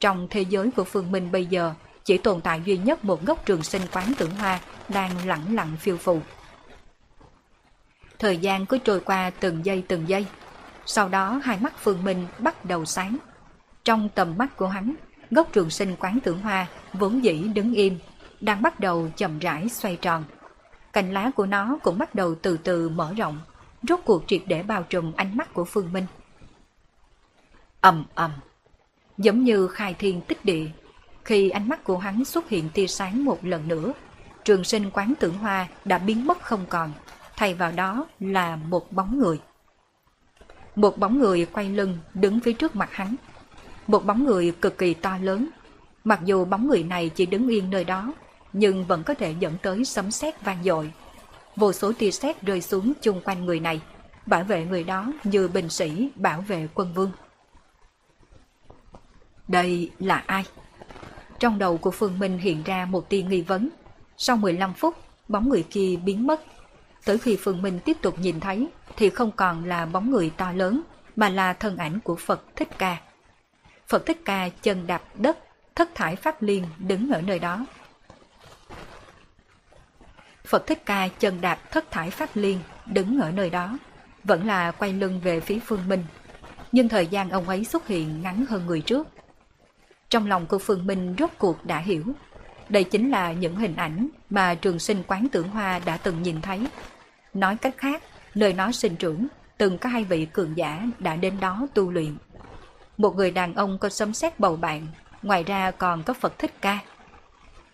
[0.00, 1.74] Trong thế giới của Phương Minh bây giờ,
[2.04, 5.76] chỉ tồn tại duy nhất một gốc trường sinh quán tưởng hoa đang lặng lặng
[5.80, 6.20] phiêu phù.
[8.18, 10.26] Thời gian cứ trôi qua từng giây từng giây.
[10.86, 13.16] Sau đó hai mắt Phương Minh bắt đầu sáng.
[13.84, 14.94] Trong tầm mắt của hắn,
[15.30, 17.98] gốc trường sinh quán tưởng hoa vốn dĩ đứng im,
[18.40, 20.24] đang bắt đầu chậm rãi xoay tròn.
[20.92, 23.40] Cành lá của nó cũng bắt đầu từ từ mở rộng,
[23.88, 26.06] rốt cuộc triệt để bao trùm ánh mắt của Phương Minh.
[27.80, 28.30] ầm ầm,
[29.20, 30.66] giống như khai thiên tích địa,
[31.24, 33.92] khi ánh mắt của hắn xuất hiện tia sáng một lần nữa,
[34.44, 36.92] trường sinh quán tưởng hoa đã biến mất không còn,
[37.36, 39.40] thay vào đó là một bóng người.
[40.76, 43.16] Một bóng người quay lưng đứng phía trước mặt hắn.
[43.86, 45.48] Một bóng người cực kỳ to lớn.
[46.04, 48.12] Mặc dù bóng người này chỉ đứng yên nơi đó,
[48.52, 50.92] nhưng vẫn có thể dẫn tới sấm sét vang dội.
[51.56, 53.80] Vô số tia sét rơi xuống chung quanh người này,
[54.26, 57.10] bảo vệ người đó như binh sĩ bảo vệ quân vương.
[59.50, 60.44] Đây là ai?
[61.38, 63.68] Trong đầu của Phương Minh hiện ra một tia nghi vấn.
[64.16, 64.96] Sau 15 phút,
[65.28, 66.42] bóng người kia biến mất.
[67.04, 70.52] Tới khi Phương Minh tiếp tục nhìn thấy, thì không còn là bóng người to
[70.52, 70.82] lớn,
[71.16, 72.96] mà là thân ảnh của Phật Thích Ca.
[73.88, 75.38] Phật Thích Ca chân đạp đất,
[75.74, 77.66] thất thải pháp liên đứng ở nơi đó.
[80.44, 83.78] Phật Thích Ca chân đạp thất thải pháp liên đứng ở nơi đó,
[84.24, 86.04] vẫn là quay lưng về phía Phương Minh.
[86.72, 89.08] Nhưng thời gian ông ấy xuất hiện ngắn hơn người trước.
[90.10, 92.04] Trong lòng của Phương Minh rốt cuộc đã hiểu.
[92.68, 96.40] Đây chính là những hình ảnh mà trường sinh quán tưởng hoa đã từng nhìn
[96.40, 96.66] thấy.
[97.34, 98.02] Nói cách khác,
[98.34, 99.26] nơi nó sinh trưởng,
[99.58, 102.16] từng có hai vị cường giả đã đến đó tu luyện.
[102.96, 104.86] Một người đàn ông có sấm xét bầu bạn,
[105.22, 106.78] ngoài ra còn có Phật Thích Ca.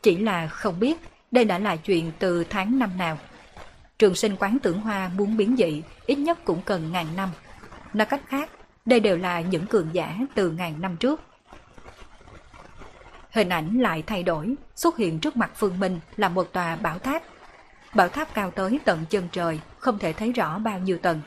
[0.02, 0.96] Chỉ là không biết
[1.30, 3.18] đây đã là chuyện từ tháng năm nào.
[3.98, 7.28] Trường sinh quán tưởng hoa muốn biến dị ít nhất cũng cần ngàn năm.
[7.92, 8.50] Nói cách khác,
[8.84, 11.20] đây đều là những cường giả từ ngàn năm trước.
[13.36, 16.98] Hình ảnh lại thay đổi, xuất hiện trước mặt Phương Minh là một tòa bảo
[16.98, 17.22] tháp.
[17.94, 21.20] Bảo tháp cao tới tận chân trời, không thể thấy rõ bao nhiêu tầng.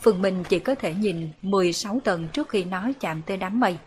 [0.00, 3.78] Phương Minh chỉ có thể nhìn 16 tầng trước khi nó chạm tới đám mây.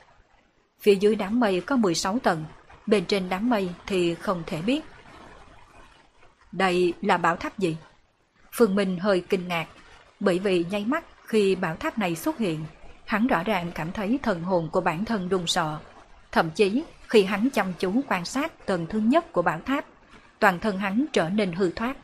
[0.82, 2.46] Phía dưới đám mây có 16 tầng,
[2.88, 4.82] bên trên đám mây thì không thể biết.
[6.52, 7.78] Đây là bảo tháp gì?
[8.52, 9.68] Phương Minh hơi kinh ngạc,
[10.20, 12.66] bởi vì nháy mắt khi bảo tháp này xuất hiện,
[13.06, 15.78] hắn rõ ràng cảm thấy thần hồn của bản thân run sợ.
[16.32, 16.84] Thậm chí
[17.14, 19.86] khi hắn chăm chú quan sát tầng thứ nhất của bảo tháp,
[20.40, 21.98] toàn thân hắn trở nên hư thoát.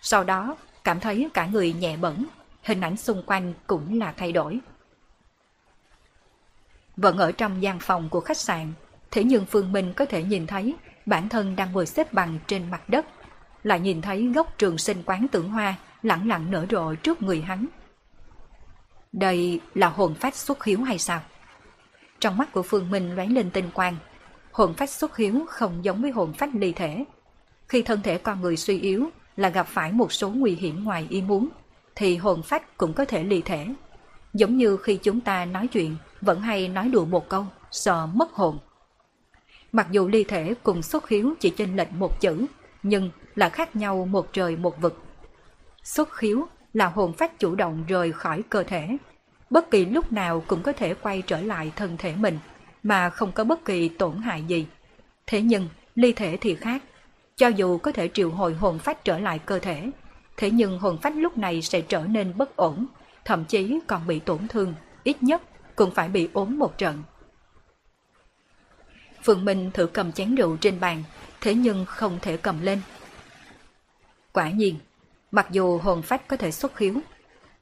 [0.00, 2.26] Sau đó, cảm thấy cả người nhẹ bẩn,
[2.62, 4.60] hình ảnh xung quanh cũng là thay đổi.
[6.96, 8.72] Vẫn ở trong gian phòng của khách sạn,
[9.10, 10.74] thế nhưng Phương Minh có thể nhìn thấy
[11.06, 13.06] bản thân đang ngồi xếp bằng trên mặt đất,
[13.62, 17.40] lại nhìn thấy gốc trường sinh quán tưởng hoa lặng lặng nở rộ trước người
[17.40, 17.66] hắn.
[19.12, 21.20] Đây là hồn phách xuất hiếu hay sao?
[22.20, 23.96] Trong mắt của Phương Minh lóe lên tinh quang,
[24.56, 27.04] hồn phách xuất hiếu không giống với hồn phách ly thể.
[27.68, 31.06] Khi thân thể con người suy yếu là gặp phải một số nguy hiểm ngoài
[31.10, 31.48] ý muốn,
[31.94, 33.66] thì hồn phách cũng có thể ly thể.
[34.34, 38.32] Giống như khi chúng ta nói chuyện, vẫn hay nói đùa một câu, sợ mất
[38.32, 38.58] hồn.
[39.72, 42.46] Mặc dù ly thể cùng xuất hiếu chỉ chênh lệch một chữ,
[42.82, 45.02] nhưng là khác nhau một trời một vực.
[45.82, 48.96] Xuất khiếu là hồn phách chủ động rời khỏi cơ thể.
[49.50, 52.38] Bất kỳ lúc nào cũng có thể quay trở lại thân thể mình,
[52.86, 54.66] mà không có bất kỳ tổn hại gì.
[55.26, 56.82] Thế nhưng, ly thể thì khác.
[57.36, 59.90] Cho dù có thể triệu hồi hồn phách trở lại cơ thể,
[60.36, 62.86] thế nhưng hồn phách lúc này sẽ trở nên bất ổn,
[63.24, 65.42] thậm chí còn bị tổn thương, ít nhất
[65.76, 67.02] cũng phải bị ốm một trận.
[69.24, 71.02] Phượng Minh thử cầm chén rượu trên bàn,
[71.40, 72.80] thế nhưng không thể cầm lên.
[74.32, 74.78] Quả nhiên,
[75.30, 77.00] mặc dù hồn phách có thể xuất hiếu,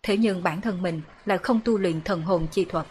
[0.02, 2.86] thế nhưng bản thân mình lại không tu luyện thần hồn chi thuật.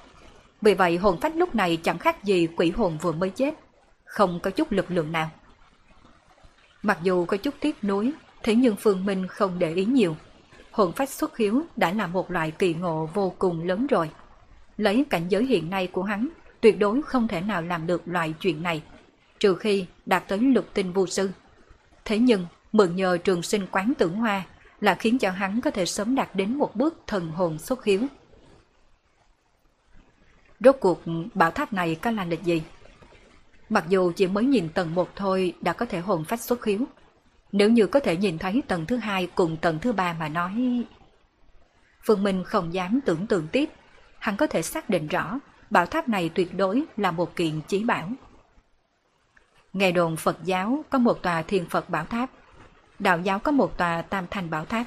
[0.64, 3.53] Vì vậy hồn phách lúc này chẳng khác gì quỷ hồn vừa mới chết,
[4.06, 5.30] không có chút lực lượng nào.
[6.84, 8.14] Mặc dù có chút tiếc nuối,
[8.44, 10.15] thế nhưng Phương Minh không để ý nhiều.
[10.72, 14.10] Hồn phách xuất hiếu đã là một loại kỳ ngộ vô cùng lớn rồi.
[14.77, 16.30] Lấy cảnh giới hiện nay của hắn,
[16.61, 18.81] tuyệt đối không thể nào làm được loại chuyện này,
[19.40, 21.30] trừ khi đạt tới lục tinh vô sư.
[22.06, 24.44] Thế nhưng, mượn nhờ trường sinh quán tưởng hoa
[24.81, 28.02] là khiến cho hắn có thể sớm đạt đến một bước thần hồn xuất hiếu.
[30.64, 31.02] Rốt cuộc
[31.34, 32.64] bảo tháp này có là lịch gì?
[33.69, 36.85] Mặc dù chỉ mới nhìn tầng một thôi đã có thể hồn phách xuất hiếu.
[37.52, 40.84] Nếu như có thể nhìn thấy tầng thứ hai cùng tầng thứ ba mà nói...
[42.03, 43.69] Phương Minh không dám tưởng tượng tiếp.
[44.19, 47.84] Hắn có thể xác định rõ bảo tháp này tuyệt đối là một kiện chí
[47.84, 48.10] bảo.
[49.73, 52.30] Nghe đồn Phật giáo có một tòa thiên Phật bảo tháp.
[52.99, 54.85] Đạo giáo có một tòa tam thành bảo tháp.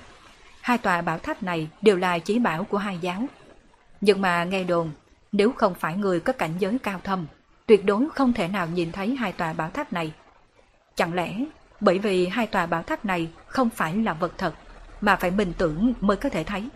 [0.61, 3.27] Hai tòa bảo tháp này đều là chí bảo của hai giáo.
[4.01, 4.91] Nhưng mà nghe đồn,
[5.33, 7.27] nếu không phải người có cảnh giới cao thâm,
[7.67, 10.13] tuyệt đối không thể nào nhìn thấy hai tòa bảo tháp này.
[10.95, 11.45] Chẳng lẽ
[11.81, 14.55] bởi vì hai tòa bảo tháp này không phải là vật thật,
[15.01, 16.69] mà phải bình tưởng mới có thể thấy.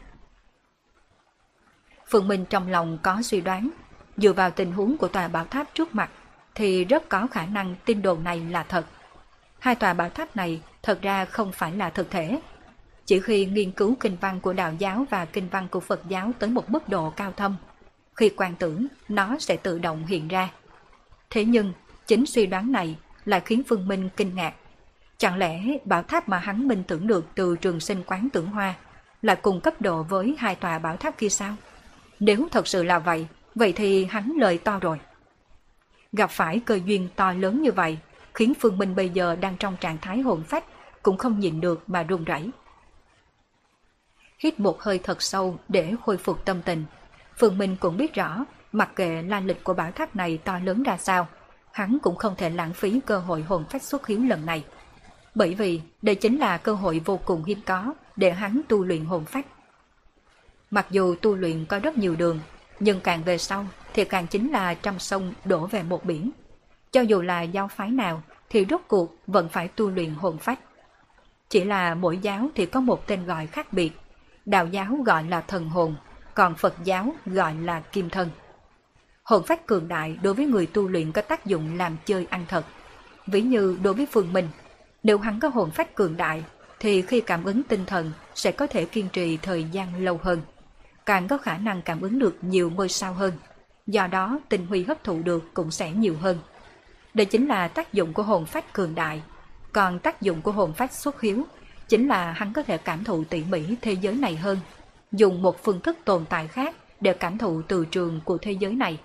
[2.10, 3.70] Phượng Minh trong lòng có suy đoán,
[4.16, 6.10] dựa vào tình huống của tòa bảo tháp trước mặt
[6.54, 8.86] thì rất có khả năng tin đồn này là thật.
[9.58, 12.40] Hai tòa bảo tháp này thật ra không phải là thực thể.
[13.06, 16.32] Chỉ khi nghiên cứu kinh văn của đạo giáo và kinh văn của Phật giáo
[16.38, 17.56] tới một mức độ cao thâm,
[18.16, 20.50] khi quan tưởng nó sẽ tự động hiện ra.
[21.30, 21.72] Thế nhưng,
[22.06, 24.54] chính suy đoán này lại khiến Phương Minh kinh ngạc.
[25.18, 28.74] Chẳng lẽ bảo tháp mà hắn minh tưởng được từ trường sinh quán tưởng hoa
[29.22, 31.56] là cùng cấp độ với hai tòa bảo tháp kia sao?
[32.20, 35.00] Nếu thật sự là vậy, vậy thì hắn lời to rồi.
[36.12, 37.98] Gặp phải cơ duyên to lớn như vậy,
[38.34, 40.64] khiến Phương Minh bây giờ đang trong trạng thái hồn phách,
[41.02, 42.50] cũng không nhìn được mà run rẩy.
[44.38, 46.84] Hít một hơi thật sâu để khôi phục tâm tình.
[47.40, 50.82] Phương Minh cũng biết rõ, mặc kệ la lịch của bảo tháp này to lớn
[50.82, 51.28] ra sao,
[51.72, 54.64] hắn cũng không thể lãng phí cơ hội hồn phách xuất hiếu lần này.
[55.34, 59.04] Bởi vì đây chính là cơ hội vô cùng hiếm có để hắn tu luyện
[59.04, 59.46] hồn phách.
[60.70, 62.40] Mặc dù tu luyện có rất nhiều đường,
[62.80, 66.30] nhưng càng về sau thì càng chính là trăm sông đổ về một biển.
[66.92, 70.60] Cho dù là giáo phái nào thì rốt cuộc vẫn phải tu luyện hồn phách.
[71.48, 73.92] Chỉ là mỗi giáo thì có một tên gọi khác biệt.
[74.46, 75.96] Đạo giáo gọi là thần hồn,
[76.40, 78.30] còn Phật giáo gọi là kim thân.
[79.22, 82.44] Hồn phách cường đại đối với người tu luyện có tác dụng làm chơi ăn
[82.48, 82.64] thật.
[83.26, 84.48] Ví như đối với Phương Minh,
[85.02, 86.44] nếu hắn có hồn phách cường đại
[86.78, 90.40] thì khi cảm ứng tinh thần sẽ có thể kiên trì thời gian lâu hơn.
[91.06, 93.32] Càng có khả năng cảm ứng được nhiều ngôi sao hơn.
[93.86, 96.38] Do đó tinh huy hấp thụ được cũng sẽ nhiều hơn.
[97.14, 99.22] Đây chính là tác dụng của hồn phách cường đại.
[99.72, 101.44] Còn tác dụng của hồn phách xuất hiếu
[101.88, 104.58] chính là hắn có thể cảm thụ tỉ mỉ thế giới này hơn.
[105.12, 108.74] Dùng một phương thức tồn tại khác để cảm thụ từ trường của thế giới
[108.74, 108.98] này.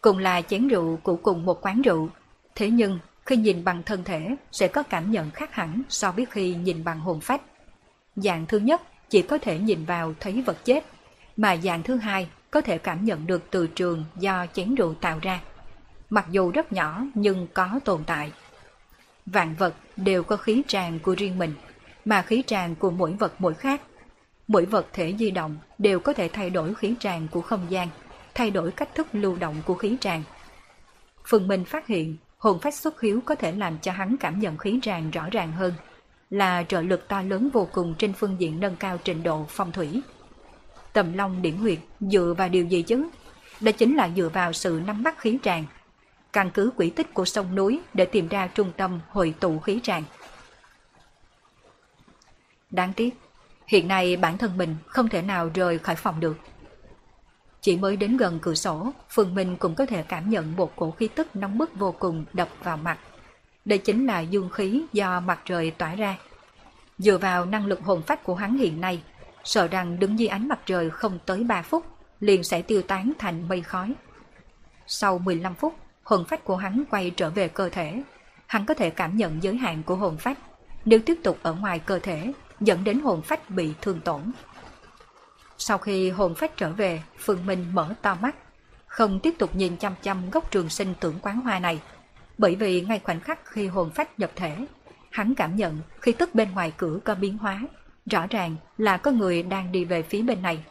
[0.00, 2.08] Cùng là chén rượu của cùng một quán rượu.
[2.54, 6.26] Thế nhưng khi nhìn bằng thân thể sẽ có cảm nhận khác hẳn so với
[6.30, 7.40] khi nhìn bằng hồn phách.
[8.16, 10.84] Dạng thứ nhất chỉ có thể nhìn vào thấy vật chết,
[11.36, 15.18] mà dạng thứ hai có thể cảm nhận được từ trường do chén rượu tạo
[15.22, 15.40] ra.
[16.10, 18.32] Mặc dù rất nhỏ nhưng có tồn tại.
[19.26, 21.54] Vạn vật đều có khí tràng của riêng mình,
[22.04, 23.80] mà khí tràng của mỗi vật mỗi khác.
[24.48, 27.88] Mỗi vật thể di động đều có thể thay đổi khí tràng của không gian,
[28.34, 30.22] thay đổi cách thức lưu động của khí tràng.
[31.24, 34.56] Phương Minh phát hiện hồn phách xuất hiếu có thể làm cho hắn cảm nhận
[34.56, 35.72] khí tràng rõ ràng hơn,
[36.30, 39.72] là trợ lực to lớn vô cùng trên phương diện nâng cao trình độ phong
[39.72, 40.00] thủy.
[40.92, 43.08] Tầm long điển huyệt dựa vào điều gì chứ?
[43.60, 45.64] Đó chính là dựa vào sự nắm bắt khí tràng,
[46.32, 49.80] căn cứ quỹ tích của sông núi để tìm ra trung tâm hội tụ khí
[49.82, 50.04] tràng.
[52.70, 53.14] Đáng tiếc,
[53.66, 56.36] hiện nay bản thân mình không thể nào rời khỏi phòng được.
[57.60, 60.90] Chỉ mới đến gần cửa sổ, Phương Minh cũng có thể cảm nhận một cổ
[60.90, 62.98] khí tức nóng bức vô cùng đập vào mặt.
[63.64, 66.16] Đây chính là dương khí do mặt trời tỏa ra.
[66.98, 69.02] Dựa vào năng lực hồn phách của hắn hiện nay,
[69.44, 71.86] sợ rằng đứng dưới ánh mặt trời không tới 3 phút,
[72.20, 73.94] liền sẽ tiêu tán thành mây khói.
[74.86, 78.02] Sau 15 phút, hồn phách của hắn quay trở về cơ thể.
[78.46, 80.38] Hắn có thể cảm nhận giới hạn của hồn phách.
[80.84, 84.20] Nếu tiếp tục ở ngoài cơ thể, dẫn đến hồn phách bị thương tổn.
[85.58, 88.36] Sau khi hồn phách trở về, Phương Minh mở to mắt,
[88.86, 91.80] không tiếp tục nhìn chăm chăm gốc trường sinh tưởng quán hoa này.
[92.38, 94.66] Bởi vì ngay khoảnh khắc khi hồn phách nhập thể,
[95.10, 97.60] hắn cảm nhận khi tức bên ngoài cửa có biến hóa,
[98.10, 100.64] rõ ràng là có người đang đi về phía bên này.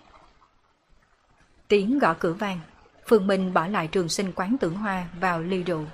[1.67, 2.59] Tiếng gõ cửa vang,
[3.07, 5.85] Phương Minh bỏ lại trường sinh quán tưởng hoa vào ly rượu,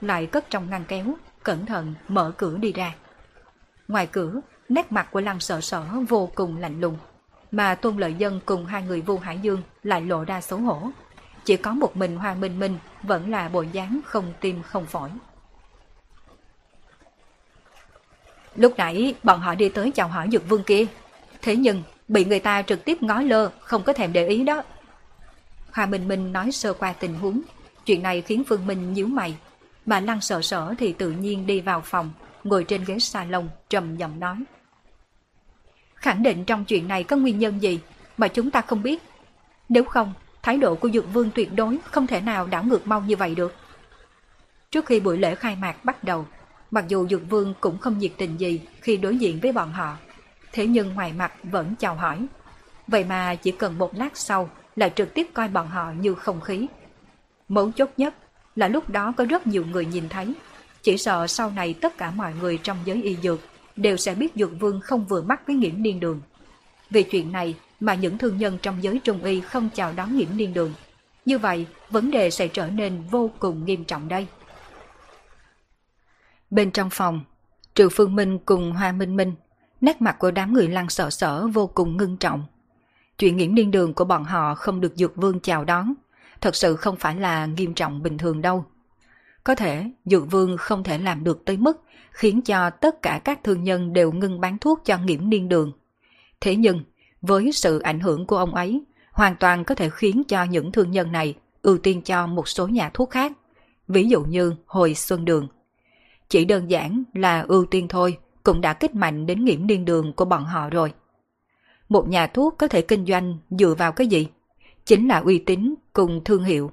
[0.00, 2.94] lại cất trong ngăn kéo, cẩn thận mở cửa đi ra.
[3.88, 4.40] Ngoài cửa,
[4.74, 6.96] nét mặt của Lăng sợ sở vô cùng lạnh lùng
[7.50, 10.90] mà Tôn Lợi Dân cùng hai người Vu Hải Dương lại lộ ra xấu hổ.
[11.44, 15.10] Chỉ có một mình Hoa Minh Minh vẫn là bộ dáng không tim không phổi.
[18.56, 20.86] Lúc nãy bọn họ đi tới chào hỏi Dược Vương kia,
[21.42, 24.62] thế nhưng bị người ta trực tiếp ngó lơ, không có thèm để ý đó.
[25.72, 27.40] Hoa Minh Minh nói sơ qua tình huống,
[27.86, 29.36] chuyện này khiến Phương Minh nhíu mày,
[29.86, 32.10] mà Lăng sợ sở thì tự nhiên đi vào phòng,
[32.44, 34.36] ngồi trên ghế salon trầm giọng nói
[36.04, 37.80] khẳng định trong chuyện này có nguyên nhân gì
[38.16, 39.02] mà chúng ta không biết.
[39.68, 40.12] Nếu không,
[40.42, 43.34] thái độ của Dược Vương tuyệt đối không thể nào đảo ngược mau như vậy
[43.34, 43.54] được.
[44.70, 46.26] Trước khi buổi lễ khai mạc bắt đầu,
[46.70, 49.96] mặc dù Dược Vương cũng không nhiệt tình gì khi đối diện với bọn họ,
[50.52, 52.26] thế nhưng ngoài mặt vẫn chào hỏi.
[52.86, 56.40] Vậy mà chỉ cần một lát sau là trực tiếp coi bọn họ như không
[56.40, 56.66] khí.
[57.48, 58.14] Mấu chốt nhất
[58.56, 60.34] là lúc đó có rất nhiều người nhìn thấy,
[60.82, 63.40] chỉ sợ sau này tất cả mọi người trong giới y dược
[63.76, 66.20] đều sẽ biết Dược Vương không vừa mắt với nghiễm niên đường.
[66.90, 70.28] Vì chuyện này mà những thương nhân trong giới trung y không chào đón nghiễm
[70.36, 70.72] niên đường.
[71.24, 74.26] Như vậy, vấn đề sẽ trở nên vô cùng nghiêm trọng đây.
[76.50, 77.20] Bên trong phòng,
[77.74, 79.34] Trừ Phương Minh cùng Hoa Minh Minh,
[79.80, 82.44] nét mặt của đám người lăng sợ sở vô cùng ngưng trọng.
[83.18, 85.94] chuyện nghiễm niên đường của bọn họ không được dược vương chào đón,
[86.40, 88.64] thật sự không phải là nghiêm trọng bình thường đâu.
[89.44, 91.84] Có thể dược vương không thể làm được tới mức
[92.14, 95.72] khiến cho tất cả các thương nhân đều ngưng bán thuốc cho nghiễm niên đường.
[96.40, 96.80] Thế nhưng,
[97.22, 100.90] với sự ảnh hưởng của ông ấy, hoàn toàn có thể khiến cho những thương
[100.90, 103.32] nhân này ưu tiên cho một số nhà thuốc khác,
[103.88, 105.48] ví dụ như hồi xuân đường.
[106.28, 110.12] Chỉ đơn giản là ưu tiên thôi, cũng đã kích mạnh đến nghiễm niên đường
[110.12, 110.92] của bọn họ rồi.
[111.88, 114.26] Một nhà thuốc có thể kinh doanh dựa vào cái gì?
[114.84, 116.70] Chính là uy tín cùng thương hiệu.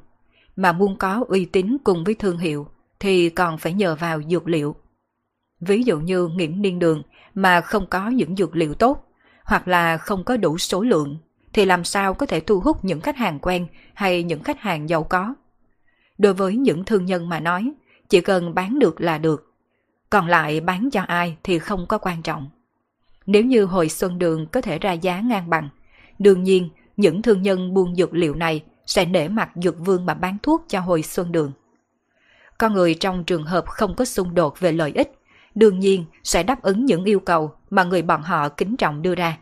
[0.55, 2.67] Mà muốn có uy tín cùng với thương hiệu
[2.99, 4.75] thì còn phải nhờ vào dược liệu.
[5.61, 7.03] Ví dụ như nghiễm niên đường
[7.35, 9.07] mà không có những dược liệu tốt,
[9.43, 11.17] hoặc là không có đủ số lượng,
[11.53, 14.89] thì làm sao có thể thu hút những khách hàng quen hay những khách hàng
[14.89, 15.35] giàu có.
[16.17, 17.71] Đối với những thương nhân mà nói,
[18.09, 19.53] chỉ cần bán được là được.
[20.09, 22.49] Còn lại bán cho ai thì không có quan trọng.
[23.25, 25.69] Nếu như hồi xuân đường có thể ra giá ngang bằng,
[26.19, 30.13] đương nhiên những thương nhân buôn dược liệu này sẽ nể mặt dược vương mà
[30.13, 31.51] bán thuốc cho hồi xuân đường.
[32.57, 35.20] Con người trong trường hợp không có xung đột về lợi ích,
[35.55, 39.15] đương nhiên sẽ đáp ứng những yêu cầu mà người bọn họ kính trọng đưa
[39.15, 39.37] ra.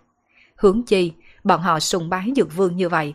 [0.55, 1.13] Hướng chi,
[1.43, 3.13] bọn họ sùng bái dược vương như vậy.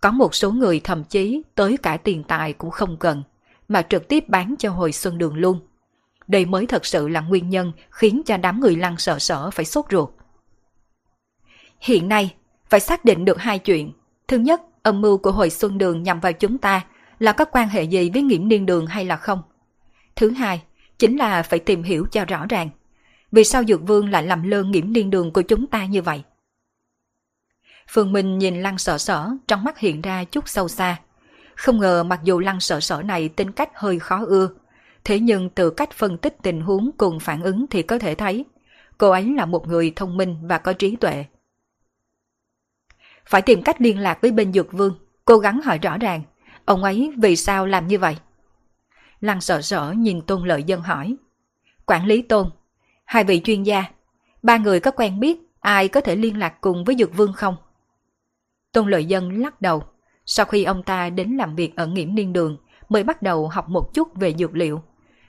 [0.00, 3.22] Có một số người thậm chí tới cả tiền tài cũng không cần,
[3.68, 5.60] mà trực tiếp bán cho hồi xuân đường luôn.
[6.26, 9.64] Đây mới thật sự là nguyên nhân khiến cho đám người lăng sợ sở phải
[9.64, 10.08] sốt ruột.
[11.80, 12.34] Hiện nay,
[12.68, 13.92] phải xác định được hai chuyện.
[14.28, 16.84] Thứ nhất, âm mưu của hồi xuân đường nhằm vào chúng ta
[17.18, 19.42] là có quan hệ gì với nghiễm niên đường hay là không.
[20.16, 20.62] Thứ hai,
[21.02, 22.68] chính là phải tìm hiểu cho rõ ràng.
[23.32, 26.22] Vì sao Dược Vương lại làm lơ nghiễm niên đường của chúng ta như vậy?
[27.88, 31.00] Phương Minh nhìn lăng sợ sở, trong mắt hiện ra chút sâu xa.
[31.56, 34.48] Không ngờ mặc dù lăng sợ sở này tính cách hơi khó ưa,
[35.04, 38.44] thế nhưng từ cách phân tích tình huống cùng phản ứng thì có thể thấy,
[38.98, 41.24] cô ấy là một người thông minh và có trí tuệ.
[43.26, 46.22] Phải tìm cách liên lạc với bên Dược Vương, cố gắng hỏi rõ ràng,
[46.64, 48.16] ông ấy vì sao làm như vậy?
[49.22, 51.16] Lăng sợ sở nhìn Tôn Lợi Dân hỏi.
[51.86, 52.50] Quản lý Tôn,
[53.04, 53.84] hai vị chuyên gia,
[54.42, 57.56] ba người có quen biết ai có thể liên lạc cùng với Dược Vương không?
[58.72, 59.82] Tôn Lợi Dân lắc đầu.
[60.26, 62.56] Sau khi ông ta đến làm việc ở nghiễm niên đường,
[62.88, 64.82] mới bắt đầu học một chút về dược liệu.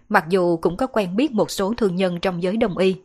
[0.10, 2.96] Mặc dù cũng có quen biết một số thương nhân trong giới đông y,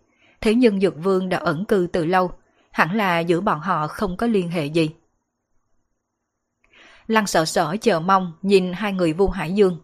[0.41, 2.31] thế nhưng Dược Vương đã ẩn cư từ lâu,
[2.71, 4.91] hẳn là giữa bọn họ không có liên hệ gì.
[7.07, 9.79] Lăng sợ sở chờ mong nhìn hai người Vu Hải Dương.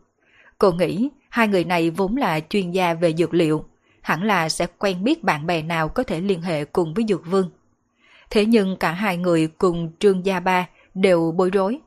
[0.59, 3.65] Cô nghĩ hai người này vốn là chuyên gia về dược liệu,
[4.01, 7.27] hẳn là sẽ quen biết bạn bè nào có thể liên hệ cùng với Dược
[7.27, 7.51] Vương.
[8.31, 11.79] Thế nhưng cả hai người cùng Trương Gia Ba đều bối rối.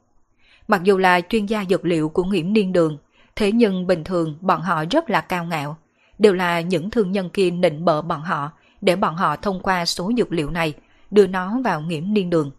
[0.68, 2.98] Mặc dù là chuyên gia dược liệu của Nghiễm Niên Đường,
[3.36, 5.78] thế nhưng bình thường bọn họ rất là cao ngạo.
[6.20, 9.86] Đều là những thương nhân kia nịnh bợ bọn họ để bọn họ thông qua
[9.86, 10.74] số dược liệu này
[11.12, 12.52] đưa nó vào Nghiễm Niên Đường.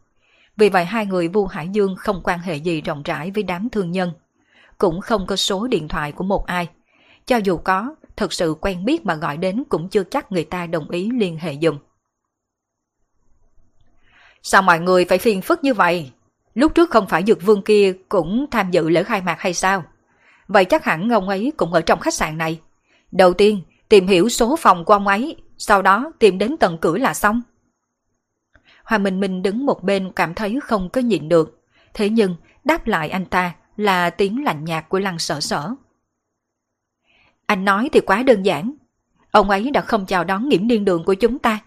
[0.57, 3.69] Vì vậy hai người Vu Hải Dương không quan hệ gì rộng rãi với đám
[3.69, 4.13] thương nhân.
[4.79, 6.69] Cũng không có số điện thoại của một ai.
[7.27, 10.67] Cho dù có, thật sự quen biết mà gọi đến cũng chưa chắc người ta
[10.67, 11.79] đồng ý liên hệ dùng.
[14.43, 16.13] Sao mọi người phải phiền phức như vậy?
[16.55, 19.85] Lúc trước không phải dược vương kia cũng tham dự lễ khai mạc hay sao?
[20.49, 22.61] Vậy chắc hẳn ông ấy cũng ở trong khách sạn này.
[23.13, 26.97] Đầu tiên, tìm hiểu số phòng của ông ấy, sau đó tìm đến tầng cửa
[26.99, 27.43] là xong.
[28.85, 31.61] Hoa Minh Minh đứng một bên cảm thấy không có nhịn được.
[31.95, 32.35] Thế nhưng,
[32.65, 35.75] đáp lại anh ta là tiếng lạnh nhạt của lăng sở sở.
[37.47, 38.75] Anh nói thì quá đơn giản.
[39.31, 41.59] Ông ấy đã không chào đón nghiễm niên đường của chúng ta.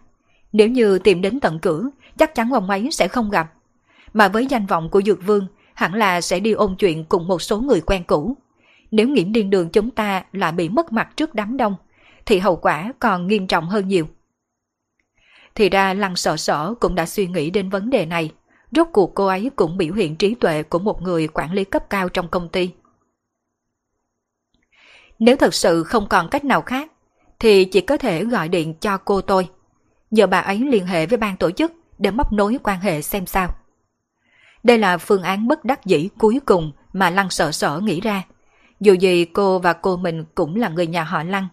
[0.54, 3.54] Nếu như tìm đến tận cửa, chắc chắn ông ấy sẽ không gặp.
[4.14, 7.42] Mà với danh vọng của Dược Vương, hẳn là sẽ đi ôn chuyện cùng một
[7.42, 8.38] số người quen cũ.
[8.92, 11.76] Nếu nghiễm điên đường chúng ta lại bị mất mặt trước đám đông,
[12.26, 14.08] thì hậu quả còn nghiêm trọng hơn nhiều.
[15.56, 18.32] Thì ra Lăng Sở Sở cũng đã suy nghĩ đến vấn đề này.
[18.72, 21.90] Rốt cuộc cô ấy cũng biểu hiện trí tuệ của một người quản lý cấp
[21.90, 22.72] cao trong công ty.
[25.20, 26.92] Nếu thật sự không còn cách nào khác,
[27.40, 29.50] thì chỉ có thể gọi điện cho cô tôi.
[30.12, 33.26] nhờ bà ấy liên hệ với ban tổ chức để móc nối quan hệ xem
[33.26, 33.50] sao.
[34.64, 38.24] Đây là phương án bất đắc dĩ cuối cùng mà Lăng sợ sở nghĩ ra.
[38.80, 41.48] Dù gì cô và cô mình cũng là người nhà họ Lăng.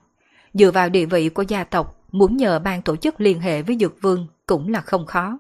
[0.55, 3.77] Dựa vào địa vị của gia tộc, muốn nhờ ban tổ chức liên hệ với
[3.81, 5.39] Dược Vương cũng là không khó.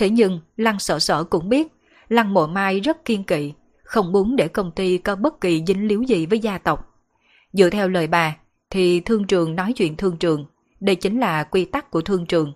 [0.00, 1.68] Thế nhưng Lăng sợ sở cũng biết,
[2.08, 3.52] Lăng mộ mai rất kiên kỵ,
[3.82, 6.98] không muốn để công ty có bất kỳ dính líu gì với gia tộc.
[7.52, 8.36] Dựa theo lời bà,
[8.70, 10.46] thì thương trường nói chuyện thương trường,
[10.80, 12.52] đây chính là quy tắc của thương trường.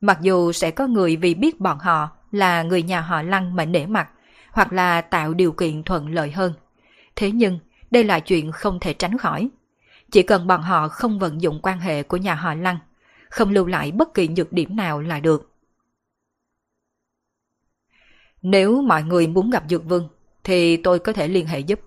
[0.00, 3.64] Mặc dù sẽ có người vì biết bọn họ là người nhà họ Lăng mà
[3.64, 4.08] nể mặt,
[4.52, 6.52] hoặc là tạo điều kiện thuận lợi hơn.
[7.16, 7.58] Thế nhưng,
[7.90, 9.48] đây là chuyện không thể tránh khỏi.
[10.10, 12.78] Chỉ cần bọn họ không vận dụng quan hệ của nhà họ Lăng,
[13.28, 15.49] không lưu lại bất kỳ nhược điểm nào là được.
[18.42, 20.08] Nếu mọi người muốn gặp Dược Vương,
[20.44, 21.80] thì tôi có thể liên hệ giúp.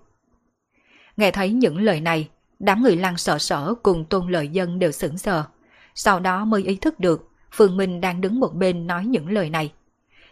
[1.16, 2.28] Nghe thấy những lời này,
[2.58, 5.44] đám người lăng sợ sở cùng tôn lợi dân đều sững sờ.
[5.94, 9.50] Sau đó mới ý thức được Phương Minh đang đứng một bên nói những lời
[9.50, 9.72] này.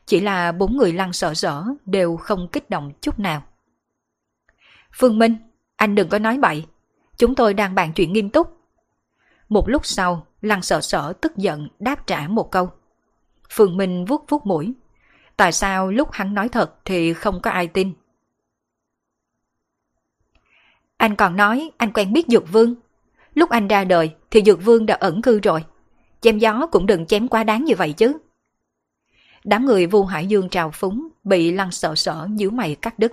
[0.07, 3.43] Chỉ là bốn người lăng sợ sở đều không kích động chút nào.
[4.95, 5.37] Phương Minh,
[5.77, 6.67] anh đừng có nói bậy.
[7.17, 8.57] Chúng tôi đang bàn chuyện nghiêm túc.
[9.49, 12.71] Một lúc sau, lăng sợ sở tức giận đáp trả một câu.
[13.51, 14.75] Phương Minh vuốt vuốt mũi.
[15.37, 17.93] Tại sao lúc hắn nói thật thì không có ai tin?
[20.97, 22.75] Anh còn nói anh quen biết Dược Vương.
[23.35, 25.65] Lúc anh ra đời thì Dược Vương đã ẩn cư rồi.
[26.21, 28.13] Chém gió cũng đừng chém quá đáng như vậy chứ.
[29.45, 33.13] Đám người vu hải dương trào phúng bị lăng sợ sợ nhíu mày cắt đứt.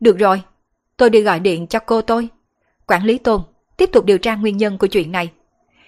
[0.00, 0.42] Được rồi,
[0.96, 2.28] tôi đi gọi điện cho cô tôi.
[2.86, 3.42] Quản lý Tôn,
[3.76, 5.32] tiếp tục điều tra nguyên nhân của chuyện này.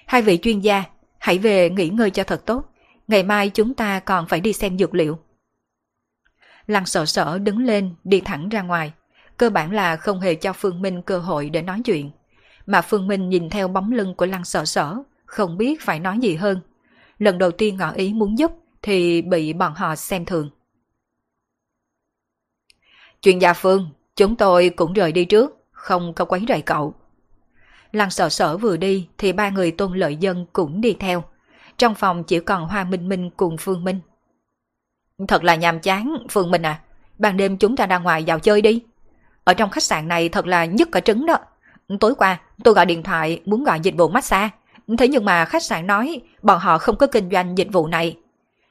[0.06, 0.84] Hai vị chuyên gia,
[1.18, 2.64] hãy về nghỉ ngơi cho thật tốt.
[3.08, 5.18] Ngày mai chúng ta còn phải đi xem dược liệu.
[6.66, 8.92] Lăng sợ Sở đứng lên đi thẳng ra ngoài.
[9.36, 12.10] Cơ bản là không hề cho Phương Minh cơ hội để nói chuyện.
[12.66, 16.18] Mà Phương Minh nhìn theo bóng lưng của Lăng sợ Sở, không biết phải nói
[16.18, 16.60] gì hơn.
[17.18, 18.52] Lần đầu tiên ngỏ ý muốn giúp
[18.82, 20.50] thì bị bọn họ xem thường.
[23.20, 26.94] Chuyên gia Phương, chúng tôi cũng rời đi trước, không có quấy rầy cậu.
[27.92, 31.24] Lăng sợ sở vừa đi thì ba người tôn lợi dân cũng đi theo.
[31.78, 34.00] Trong phòng chỉ còn Hoa Minh Minh cùng Phương Minh.
[35.28, 36.80] Thật là nhàm chán, Phương Minh à.
[37.18, 38.82] Ban đêm chúng ta ra ngoài dạo chơi đi.
[39.44, 41.36] Ở trong khách sạn này thật là nhất cả trứng đó.
[42.00, 44.50] Tối qua tôi gọi điện thoại muốn gọi dịch vụ massage.
[44.98, 48.18] Thế nhưng mà khách sạn nói bọn họ không có kinh doanh dịch vụ này.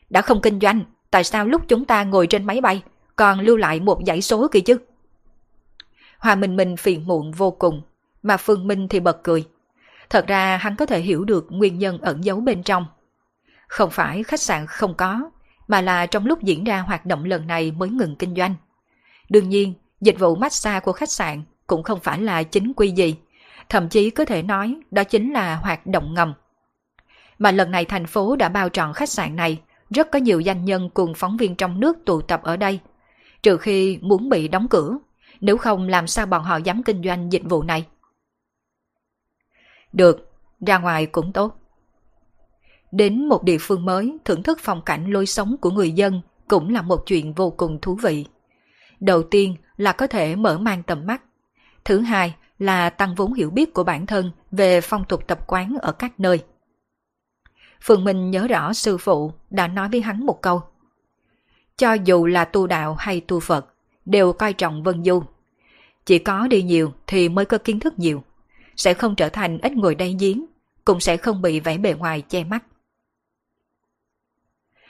[0.10, 0.82] Đã không kinh doanh,
[1.12, 2.82] tại sao lúc chúng ta ngồi trên máy bay
[3.16, 4.78] còn lưu lại một dãy số kia chứ?
[6.20, 7.82] Hòa Minh Minh phiền muộn vô cùng,
[8.24, 9.46] mà Phương Minh thì bật cười.
[10.14, 12.86] Thật ra hắn có thể hiểu được nguyên nhân ẩn giấu bên trong.
[13.68, 15.30] Không phải khách sạn không có,
[15.68, 18.56] mà là trong lúc diễn ra hoạt động lần này mới ngừng kinh doanh.
[19.30, 23.16] Đương nhiên, dịch vụ massage của khách sạn cũng không phải là chính quy gì,
[23.70, 26.34] thậm chí có thể nói đó chính là hoạt động ngầm.
[27.40, 30.66] Mà lần này thành phố đã bao trọn khách sạn này, rất có nhiều danh
[30.66, 32.80] nhân cùng phóng viên trong nước tụ tập ở đây.
[33.44, 34.98] Trừ khi muốn bị đóng cửa,
[35.42, 37.86] nếu không làm sao bọn họ dám kinh doanh dịch vụ này.
[39.94, 40.32] Được,
[40.68, 41.60] ra ngoài cũng tốt.
[42.92, 46.70] Đến một địa phương mới, thưởng thức phong cảnh lối sống của người dân cũng
[46.70, 48.26] là một chuyện vô cùng thú vị.
[49.00, 51.24] Đầu tiên là có thể mở mang tầm mắt.
[51.86, 55.76] Thứ hai là tăng vốn hiểu biết của bản thân về phong tục tập quán
[55.82, 56.44] ở các nơi.
[57.82, 60.62] Phương Minh nhớ rõ sư phụ đã nói với hắn một câu.
[61.78, 63.74] Cho dù là tu đạo hay tu Phật,
[64.06, 65.24] đều coi trọng vân du.
[66.06, 68.24] Chỉ có đi nhiều thì mới có kiến thức nhiều.
[68.76, 70.46] Sẽ không trở thành ít ngồi đây giếng,
[70.86, 72.64] cũng sẽ không bị vẻ bề ngoài che mắt.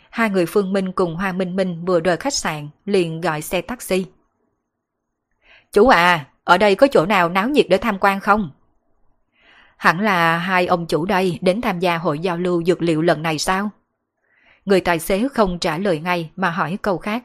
[0.10, 3.62] Hai người Phương Minh cùng Hoa Minh Minh vừa rời khách sạn liền gọi xe
[3.62, 4.06] taxi.
[5.72, 8.52] Chú à, ở đây có chỗ nào náo nhiệt để tham quan không?
[9.78, 13.22] Hẳn là hai ông chủ đây đến tham gia hội giao lưu dược liệu lần
[13.22, 13.70] này sao?
[14.66, 17.24] Người tài xế không trả lời ngay mà hỏi câu khác.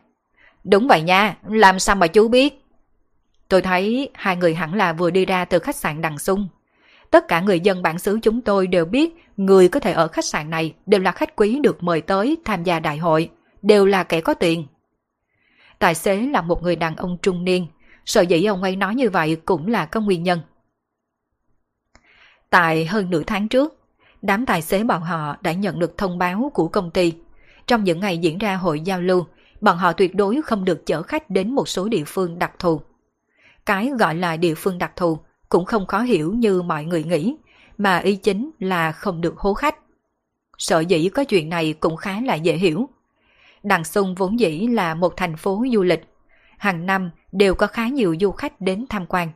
[0.64, 2.64] Đúng vậy nha, làm sao mà chú biết?
[3.48, 6.48] Tôi thấy hai người hẳn là vừa đi ra từ khách sạn Đằng Sung.
[7.10, 10.24] Tất cả người dân bản xứ chúng tôi đều biết người có thể ở khách
[10.24, 13.30] sạn này đều là khách quý được mời tới tham gia đại hội,
[13.62, 14.66] đều là kẻ có tiền.
[15.78, 17.66] Tài xế là một người đàn ông trung niên,
[18.04, 20.40] sợ dĩ ông ấy nói như vậy cũng là có nguyên nhân.
[22.50, 23.78] Tại hơn nửa tháng trước,
[24.22, 27.12] đám tài xế bọn họ đã nhận được thông báo của công ty.
[27.66, 29.26] Trong những ngày diễn ra hội giao lưu,
[29.60, 32.80] bọn họ tuyệt đối không được chở khách đến một số địa phương đặc thù.
[33.68, 35.18] Cái gọi là địa phương đặc thù
[35.48, 37.36] cũng không khó hiểu như mọi người nghĩ,
[37.78, 39.76] mà ý chính là không được hố khách.
[40.58, 42.88] Sợ dĩ có chuyện này cũng khá là dễ hiểu.
[43.62, 46.04] Đằng Sung vốn dĩ là một thành phố du lịch.
[46.58, 49.28] Hàng năm đều có khá nhiều du khách đến tham quan.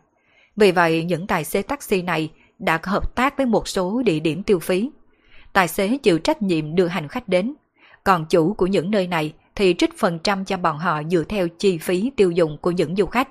[0.56, 4.42] Vì vậy những tài xế taxi này đã hợp tác với một số địa điểm
[4.42, 4.90] tiêu phí.
[5.52, 7.54] Tài xế chịu trách nhiệm đưa hành khách đến,
[8.04, 11.48] còn chủ của những nơi này thì trích phần trăm cho bọn họ dựa theo
[11.48, 13.28] chi phí tiêu dùng của những du khách,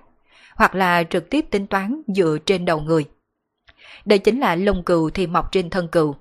[0.55, 3.05] hoặc là trực tiếp tính toán dựa trên đầu người.
[4.05, 6.15] Đây chính là lông cừu thì mọc trên thân cừu.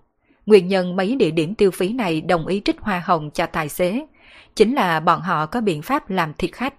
[0.47, 3.69] Nguyên nhân mấy địa điểm tiêu phí này đồng ý trích hoa hồng cho tài
[3.69, 4.07] xế,
[4.57, 6.75] chính là bọn họ có biện pháp làm thiệt khách.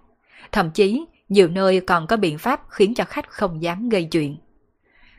[0.52, 4.38] Thậm chí, nhiều nơi còn có biện pháp khiến cho khách không dám gây chuyện.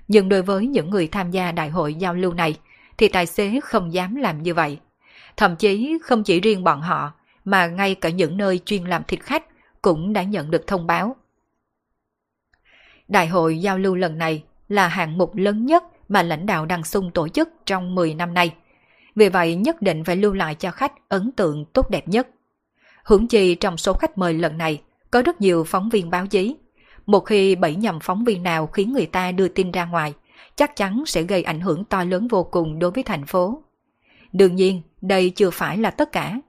[0.09, 2.56] Nhưng đối với những người tham gia đại hội giao lưu này,
[2.98, 4.78] thì tài xế không dám làm như vậy.
[5.36, 7.12] Thậm chí không chỉ riêng bọn họ,
[7.44, 9.44] mà ngay cả những nơi chuyên làm thịt khách
[9.82, 11.16] cũng đã nhận được thông báo.
[13.12, 16.84] Đại hội giao lưu lần này là hạng mục lớn nhất mà lãnh đạo Đăng
[16.84, 18.55] Sung tổ chức trong 10 năm nay.
[19.14, 22.28] Vì vậy nhất định phải lưu lại cho khách ấn tượng tốt đẹp nhất.
[23.05, 24.80] Hưởng chi trong số khách mời lần này
[25.10, 26.56] có rất nhiều phóng viên báo chí.
[27.06, 30.14] Một khi bẫy nhầm phóng viên nào khiến người ta đưa tin ra ngoài,
[30.56, 33.62] chắc chắn sẽ gây ảnh hưởng to lớn vô cùng đối với thành phố.
[34.32, 36.40] Đương nhiên, đây chưa phải là tất cả.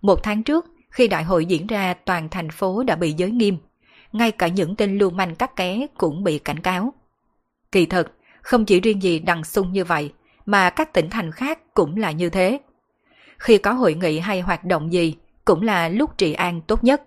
[0.00, 3.58] Một tháng trước, khi đại hội diễn ra toàn thành phố đã bị giới nghiêm,
[4.16, 6.94] ngay cả những tên lưu manh cắt ké cũng bị cảnh cáo.
[7.72, 8.12] Kỳ thật,
[8.42, 10.12] không chỉ riêng gì đằng sung như vậy,
[10.46, 12.60] mà các tỉnh thành khác cũng là như thế.
[13.38, 17.02] Khi có hội nghị hay hoạt động gì, cũng là lúc trị an tốt nhất.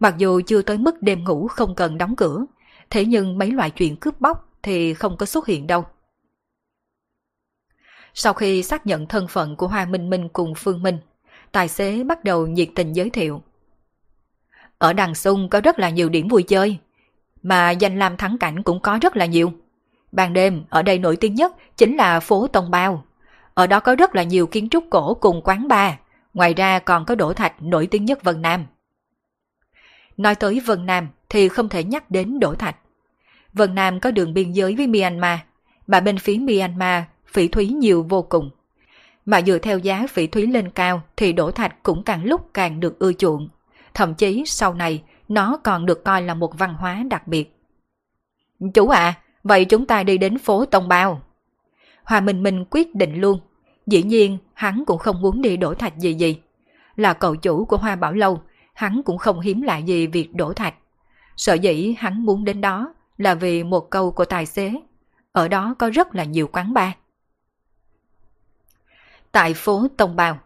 [0.00, 2.44] Mặc dù chưa tới mức đêm ngủ không cần đóng cửa,
[2.90, 5.84] thế nhưng mấy loại chuyện cướp bóc thì không có xuất hiện đâu.
[8.14, 10.98] Sau khi xác nhận thân phận của Hoa Minh Minh cùng Phương Minh,
[11.52, 13.42] tài xế bắt đầu nhiệt tình giới thiệu.
[14.80, 16.78] Ở Đằng Sung có rất là nhiều điểm vui chơi,
[17.42, 19.52] mà danh lam thắng cảnh cũng có rất là nhiều.
[20.12, 23.04] Ban đêm ở đây nổi tiếng nhất chính là phố Tông Bao.
[23.54, 25.94] Ở đó có rất là nhiều kiến trúc cổ cùng quán bar,
[26.34, 28.66] ngoài ra còn có đổ thạch nổi tiếng nhất Vân Nam.
[30.16, 32.76] Nói tới Vân Nam thì không thể nhắc đến đổ thạch.
[33.52, 35.38] Vân Nam có đường biên giới với Myanmar,
[35.86, 38.50] mà bên phía Myanmar phỉ thúy nhiều vô cùng.
[39.26, 42.80] Mà dựa theo giá phỉ thúy lên cao thì đổ thạch cũng càng lúc càng
[42.80, 43.48] được ưa chuộng.
[43.94, 47.56] Thậm chí sau này nó còn được coi là một văn hóa đặc biệt.
[48.74, 49.14] Chú à,
[49.44, 51.22] vậy chúng ta đi đến phố Tông Bao.
[52.04, 53.40] Hòa Minh Minh quyết định luôn.
[53.86, 56.40] Dĩ nhiên hắn cũng không muốn đi đổ thạch gì gì.
[56.96, 58.42] Là cậu chủ của Hoa Bảo Lâu,
[58.74, 60.74] hắn cũng không hiếm lạ gì việc đổ thạch.
[61.36, 64.72] Sợ dĩ hắn muốn đến đó là vì một câu của tài xế.
[65.32, 66.90] Ở đó có rất là nhiều quán bar.
[69.32, 70.38] Tại phố Tông Bào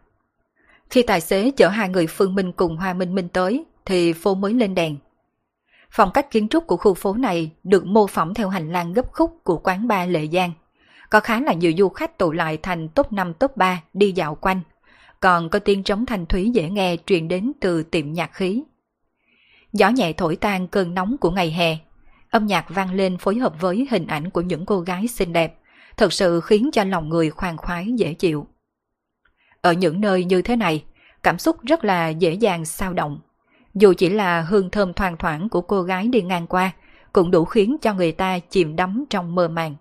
[0.94, 4.34] khi tài xế chở hai người Phương Minh cùng Hoa Minh Minh tới, thì phố
[4.34, 4.96] mới lên đèn.
[5.90, 9.12] Phong cách kiến trúc của khu phố này được mô phỏng theo hành lang gấp
[9.12, 10.52] khúc của quán bar Lệ Giang.
[11.10, 14.34] Có khá là nhiều du khách tụ lại thành top 5 top 3 đi dạo
[14.34, 14.60] quanh.
[15.20, 18.62] Còn có tiếng trống thanh thúy dễ nghe truyền đến từ tiệm nhạc khí.
[19.72, 21.76] Gió nhẹ thổi tan cơn nóng của ngày hè.
[22.30, 25.58] Âm nhạc vang lên phối hợp với hình ảnh của những cô gái xinh đẹp,
[25.96, 28.46] thật sự khiến cho lòng người khoan khoái dễ chịu.
[29.64, 30.84] Ở những nơi như thế này,
[31.22, 33.20] cảm xúc rất là dễ dàng sao động.
[33.74, 36.70] Dù chỉ là hương thơm thoang thoảng của cô gái đi ngang qua,
[37.12, 39.76] cũng đủ khiến cho người ta chìm đắm trong mơ màng.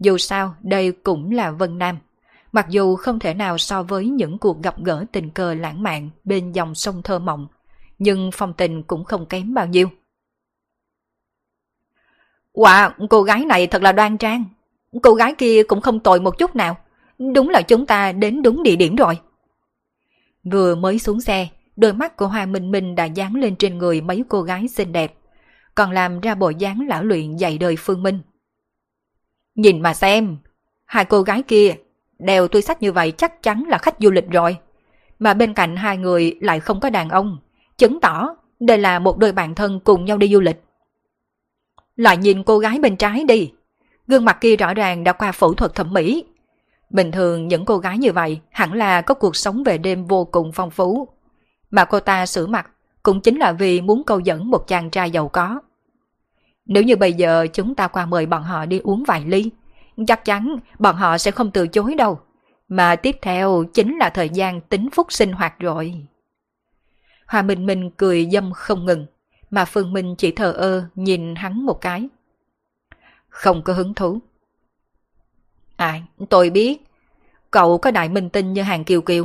[0.00, 1.98] Dù sao, đây cũng là Vân Nam.
[2.52, 6.10] Mặc dù không thể nào so với những cuộc gặp gỡ tình cờ lãng mạn
[6.24, 7.46] bên dòng sông thơ mộng,
[7.98, 9.88] nhưng phong tình cũng không kém bao nhiêu.
[12.54, 14.44] Wow, cô gái này thật là đoan trang.
[15.02, 16.76] Cô gái kia cũng không tồi một chút nào.
[17.18, 19.18] Đúng là chúng ta đến đúng địa điểm rồi.
[20.44, 24.00] Vừa mới xuống xe, đôi mắt của Hoa Minh Minh đã dán lên trên người
[24.00, 25.14] mấy cô gái xinh đẹp,
[25.74, 28.20] còn làm ra bộ dáng lão luyện dạy đời Phương Minh.
[29.54, 30.36] Nhìn mà xem,
[30.84, 31.74] hai cô gái kia
[32.18, 34.56] đeo túi sách như vậy chắc chắn là khách du lịch rồi.
[35.18, 37.38] Mà bên cạnh hai người lại không có đàn ông,
[37.78, 40.62] chứng tỏ đây là một đôi bạn thân cùng nhau đi du lịch.
[41.96, 43.52] Lại nhìn cô gái bên trái đi,
[44.06, 46.24] gương mặt kia rõ ràng đã qua phẫu thuật thẩm mỹ,
[46.90, 50.24] Bình thường những cô gái như vậy hẳn là có cuộc sống về đêm vô
[50.24, 51.08] cùng phong phú.
[51.70, 52.70] Mà cô ta sửa mặt
[53.02, 55.60] cũng chính là vì muốn câu dẫn một chàng trai giàu có.
[56.66, 59.50] Nếu như bây giờ chúng ta qua mời bọn họ đi uống vài ly,
[60.06, 62.20] chắc chắn bọn họ sẽ không từ chối đâu.
[62.68, 66.06] Mà tiếp theo chính là thời gian tính phúc sinh hoạt rồi.
[67.26, 69.06] Hòa Minh Minh cười dâm không ngừng,
[69.50, 72.08] mà Phương Minh chỉ thờ ơ nhìn hắn một cái.
[73.28, 74.18] Không có hứng thú.
[75.78, 76.00] À,
[76.30, 76.86] tôi biết.
[77.50, 79.24] Cậu có đại minh tinh như hàng kiều kiều,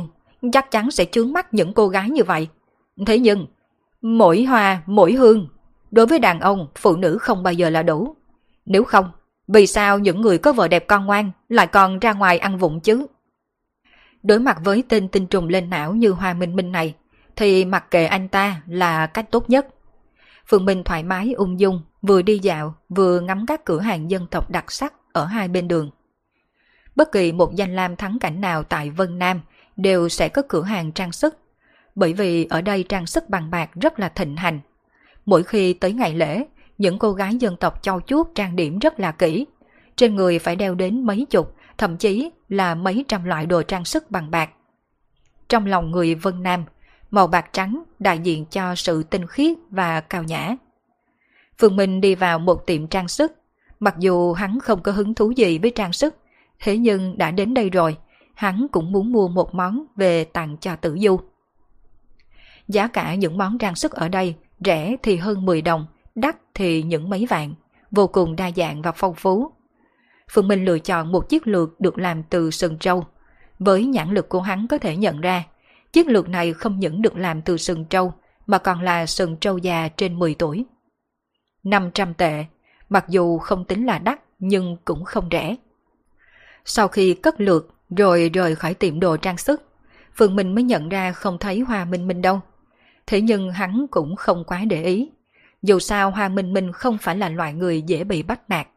[0.52, 2.48] chắc chắn sẽ chướng mắt những cô gái như vậy.
[3.06, 3.46] Thế nhưng,
[4.02, 5.48] mỗi hoa, mỗi hương,
[5.90, 8.16] đối với đàn ông, phụ nữ không bao giờ là đủ.
[8.66, 9.10] Nếu không,
[9.48, 12.80] vì sao những người có vợ đẹp con ngoan lại còn ra ngoài ăn vụng
[12.80, 13.06] chứ?
[14.22, 16.94] Đối mặt với tên tinh trùng lên não như Hoa Minh Minh này,
[17.36, 19.66] thì mặc kệ anh ta là cách tốt nhất.
[20.46, 24.26] Phương Minh thoải mái ung dung, vừa đi dạo, vừa ngắm các cửa hàng dân
[24.26, 25.90] tộc đặc sắc ở hai bên đường
[26.96, 29.40] bất kỳ một danh lam thắng cảnh nào tại Vân Nam
[29.76, 31.38] đều sẽ có cửa hàng trang sức.
[31.94, 34.60] Bởi vì ở đây trang sức bằng bạc rất là thịnh hành.
[35.26, 36.44] Mỗi khi tới ngày lễ,
[36.78, 39.46] những cô gái dân tộc châu chuốt trang điểm rất là kỹ.
[39.96, 43.84] Trên người phải đeo đến mấy chục, thậm chí là mấy trăm loại đồ trang
[43.84, 44.50] sức bằng bạc.
[45.48, 46.64] Trong lòng người Vân Nam,
[47.10, 50.56] màu bạc trắng đại diện cho sự tinh khiết và cao nhã.
[51.58, 53.32] Phương Minh đi vào một tiệm trang sức,
[53.80, 56.16] mặc dù hắn không có hứng thú gì với trang sức,
[56.64, 57.96] Thế nhưng đã đến đây rồi,
[58.34, 61.20] hắn cũng muốn mua một món về tặng cho tử du.
[62.68, 64.34] Giá cả những món trang sức ở đây
[64.64, 67.54] rẻ thì hơn 10 đồng, đắt thì những mấy vạn,
[67.90, 69.50] vô cùng đa dạng và phong phú.
[70.30, 73.04] Phương Minh lựa chọn một chiếc lược được làm từ sừng trâu.
[73.58, 75.44] Với nhãn lực của hắn có thể nhận ra,
[75.94, 78.12] Chiếc lược này không những được làm từ sừng trâu,
[78.46, 80.64] mà còn là sừng trâu già trên 10 tuổi.
[81.62, 82.44] 500 tệ,
[82.88, 85.56] mặc dù không tính là đắt nhưng cũng không rẻ.
[86.64, 89.62] Sau khi cất lượt rồi rời khỏi tiệm đồ trang sức,
[90.14, 92.40] Phương Minh mới nhận ra không thấy Hoa Minh Minh đâu.
[93.06, 95.10] Thế nhưng hắn cũng không quá để ý.
[95.62, 98.68] Dù sao Hoa Minh Minh không phải là loại người dễ bị bắt nạt.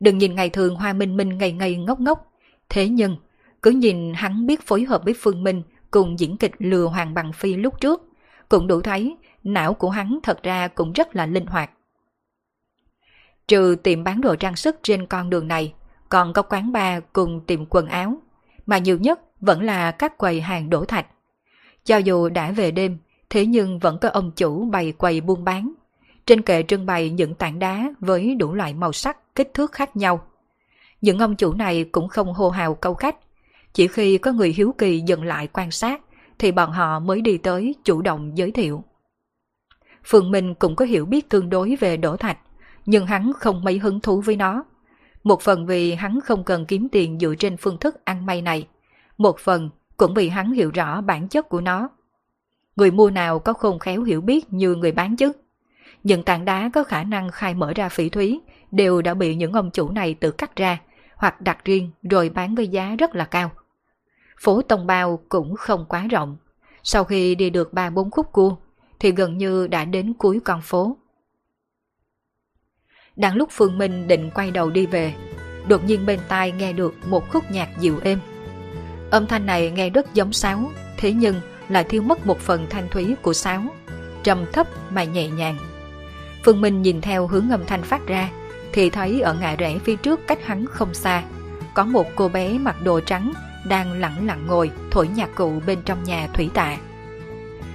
[0.00, 2.32] Đừng nhìn ngày thường Hoa Minh Minh ngày ngày ngốc ngốc.
[2.68, 3.16] Thế nhưng,
[3.62, 7.32] cứ nhìn hắn biết phối hợp với Phương Minh cùng diễn kịch lừa Hoàng Bằng
[7.32, 8.02] Phi lúc trước,
[8.48, 11.70] cũng đủ thấy não của hắn thật ra cũng rất là linh hoạt.
[13.48, 15.74] Trừ tiệm bán đồ trang sức trên con đường này,
[16.08, 18.16] còn có quán bar cùng tiệm quần áo,
[18.66, 21.06] mà nhiều nhất vẫn là các quầy hàng đổ thạch.
[21.84, 22.98] Cho dù đã về đêm,
[23.30, 25.72] thế nhưng vẫn có ông chủ bày quầy buôn bán.
[26.26, 29.96] Trên kệ trưng bày những tảng đá với đủ loại màu sắc, kích thước khác
[29.96, 30.26] nhau.
[31.00, 33.16] Những ông chủ này cũng không hô hào câu khách,
[33.72, 36.00] chỉ khi có người hiếu kỳ dừng lại quan sát
[36.38, 38.84] thì bọn họ mới đi tới chủ động giới thiệu.
[40.04, 42.38] Phương Minh cũng có hiểu biết tương đối về đổ thạch,
[42.86, 44.64] nhưng hắn không mấy hứng thú với nó.
[45.28, 48.66] Một phần vì hắn không cần kiếm tiền dựa trên phương thức ăn may này,
[49.18, 51.88] một phần cũng vì hắn hiểu rõ bản chất của nó.
[52.76, 55.32] Người mua nào có khôn khéo hiểu biết như người bán chứ.
[56.04, 58.40] Những tảng đá có khả năng khai mở ra phỉ thúy
[58.70, 60.80] đều đã bị những ông chủ này tự cắt ra
[61.16, 63.50] hoặc đặt riêng rồi bán với giá rất là cao.
[64.40, 66.36] Phố Tông Bao cũng không quá rộng.
[66.82, 68.56] Sau khi đi được 3-4 khúc cua
[69.00, 70.96] thì gần như đã đến cuối con phố.
[73.18, 75.14] Đang lúc Phương Minh định quay đầu đi về,
[75.68, 78.18] đột nhiên bên tai nghe được một khúc nhạc dịu êm.
[79.10, 81.34] Âm thanh này nghe rất giống sáo, thế nhưng
[81.68, 83.62] lại thiếu mất một phần thanh thúy của sáo,
[84.24, 85.56] trầm thấp mà nhẹ nhàng.
[86.44, 88.30] Phương Minh nhìn theo hướng âm thanh phát ra,
[88.72, 91.22] thì thấy ở ngã rẽ phía trước cách hắn không xa,
[91.74, 93.32] có một cô bé mặc đồ trắng
[93.68, 96.76] đang lặng lặng ngồi thổi nhạc cụ bên trong nhà thủy tạ.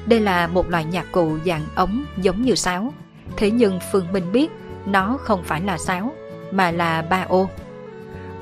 [0.06, 2.94] Đây là một loại nhạc cụ dạng ống giống như sáo,
[3.38, 4.50] thế nhưng Phương Minh biết
[4.86, 6.14] nó không phải là sáo,
[6.52, 7.50] mà là ba ô.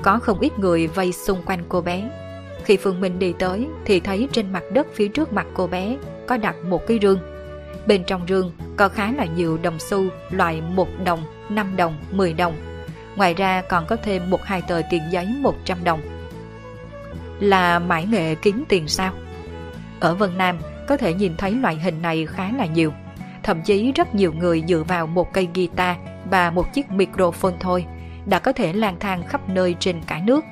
[0.02, 2.10] Có không ít người vây xung quanh cô bé.
[2.64, 5.96] Khi Phương Minh đi tới thì thấy trên mặt đất phía trước mặt cô bé
[6.26, 7.18] có đặt một cái rương.
[7.86, 12.32] Bên trong rương có khá là nhiều đồng xu loại 1 đồng, 5 đồng, 10
[12.32, 12.54] đồng.
[13.16, 16.00] Ngoài ra còn có thêm một hai tờ tiền giấy 100 đồng.
[17.40, 19.12] Là mãi nghệ kiếm tiền sao?
[20.00, 20.58] Ở Vân Nam
[20.88, 22.92] có thể nhìn thấy loại hình này khá là nhiều.
[23.42, 25.96] Thậm chí rất nhiều người dựa vào một cây guitar
[26.30, 27.86] và một chiếc microphone thôi
[28.26, 30.44] đã có thể lang thang khắp nơi trên cả nước.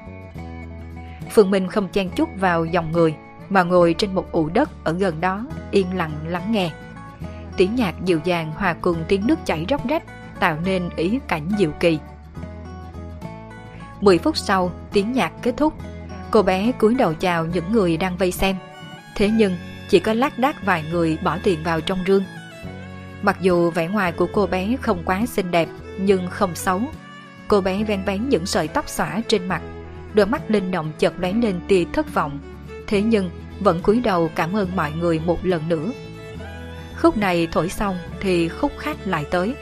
[1.31, 3.15] Phương Minh không chen chút vào dòng người
[3.49, 6.71] mà ngồi trên một ụ đất ở gần đó yên lặng lắng nghe.
[7.57, 10.03] Tiếng nhạc dịu dàng hòa cùng tiếng nước chảy róc rách
[10.41, 11.99] tạo nên ý cảnh diệu kỳ.
[14.01, 15.75] 10 phút sau, tiếng nhạc kết thúc.
[16.31, 18.57] Cô bé cúi đầu chào những người đang vây xem.
[19.15, 19.57] Thế nhưng,
[19.89, 22.25] chỉ có lác đác vài người bỏ tiền vào trong rương
[23.23, 25.69] Mặc dù vẻ ngoài của cô bé không quá xinh đẹp,
[25.99, 26.81] nhưng không xấu.
[27.49, 29.63] Cô bé ven vén những sợi tóc xõa trên mặt,
[30.15, 32.39] đôi mắt linh động chợt lóe lên tia thất vọng.
[32.87, 33.31] Thế nhưng
[33.61, 35.93] vẫn cúi đầu cảm ơn mọi người một lần nữa.
[37.01, 39.55] Khúc này thổi xong thì khúc khác lại tới.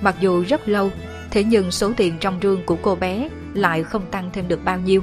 [0.00, 0.90] Mặc dù rất lâu,
[1.30, 4.78] thế nhưng số tiền trong rương của cô bé lại không tăng thêm được bao
[4.78, 5.02] nhiêu.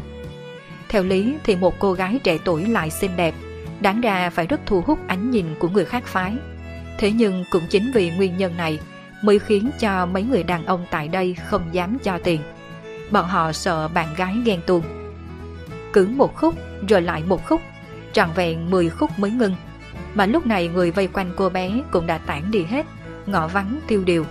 [0.90, 3.36] Theo lý thì một cô gái trẻ tuổi lại xinh đẹp,
[3.82, 6.34] đáng ra phải rất thu hút ánh nhìn của người khác phái.
[6.98, 8.80] Thế nhưng cũng chính vì nguyên nhân này
[9.22, 12.42] mới khiến cho mấy người đàn ông tại đây không dám cho tiền.
[13.12, 14.84] Bọn họ sợ bạn gái ghen tuông.
[15.94, 16.56] Cứ một khúc
[16.90, 17.62] rồi lại một khúc,
[18.14, 19.56] trọn vẹn 10 khúc mới ngưng.
[20.14, 22.86] Mà lúc này người vây quanh cô bé cũng đã tản đi hết,
[23.26, 24.26] ngõ vắng tiêu điều.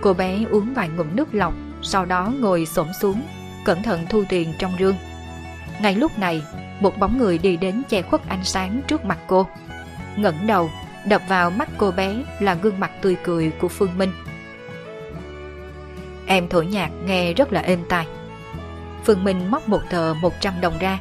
[0.00, 3.22] Cô bé uống vài ngụm nước lọc, sau đó ngồi xổm xuống,
[3.64, 4.96] cẩn thận thu tiền trong rương.
[5.80, 6.42] Ngay lúc này,
[6.80, 9.46] một bóng người đi đến che khuất ánh sáng trước mặt cô.
[10.16, 10.70] ngẩng đầu
[11.06, 14.12] đập vào mắt cô bé là gương mặt tươi cười của Phương Minh.
[16.26, 18.06] Em thổi nhạc nghe rất là êm tai.
[19.04, 20.98] Phương Minh móc một tờ 100 đồng ra.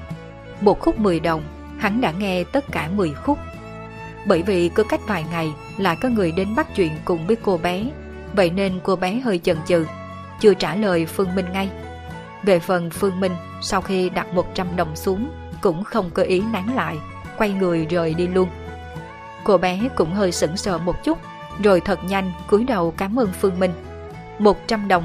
[0.61, 1.43] Một khúc 10 đồng,
[1.77, 3.39] hắn đã nghe tất cả 10 khúc.
[4.25, 7.57] Bởi vì cứ cách vài ngày lại có người đến bắt chuyện cùng với cô
[7.57, 7.85] bé,
[8.35, 9.85] vậy nên cô bé hơi chần chừ,
[10.39, 11.69] chưa trả lời Phương Minh ngay.
[12.43, 13.31] Về phần Phương Minh,
[13.61, 15.31] sau khi đặt 100 đồng xuống,
[15.61, 16.97] cũng không cơ ý nán lại,
[17.38, 18.49] quay người rời đi luôn.
[19.44, 21.18] Cô bé cũng hơi sững sờ một chút,
[21.64, 23.72] rồi thật nhanh cúi đầu cảm ơn Phương Minh.
[24.40, 25.03] 100 đồng,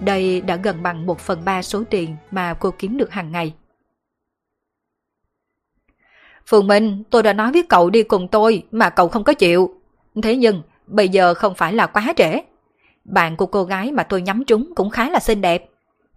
[0.00, 3.54] đây đã gần bằng 1 phần 3 số tiền mà cô kiếm được hàng ngày.
[6.46, 9.80] Phương Minh, tôi đã nói với cậu đi cùng tôi mà cậu không có chịu.
[10.22, 12.40] Thế nhưng, bây giờ không phải là quá trễ.
[13.04, 15.64] Bạn của cô gái mà tôi nhắm trúng cũng khá là xinh đẹp.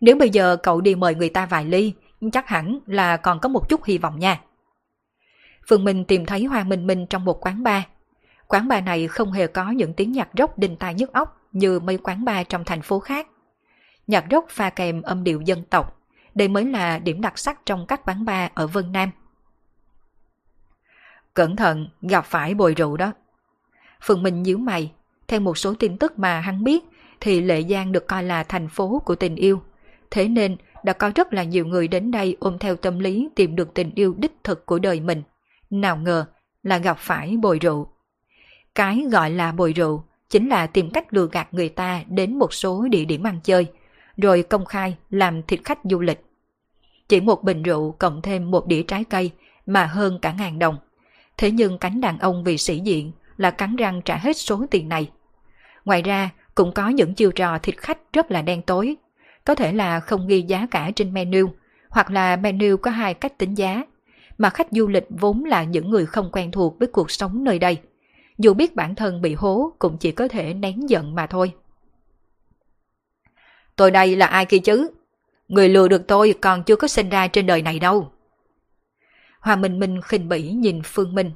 [0.01, 1.93] Nếu bây giờ cậu đi mời người ta vài ly,
[2.31, 4.41] chắc hẳn là còn có một chút hy vọng nha.
[5.67, 7.83] Phương Minh tìm thấy Hoa Minh Minh trong một quán bar.
[8.47, 11.79] Quán bar này không hề có những tiếng nhạc rốc đinh tai nhức óc như
[11.79, 13.27] mấy quán bar trong thành phố khác.
[14.07, 16.01] Nhạc rốc pha kèm âm điệu dân tộc,
[16.35, 19.11] đây mới là điểm đặc sắc trong các quán bar ở Vân Nam.
[21.33, 23.11] Cẩn thận, gặp phải bồi rượu đó.
[24.01, 24.91] Phương Minh nhíu mày,
[25.27, 26.83] theo một số tin tức mà hắn biết
[27.19, 29.61] thì Lệ Giang được coi là thành phố của tình yêu.
[30.11, 33.55] Thế nên đã có rất là nhiều người đến đây ôm theo tâm lý tìm
[33.55, 35.23] được tình yêu đích thực của đời mình.
[35.71, 36.25] Nào ngờ
[36.63, 37.87] là gặp phải bồi rượu.
[38.75, 42.53] Cái gọi là bồi rượu chính là tìm cách lừa gạt người ta đến một
[42.53, 43.67] số địa điểm ăn chơi,
[44.17, 46.25] rồi công khai làm thịt khách du lịch.
[47.07, 49.31] Chỉ một bình rượu cộng thêm một đĩa trái cây
[49.65, 50.77] mà hơn cả ngàn đồng.
[51.37, 54.89] Thế nhưng cánh đàn ông vì sĩ diện là cắn răng trả hết số tiền
[54.89, 55.09] này.
[55.85, 58.95] Ngoài ra, cũng có những chiêu trò thịt khách rất là đen tối.
[59.45, 61.47] Có thể là không ghi giá cả trên menu,
[61.89, 63.83] hoặc là menu có hai cách tính giá.
[64.41, 67.59] Mà khách du lịch vốn là những người không quen thuộc với cuộc sống nơi
[67.59, 67.77] đây.
[68.37, 71.53] Dù biết bản thân bị hố cũng chỉ có thể nén giận mà thôi.
[73.75, 74.91] Tôi đây là ai kia chứ?
[75.47, 78.11] Người lừa được tôi còn chưa có sinh ra trên đời này đâu.
[79.39, 81.31] Hoa Minh Minh khinh bỉ nhìn Phương Minh.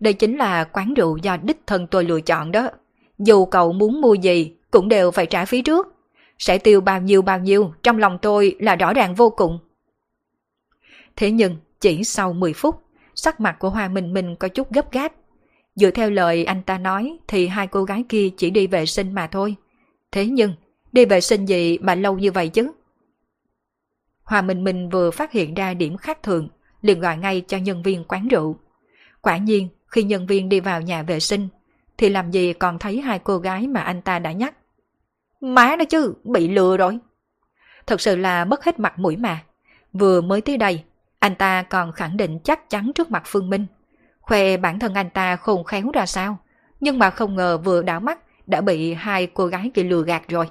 [0.00, 2.70] Đây chính là quán rượu do đích thân tôi lựa chọn đó.
[3.18, 5.94] Dù cậu muốn mua gì cũng đều phải trả phí trước.
[6.38, 9.58] Sẽ tiêu bao nhiêu bao nhiêu trong lòng tôi là rõ ràng vô cùng.
[11.16, 12.82] Thế nhưng chỉ sau 10 phút,
[13.14, 15.12] sắc mặt của Hoa Minh Minh có chút gấp gáp.
[15.74, 19.14] Dựa theo lời anh ta nói thì hai cô gái kia chỉ đi vệ sinh
[19.14, 19.56] mà thôi.
[20.12, 20.54] Thế nhưng,
[20.92, 22.72] đi vệ sinh gì mà lâu như vậy chứ?
[24.22, 26.48] Hoa Minh Minh vừa phát hiện ra điểm khác thường,
[26.82, 28.56] liền gọi ngay cho nhân viên quán rượu.
[29.20, 31.48] Quả nhiên, khi nhân viên đi vào nhà vệ sinh,
[31.98, 34.54] thì làm gì còn thấy hai cô gái mà anh ta đã nhắc.
[35.40, 36.98] Má đó chứ, bị lừa rồi.
[37.86, 39.44] Thật sự là mất hết mặt mũi mà.
[39.92, 40.84] Vừa mới tới đây,
[41.24, 43.66] anh ta còn khẳng định chắc chắn trước mặt Phương Minh.
[44.20, 46.38] Khoe bản thân anh ta khôn khéo ra sao.
[46.80, 50.22] Nhưng mà không ngờ vừa đảo mắt đã bị hai cô gái kia lừa gạt
[50.28, 50.48] rồi.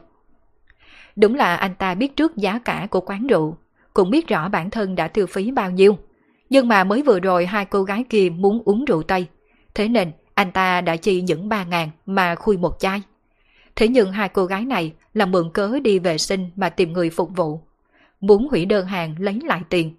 [1.15, 3.57] Đúng là anh ta biết trước giá cả của quán rượu,
[3.93, 5.97] cũng biết rõ bản thân đã tiêu phí bao nhiêu.
[6.49, 9.27] Nhưng mà mới vừa rồi hai cô gái kia muốn uống rượu Tây.
[9.75, 13.01] Thế nên anh ta đã chi những ba ngàn mà khui một chai.
[13.75, 17.09] Thế nhưng hai cô gái này là mượn cớ đi vệ sinh mà tìm người
[17.09, 17.61] phục vụ.
[18.21, 19.95] Muốn hủy đơn hàng lấy lại tiền.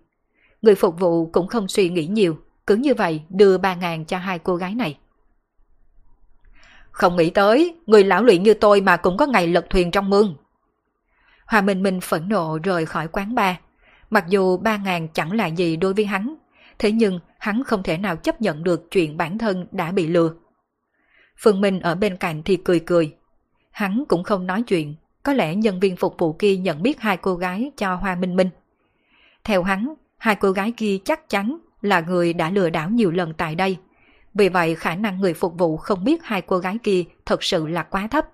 [0.65, 4.19] Người phục vụ cũng không suy nghĩ nhiều, cứ như vậy đưa ba ngàn cho
[4.19, 4.99] hai cô gái này.
[6.91, 10.11] Không nghĩ tới, người lão luyện như tôi mà cũng có ngày lật thuyền trong
[10.11, 10.37] mương.
[11.47, 13.57] Hòa Minh Minh phẫn nộ rời khỏi quán bar.
[14.11, 16.35] Mặc dù ba ngàn chẳng là gì đối với hắn,
[16.79, 20.35] thế nhưng hắn không thể nào chấp nhận được chuyện bản thân đã bị lừa.
[21.37, 23.17] Phương Minh ở bên cạnh thì cười cười.
[23.71, 27.17] Hắn cũng không nói chuyện, có lẽ nhân viên phục vụ kia nhận biết hai
[27.17, 28.51] cô gái cho Hoa Minh Minh.
[29.45, 29.95] Theo hắn,
[30.25, 33.79] hai cô gái kia chắc chắn là người đã lừa đảo nhiều lần tại đây.
[34.35, 37.67] Vì vậy khả năng người phục vụ không biết hai cô gái kia thật sự
[37.67, 38.27] là quá thấp.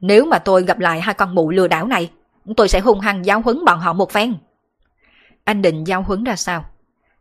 [0.00, 2.12] Nếu mà tôi gặp lại hai con mụ lừa đảo này,
[2.56, 4.36] tôi sẽ hung hăng giáo huấn bọn họ một phen.
[5.44, 6.64] Anh định giao huấn ra sao?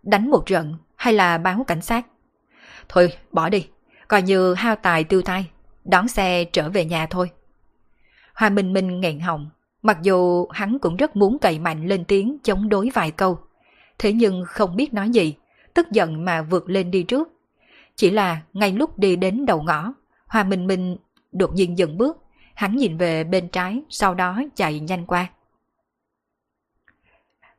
[0.03, 2.05] Đánh một trận hay là báo cảnh sát?
[2.89, 3.67] Thôi, bỏ đi.
[4.07, 5.49] Coi như hao tài tiêu tai.
[5.85, 7.29] Đón xe trở về nhà thôi.
[8.33, 9.49] Hoa Minh Minh nghẹn họng.
[9.85, 13.39] Mặc dù hắn cũng rất muốn cậy mạnh lên tiếng chống đối vài câu.
[13.99, 15.35] Thế nhưng không biết nói gì.
[15.73, 17.29] Tức giận mà vượt lên đi trước.
[17.95, 19.93] Chỉ là ngay lúc đi đến đầu ngõ,
[20.27, 20.97] Hoa Minh Minh
[21.31, 22.17] đột nhiên dừng bước.
[22.53, 25.27] Hắn nhìn về bên trái, sau đó chạy nhanh qua.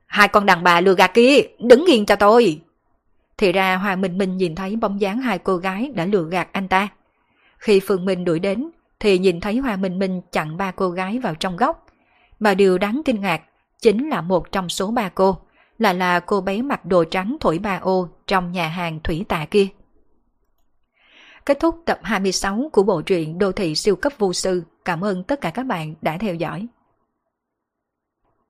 [0.07, 2.61] Hai con đàn bà lừa gạt kia, đứng yên cho tôi.
[3.39, 6.49] Thì ra Hoa Minh Minh nhìn thấy bóng dáng hai cô gái đã lừa gạt
[6.53, 6.89] anh ta.
[7.59, 8.71] Khi Phương Minh đuổi đến,
[9.01, 11.86] thì nhìn thấy Hoa Minh Minh chặn ba cô gái vào trong góc.
[12.41, 13.43] Mà điều đáng kinh ngạc
[13.83, 15.39] chính là một trong số ba cô,
[15.79, 19.47] là là cô bé mặc đồ trắng thổi ba ô trong nhà hàng thủy tạ
[19.51, 19.67] kia.
[21.47, 24.63] Kết thúc tập 26 của bộ truyện Đô thị siêu cấp vô sư.
[24.85, 26.67] Cảm ơn tất cả các bạn đã theo dõi.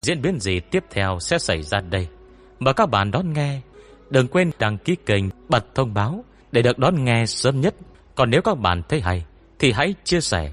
[0.03, 2.09] Diễn biến gì tiếp theo sẽ xảy ra đây?
[2.59, 3.61] Mời các bạn đón nghe.
[4.11, 7.75] Đừng quên đăng ký kênh, bật thông báo để được đón nghe sớm nhất.
[8.15, 9.25] Còn nếu các bạn thấy hay,
[9.59, 10.53] thì hãy chia sẻ